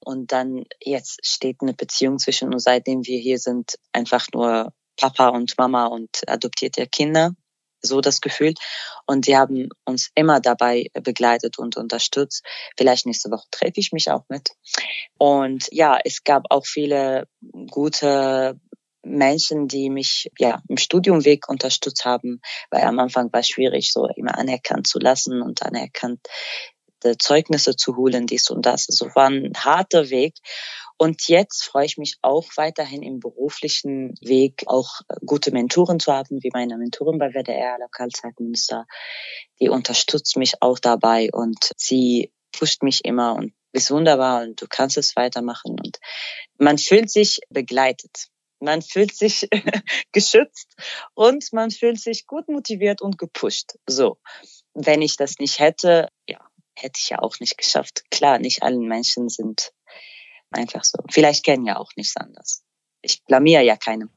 Und 0.00 0.32
dann 0.32 0.64
jetzt 0.82 1.24
steht 1.26 1.58
eine 1.60 1.74
Beziehung 1.74 2.18
zwischen 2.18 2.52
uns, 2.52 2.64
seitdem 2.64 3.06
wir 3.06 3.18
hier 3.18 3.38
sind, 3.38 3.76
einfach 3.92 4.26
nur 4.34 4.72
Papa 4.96 5.28
und 5.28 5.54
Mama 5.58 5.86
und 5.86 6.22
adoptierte 6.26 6.86
Kinder 6.86 7.32
so 7.86 8.00
das 8.00 8.20
Gefühl. 8.20 8.54
Und 9.06 9.26
sie 9.26 9.36
haben 9.36 9.68
uns 9.84 10.10
immer 10.14 10.40
dabei 10.40 10.86
begleitet 10.94 11.58
und 11.58 11.76
unterstützt. 11.76 12.44
Vielleicht 12.76 13.06
nächste 13.06 13.30
Woche 13.30 13.46
treffe 13.50 13.80
ich 13.80 13.92
mich 13.92 14.10
auch 14.10 14.24
mit. 14.28 14.50
Und 15.18 15.68
ja, 15.70 15.98
es 16.02 16.24
gab 16.24 16.44
auch 16.50 16.66
viele 16.66 17.28
gute 17.70 18.58
Menschen, 19.02 19.68
die 19.68 19.90
mich 19.90 20.30
ja 20.38 20.62
im 20.68 20.78
Studiumweg 20.78 21.48
unterstützt 21.48 22.06
haben, 22.06 22.40
weil 22.70 22.84
am 22.84 22.98
Anfang 22.98 23.30
war 23.32 23.40
es 23.40 23.48
schwierig, 23.48 23.92
so 23.92 24.08
immer 24.08 24.38
anerkannt 24.38 24.86
zu 24.86 24.98
lassen 24.98 25.42
und 25.42 25.62
anerkannt 25.62 26.20
Zeugnisse 27.18 27.76
zu 27.76 27.96
holen, 27.96 28.26
dies 28.26 28.48
und 28.48 28.64
das. 28.64 28.88
Also 28.88 29.14
war 29.14 29.28
ein 29.28 29.52
harter 29.56 30.08
Weg. 30.08 30.36
Und 30.96 31.28
jetzt 31.28 31.64
freue 31.64 31.86
ich 31.86 31.98
mich 31.98 32.16
auch 32.22 32.48
weiterhin 32.56 33.02
im 33.02 33.18
beruflichen 33.18 34.14
Weg 34.20 34.64
auch 34.66 35.00
gute 35.26 35.50
Mentoren 35.50 35.98
zu 35.98 36.12
haben, 36.12 36.42
wie 36.42 36.50
meine 36.52 36.76
Mentorin 36.76 37.18
bei 37.18 37.30
WDR 37.30 37.78
Lokalzeitmünster. 37.78 38.86
Die 39.60 39.68
unterstützt 39.68 40.36
mich 40.36 40.62
auch 40.62 40.78
dabei 40.78 41.30
und 41.32 41.72
sie 41.76 42.32
pusht 42.52 42.82
mich 42.82 43.04
immer 43.04 43.34
und 43.34 43.52
bist 43.72 43.90
wunderbar 43.90 44.42
und 44.42 44.62
du 44.62 44.66
kannst 44.68 44.96
es 44.96 45.16
weitermachen 45.16 45.72
und 45.72 45.98
man 46.58 46.78
fühlt 46.78 47.10
sich 47.10 47.40
begleitet. 47.50 48.28
Man 48.60 48.80
fühlt 48.80 49.14
sich 49.14 49.48
geschützt 50.12 50.74
und 51.14 51.52
man 51.52 51.72
fühlt 51.72 52.00
sich 52.00 52.26
gut 52.26 52.48
motiviert 52.48 53.02
und 53.02 53.18
gepusht. 53.18 53.76
So. 53.86 54.18
Wenn 54.74 55.02
ich 55.02 55.16
das 55.16 55.38
nicht 55.38 55.58
hätte, 55.58 56.08
ja, 56.28 56.38
hätte 56.74 56.98
ich 57.02 57.10
ja 57.10 57.18
auch 57.18 57.40
nicht 57.40 57.58
geschafft. 57.58 58.04
Klar, 58.10 58.38
nicht 58.38 58.62
alle 58.62 58.78
Menschen 58.78 59.28
sind 59.28 59.72
einfach 60.54 60.84
so. 60.84 60.98
Vielleicht 61.10 61.44
kennen 61.44 61.66
ja 61.66 61.76
auch 61.76 61.90
nichts 61.96 62.16
anderes. 62.16 62.62
Ich 63.02 63.24
blamier 63.24 63.60
ja 63.60 63.76
keinem. 63.76 64.10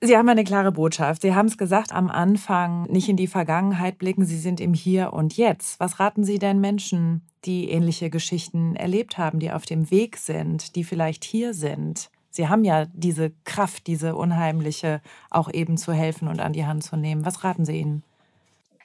Sie 0.00 0.16
haben 0.16 0.28
eine 0.28 0.44
klare 0.44 0.70
Botschaft. 0.70 1.22
Sie 1.22 1.34
haben 1.34 1.46
es 1.46 1.58
gesagt 1.58 1.92
am 1.92 2.08
Anfang, 2.08 2.84
nicht 2.84 3.08
in 3.08 3.16
die 3.16 3.26
Vergangenheit 3.26 3.98
blicken, 3.98 4.24
Sie 4.24 4.38
sind 4.38 4.60
im 4.60 4.72
Hier 4.72 5.12
und 5.12 5.36
Jetzt. 5.36 5.80
Was 5.80 5.98
raten 5.98 6.22
Sie 6.22 6.38
denn 6.38 6.60
Menschen, 6.60 7.26
die 7.44 7.68
ähnliche 7.70 8.08
Geschichten 8.08 8.76
erlebt 8.76 9.18
haben, 9.18 9.40
die 9.40 9.50
auf 9.50 9.64
dem 9.64 9.90
Weg 9.90 10.16
sind, 10.16 10.76
die 10.76 10.84
vielleicht 10.84 11.24
hier 11.24 11.52
sind? 11.52 12.10
Sie 12.30 12.46
haben 12.48 12.62
ja 12.62 12.86
diese 12.92 13.32
Kraft, 13.42 13.88
diese 13.88 14.14
unheimliche, 14.14 15.00
auch 15.30 15.52
eben 15.52 15.76
zu 15.76 15.92
helfen 15.92 16.28
und 16.28 16.38
an 16.38 16.52
die 16.52 16.66
Hand 16.66 16.84
zu 16.84 16.96
nehmen. 16.96 17.24
Was 17.24 17.42
raten 17.42 17.64
Sie 17.64 17.80
ihnen? 17.80 18.04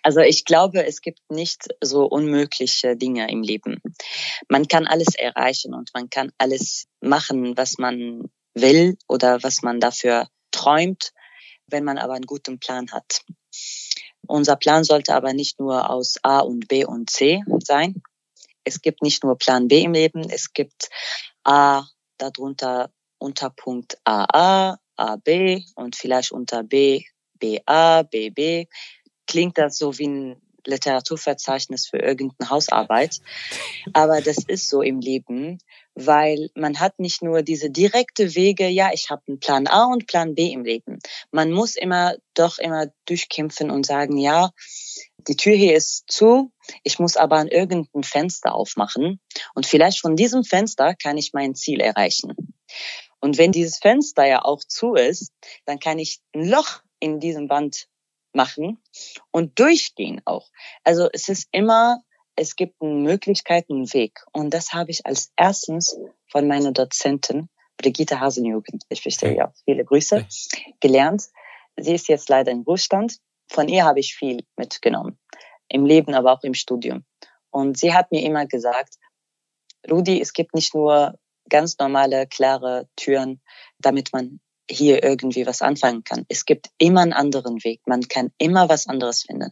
Also 0.03 0.19
ich 0.19 0.43
glaube, 0.43 0.85
es 0.85 1.01
gibt 1.01 1.19
nicht 1.29 1.69
so 1.81 2.05
unmögliche 2.05 2.97
Dinge 2.97 3.31
im 3.31 3.41
Leben. 3.41 3.81
Man 4.49 4.67
kann 4.67 4.85
alles 4.85 5.15
erreichen 5.15 5.73
und 5.73 5.91
man 5.93 6.09
kann 6.09 6.31
alles 6.37 6.87
machen, 6.99 7.55
was 7.55 7.77
man 7.77 8.29
will 8.53 8.97
oder 9.07 9.41
was 9.43 9.61
man 9.61 9.79
dafür 9.79 10.27
träumt, 10.51 11.13
wenn 11.67 11.85
man 11.85 11.97
aber 11.97 12.13
einen 12.13 12.25
guten 12.25 12.59
Plan 12.59 12.91
hat. 12.91 13.21
Unser 14.27 14.57
Plan 14.57 14.83
sollte 14.83 15.15
aber 15.15 15.33
nicht 15.33 15.59
nur 15.59 15.89
aus 15.89 16.15
A 16.21 16.39
und 16.39 16.67
B 16.67 16.85
und 16.85 17.09
C 17.09 17.41
sein. 17.59 18.01
Es 18.65 18.81
gibt 18.81 19.01
nicht 19.01 19.23
nur 19.23 19.37
Plan 19.37 19.67
B 19.67 19.83
im 19.83 19.93
Leben, 19.93 20.29
es 20.29 20.53
gibt 20.53 20.89
A, 21.43 21.85
darunter 22.17 22.91
Unterpunkt 23.17 23.97
AA, 24.03 24.77
AB 24.97 25.63
und 25.75 25.95
vielleicht 25.95 26.31
unter 26.31 26.63
B, 26.63 27.03
BA, 27.39 28.03
BB 28.03 28.67
klingt 29.27 29.57
das 29.57 29.77
so 29.77 29.97
wie 29.97 30.07
ein 30.07 30.41
Literaturverzeichnis 30.65 31.87
für 31.87 31.97
irgendeine 31.97 32.49
Hausarbeit. 32.49 33.19
Aber 33.93 34.21
das 34.21 34.37
ist 34.47 34.69
so 34.69 34.81
im 34.81 34.99
Leben, 34.99 35.59
weil 35.95 36.49
man 36.55 36.79
hat 36.79 36.99
nicht 36.99 37.21
nur 37.21 37.41
diese 37.41 37.69
direkte 37.69 38.35
Wege, 38.35 38.67
ja, 38.67 38.91
ich 38.93 39.09
habe 39.09 39.21
einen 39.27 39.39
Plan 39.39 39.67
A 39.67 39.85
und 39.85 40.07
Plan 40.07 40.35
B 40.35 40.51
im 40.51 40.63
Leben. 40.63 40.99
Man 41.31 41.51
muss 41.51 41.75
immer 41.75 42.15
doch 42.33 42.57
immer 42.57 42.87
durchkämpfen 43.05 43.69
und 43.69 43.85
sagen, 43.85 44.17
ja, 44.17 44.51
die 45.27 45.37
Tür 45.37 45.55
hier 45.55 45.75
ist 45.75 46.05
zu, 46.11 46.51
ich 46.83 46.99
muss 46.99 47.15
aber 47.15 47.37
an 47.37 47.47
irgendein 47.47 48.03
Fenster 48.03 48.53
aufmachen 48.53 49.21
und 49.55 49.65
vielleicht 49.65 49.99
von 49.99 50.15
diesem 50.15 50.43
Fenster 50.43 50.95
kann 50.95 51.17
ich 51.17 51.31
mein 51.33 51.55
Ziel 51.55 51.79
erreichen. 51.79 52.33
Und 53.21 53.37
wenn 53.37 53.53
dieses 53.53 53.77
Fenster 53.77 54.25
ja 54.25 54.43
auch 54.43 54.61
zu 54.67 54.95
ist, 54.95 55.31
dann 55.65 55.79
kann 55.79 55.97
ich 55.97 56.19
ein 56.33 56.49
Loch 56.49 56.81
in 56.99 57.21
diesem 57.21 57.49
Wand 57.49 57.87
machen 58.35 58.81
und 59.31 59.59
durchgehen 59.59 60.21
auch. 60.25 60.49
Also 60.83 61.09
es 61.11 61.29
ist 61.29 61.47
immer, 61.51 62.01
es 62.35 62.55
gibt 62.55 62.81
eine 62.81 62.93
Möglichkeit, 62.93 63.69
einen 63.69 63.91
Weg. 63.93 64.23
Und 64.31 64.53
das 64.53 64.73
habe 64.73 64.91
ich 64.91 65.05
als 65.05 65.31
erstens 65.35 65.97
von 66.27 66.47
meiner 66.47 66.71
Dozentin, 66.71 67.49
Brigitte 67.77 68.19
Hasenjugend, 68.19 68.83
ich 68.89 69.01
verstehe 69.01 69.35
ja 69.35 69.51
viele 69.65 69.83
Grüße, 69.83 70.25
gelernt. 70.79 71.23
Sie 71.75 71.93
ist 71.93 72.07
jetzt 72.07 72.29
leider 72.29 72.51
im 72.51 72.61
Ruhestand. 72.61 73.17
Von 73.49 73.67
ihr 73.67 73.83
habe 73.83 73.99
ich 73.99 74.15
viel 74.15 74.45
mitgenommen. 74.55 75.17
Im 75.67 75.85
Leben, 75.85 76.13
aber 76.13 76.33
auch 76.33 76.43
im 76.43 76.53
Studium. 76.53 77.03
Und 77.49 77.77
sie 77.77 77.93
hat 77.93 78.11
mir 78.11 78.23
immer 78.23 78.45
gesagt, 78.45 78.95
Rudi, 79.89 80.21
es 80.21 80.33
gibt 80.33 80.53
nicht 80.53 80.73
nur 80.73 81.19
ganz 81.49 81.77
normale, 81.77 82.27
klare 82.27 82.87
Türen, 82.95 83.41
damit 83.79 84.13
man 84.13 84.39
hier 84.73 85.03
irgendwie 85.03 85.45
was 85.45 85.61
anfangen 85.61 86.03
kann. 86.03 86.25
Es 86.29 86.45
gibt 86.45 86.67
immer 86.77 87.01
einen 87.01 87.13
anderen 87.13 87.63
Weg. 87.63 87.81
Man 87.85 88.07
kann 88.07 88.31
immer 88.37 88.69
was 88.69 88.87
anderes 88.87 89.23
finden. 89.23 89.51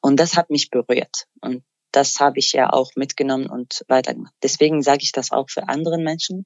Und 0.00 0.18
das 0.18 0.36
hat 0.36 0.50
mich 0.50 0.70
berührt. 0.70 1.26
Und 1.40 1.64
das 1.92 2.20
habe 2.20 2.38
ich 2.38 2.52
ja 2.52 2.70
auch 2.72 2.90
mitgenommen 2.94 3.48
und 3.48 3.84
weitergemacht. 3.88 4.34
Deswegen 4.42 4.82
sage 4.82 5.02
ich 5.02 5.12
das 5.12 5.32
auch 5.32 5.48
für 5.48 5.68
andere 5.68 5.98
Menschen. 5.98 6.44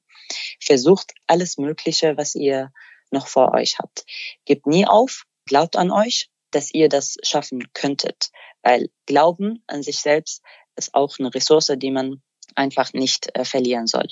Versucht 0.60 1.12
alles 1.26 1.58
Mögliche, 1.58 2.16
was 2.16 2.34
ihr 2.34 2.70
noch 3.10 3.26
vor 3.26 3.52
euch 3.54 3.78
habt. 3.78 4.04
Gebt 4.44 4.66
nie 4.66 4.86
auf, 4.86 5.24
glaubt 5.46 5.76
an 5.76 5.90
euch, 5.90 6.30
dass 6.50 6.72
ihr 6.72 6.88
das 6.88 7.16
schaffen 7.22 7.72
könntet. 7.72 8.30
Weil 8.62 8.90
Glauben 9.06 9.64
an 9.66 9.82
sich 9.82 9.98
selbst 9.98 10.42
ist 10.76 10.94
auch 10.94 11.18
eine 11.18 11.34
Ressource, 11.34 11.72
die 11.76 11.90
man 11.90 12.22
einfach 12.54 12.92
nicht 12.92 13.34
äh, 13.34 13.44
verlieren 13.44 13.86
soll. 13.86 14.08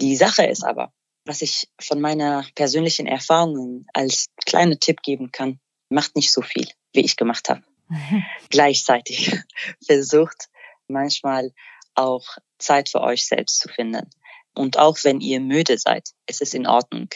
Die 0.00 0.16
Sache 0.16 0.46
ist 0.46 0.64
aber, 0.64 0.92
was 1.24 1.42
ich 1.42 1.68
von 1.80 2.00
meiner 2.00 2.44
persönlichen 2.54 3.06
Erfahrung 3.06 3.86
als 3.92 4.26
kleiner 4.44 4.78
Tipp 4.78 5.02
geben 5.02 5.30
kann, 5.30 5.60
macht 5.88 6.16
nicht 6.16 6.32
so 6.32 6.42
viel, 6.42 6.68
wie 6.92 7.00
ich 7.00 7.16
gemacht 7.16 7.48
habe. 7.48 7.62
Gleichzeitig 8.50 9.38
versucht 9.86 10.48
manchmal 10.88 11.52
auch 11.94 12.24
Zeit 12.58 12.88
für 12.88 13.00
euch 13.00 13.26
selbst 13.26 13.60
zu 13.60 13.68
finden. 13.68 14.08
Und 14.54 14.78
auch 14.78 14.98
wenn 15.02 15.20
ihr 15.20 15.40
müde 15.40 15.78
seid, 15.78 16.10
es 16.26 16.40
ist 16.40 16.54
in 16.54 16.66
Ordnung. 16.66 17.08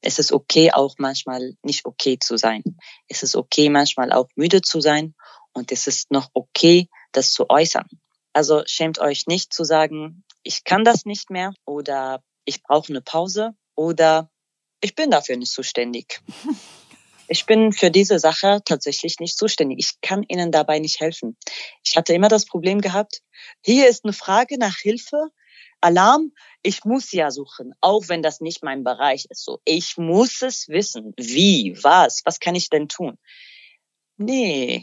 Es 0.00 0.18
ist 0.18 0.32
okay, 0.32 0.70
auch 0.72 0.94
manchmal 0.98 1.54
nicht 1.62 1.84
okay 1.84 2.18
zu 2.20 2.36
sein. 2.36 2.62
Es 3.08 3.22
ist 3.22 3.34
okay, 3.34 3.68
manchmal 3.68 4.12
auch 4.12 4.28
müde 4.36 4.62
zu 4.62 4.80
sein. 4.80 5.14
Und 5.52 5.72
es 5.72 5.86
ist 5.88 6.12
noch 6.12 6.30
okay, 6.34 6.88
das 7.12 7.32
zu 7.32 7.50
äußern. 7.50 7.88
Also 8.32 8.62
schämt 8.66 9.00
euch 9.00 9.26
nicht 9.26 9.52
zu 9.52 9.64
sagen, 9.64 10.24
ich 10.44 10.62
kann 10.62 10.84
das 10.84 11.04
nicht 11.04 11.30
mehr 11.30 11.52
oder 11.64 12.22
ich 12.48 12.62
brauche 12.62 12.88
eine 12.88 13.02
Pause 13.02 13.52
oder 13.74 14.30
ich 14.80 14.94
bin 14.94 15.10
dafür 15.10 15.36
nicht 15.36 15.52
zuständig. 15.52 16.20
Ich 17.30 17.44
bin 17.44 17.74
für 17.74 17.90
diese 17.90 18.18
Sache 18.18 18.62
tatsächlich 18.64 19.20
nicht 19.20 19.36
zuständig. 19.36 19.80
Ich 19.80 20.00
kann 20.00 20.22
Ihnen 20.28 20.50
dabei 20.50 20.78
nicht 20.78 20.98
helfen. 20.98 21.36
Ich 21.84 21.94
hatte 21.94 22.14
immer 22.14 22.28
das 22.28 22.46
Problem 22.46 22.80
gehabt, 22.80 23.20
hier 23.62 23.86
ist 23.86 24.06
eine 24.06 24.14
Frage 24.14 24.56
nach 24.56 24.78
Hilfe, 24.78 25.28
Alarm, 25.82 26.32
ich 26.62 26.84
muss 26.84 27.12
ja 27.12 27.30
suchen, 27.30 27.74
auch 27.82 28.08
wenn 28.08 28.22
das 28.22 28.40
nicht 28.40 28.62
mein 28.64 28.82
Bereich 28.82 29.26
ist. 29.28 29.44
So, 29.44 29.60
ich 29.66 29.98
muss 29.98 30.40
es 30.40 30.68
wissen. 30.68 31.12
Wie, 31.18 31.78
was, 31.82 32.22
was 32.24 32.40
kann 32.40 32.54
ich 32.54 32.70
denn 32.70 32.88
tun? 32.88 33.18
Nee, 34.16 34.82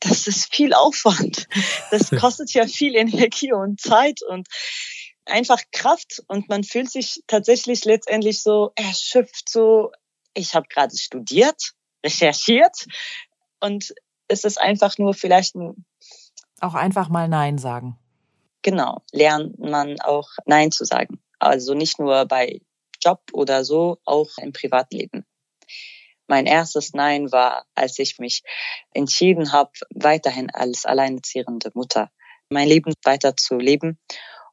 das 0.00 0.26
ist 0.26 0.52
viel 0.52 0.74
Aufwand. 0.74 1.46
Das 1.92 2.10
kostet 2.20 2.52
ja 2.54 2.66
viel 2.66 2.96
Energie 2.96 3.52
und 3.52 3.80
Zeit 3.80 4.20
und 4.22 4.48
einfach 5.26 5.60
Kraft 5.72 6.22
und 6.28 6.48
man 6.48 6.64
fühlt 6.64 6.90
sich 6.90 7.22
tatsächlich 7.26 7.84
letztendlich 7.84 8.42
so 8.42 8.72
erschöpft, 8.76 9.48
so 9.48 9.92
ich 10.34 10.54
habe 10.54 10.68
gerade 10.68 10.96
studiert, 10.96 11.72
recherchiert 12.04 12.86
und 13.60 13.94
es 14.28 14.44
ist 14.44 14.60
einfach 14.60 14.98
nur 14.98 15.14
vielleicht 15.14 15.54
ein 15.54 15.84
auch 16.60 16.74
einfach 16.74 17.08
mal 17.08 17.28
Nein 17.28 17.58
sagen. 17.58 17.98
Genau, 18.62 19.02
lernt 19.12 19.58
man 19.58 20.00
auch 20.00 20.28
Nein 20.46 20.72
zu 20.72 20.84
sagen. 20.84 21.20
Also 21.38 21.74
nicht 21.74 21.98
nur 21.98 22.24
bei 22.24 22.60
Job 23.02 23.20
oder 23.32 23.64
so, 23.64 23.98
auch 24.04 24.30
im 24.38 24.52
Privatleben. 24.52 25.26
Mein 26.26 26.46
erstes 26.46 26.92
Nein 26.92 27.30
war, 27.30 27.66
als 27.74 27.98
ich 27.98 28.18
mich 28.18 28.42
entschieden 28.92 29.52
habe, 29.52 29.70
weiterhin 29.94 30.50
als 30.50 30.84
alleinerziehende 30.84 31.70
Mutter 31.74 32.10
mein 32.48 32.68
Leben 32.68 32.94
weiter 33.04 33.36
zu 33.36 33.56
leben. 33.56 33.98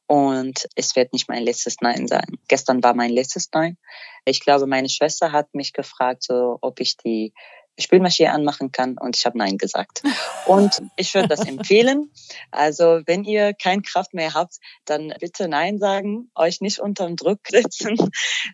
Und 0.06 0.68
es 0.74 0.96
wird 0.96 1.12
nicht 1.12 1.28
mein 1.28 1.42
letztes 1.42 1.76
Nein 1.80 2.06
sein. 2.06 2.38
Gestern 2.48 2.82
war 2.82 2.94
mein 2.94 3.10
letztes 3.10 3.48
Nein. 3.52 3.78
Ich 4.24 4.40
glaube, 4.40 4.66
meine 4.66 4.88
Schwester 4.88 5.32
hat 5.32 5.54
mich 5.54 5.72
gefragt, 5.72 6.22
so, 6.22 6.58
ob 6.60 6.80
ich 6.80 6.96
die 6.98 7.32
Spülmaschine 7.78 8.32
anmachen 8.32 8.70
kann 8.70 8.96
und 8.98 9.16
ich 9.16 9.26
habe 9.26 9.38
Nein 9.38 9.58
gesagt. 9.58 10.02
Und 10.46 10.82
ich 10.96 11.14
würde 11.14 11.28
das 11.28 11.40
empfehlen. 11.40 12.10
Also 12.50 13.00
wenn 13.06 13.24
ihr 13.24 13.54
keine 13.54 13.82
Kraft 13.82 14.14
mehr 14.14 14.34
habt, 14.34 14.58
dann 14.84 15.12
bitte 15.18 15.48
Nein 15.48 15.78
sagen, 15.78 16.30
euch 16.34 16.60
nicht 16.60 16.78
unterm 16.78 17.16
Druck 17.16 17.40
setzen. 17.48 17.96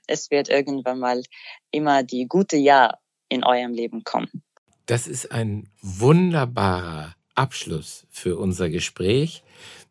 Es 0.06 0.30
wird 0.30 0.48
irgendwann 0.48 1.00
mal 1.00 1.22
immer 1.70 2.02
die 2.02 2.26
gute 2.28 2.56
Ja 2.56 2.98
in 3.28 3.44
eurem 3.44 3.72
Leben 3.72 4.04
kommen. 4.04 4.42
Das 4.86 5.06
ist 5.06 5.32
ein 5.32 5.68
wunderbarer 5.82 7.14
Abschluss 7.34 8.06
für 8.10 8.38
unser 8.38 8.70
Gespräch 8.70 9.42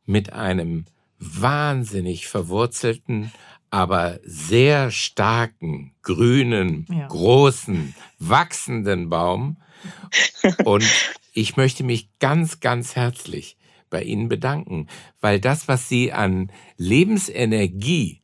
mit 0.06 0.34
einem 0.34 0.86
wahnsinnig 1.20 2.28
verwurzelten 2.28 3.32
aber 3.72 4.20
sehr 4.24 4.92
starken, 4.92 5.94
grünen, 6.02 6.86
ja. 6.90 7.08
großen, 7.08 7.94
wachsenden 8.18 9.10
Baum. 9.10 9.58
Und 10.66 10.86
ich 11.34 11.56
möchte 11.56 11.84
mich 11.84 12.10
ganz, 12.20 12.60
ganz 12.60 12.96
herzlich 12.96 13.58
bei 13.90 14.04
Ihnen 14.04 14.30
bedanken, 14.30 14.88
weil 15.22 15.40
das, 15.40 15.68
was 15.68 15.90
Sie 15.90 16.12
an 16.12 16.52
Lebensenergie 16.78 18.22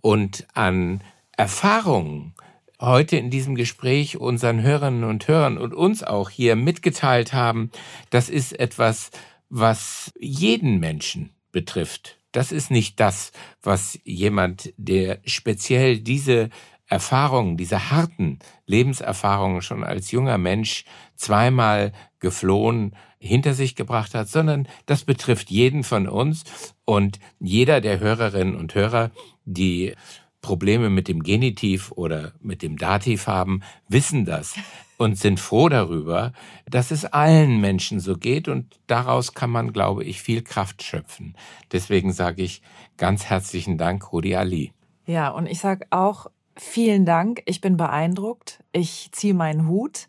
und 0.00 0.46
an 0.54 1.02
Erfahrungen 1.36 2.34
heute 2.80 3.16
in 3.16 3.30
diesem 3.30 3.54
Gespräch 3.54 4.16
unseren 4.16 4.62
Hörerinnen 4.62 5.04
und 5.04 5.28
Hörern 5.28 5.58
und 5.58 5.74
uns 5.74 6.02
auch 6.02 6.30
hier 6.30 6.56
mitgeteilt 6.56 7.32
haben, 7.32 7.70
das 8.10 8.28
ist 8.28 8.58
etwas, 8.58 9.10
was 9.48 10.12
jeden 10.18 10.80
Menschen 10.80 11.30
betrifft. 11.52 12.18
Das 12.36 12.52
ist 12.52 12.70
nicht 12.70 13.00
das, 13.00 13.32
was 13.62 13.98
jemand, 14.04 14.74
der 14.76 15.20
speziell 15.24 16.00
diese 16.00 16.50
Erfahrungen, 16.86 17.56
diese 17.56 17.90
harten 17.90 18.40
Lebenserfahrungen 18.66 19.62
schon 19.62 19.82
als 19.82 20.10
junger 20.10 20.36
Mensch 20.36 20.84
zweimal 21.14 21.92
geflohen 22.20 22.94
hinter 23.18 23.54
sich 23.54 23.74
gebracht 23.74 24.14
hat, 24.14 24.28
sondern 24.28 24.68
das 24.84 25.04
betrifft 25.04 25.50
jeden 25.50 25.82
von 25.82 26.06
uns. 26.06 26.44
Und 26.84 27.20
jeder 27.40 27.80
der 27.80 28.00
Hörerinnen 28.00 28.54
und 28.54 28.74
Hörer, 28.74 29.12
die 29.46 29.94
Probleme 30.42 30.90
mit 30.90 31.08
dem 31.08 31.22
Genitiv 31.22 31.90
oder 31.92 32.34
mit 32.42 32.60
dem 32.60 32.76
Dativ 32.76 33.28
haben, 33.28 33.62
wissen 33.88 34.26
das 34.26 34.56
und 34.98 35.18
sind 35.18 35.40
froh 35.40 35.68
darüber, 35.68 36.32
dass 36.68 36.90
es 36.90 37.04
allen 37.04 37.60
Menschen 37.60 38.00
so 38.00 38.16
geht 38.16 38.48
und 38.48 38.78
daraus 38.86 39.34
kann 39.34 39.50
man, 39.50 39.72
glaube 39.72 40.04
ich, 40.04 40.22
viel 40.22 40.42
Kraft 40.42 40.82
schöpfen. 40.82 41.36
Deswegen 41.72 42.12
sage 42.12 42.42
ich 42.42 42.62
ganz 42.96 43.26
herzlichen 43.26 43.78
Dank, 43.78 44.12
Rudi 44.12 44.36
Ali. 44.36 44.72
Ja, 45.06 45.28
und 45.30 45.46
ich 45.46 45.60
sage 45.60 45.86
auch 45.90 46.26
vielen 46.56 47.04
Dank. 47.04 47.42
Ich 47.46 47.60
bin 47.60 47.76
beeindruckt. 47.76 48.62
Ich 48.72 49.10
ziehe 49.12 49.34
meinen 49.34 49.68
Hut. 49.68 50.08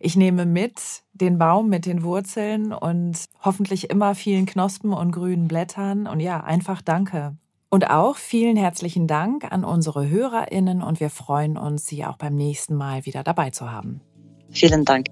Ich 0.00 0.16
nehme 0.16 0.44
mit 0.44 0.80
den 1.12 1.38
Baum 1.38 1.68
mit 1.68 1.86
den 1.86 2.02
Wurzeln 2.02 2.72
und 2.72 3.24
hoffentlich 3.42 3.90
immer 3.90 4.14
vielen 4.14 4.46
Knospen 4.46 4.92
und 4.92 5.12
grünen 5.12 5.48
Blättern. 5.48 6.06
Und 6.06 6.20
ja, 6.20 6.42
einfach 6.42 6.82
danke. 6.82 7.36
Und 7.70 7.90
auch 7.90 8.16
vielen 8.16 8.56
herzlichen 8.56 9.06
Dank 9.06 9.50
an 9.50 9.64
unsere 9.64 10.08
HörerInnen 10.08 10.82
und 10.82 11.00
wir 11.00 11.10
freuen 11.10 11.56
uns, 11.56 11.86
Sie 11.86 12.04
auch 12.04 12.16
beim 12.16 12.36
nächsten 12.36 12.74
Mal 12.74 13.04
wieder 13.06 13.24
dabei 13.24 13.50
zu 13.50 13.70
haben. 13.70 14.00
Vielen 14.54 14.84
Dank. 14.84 15.08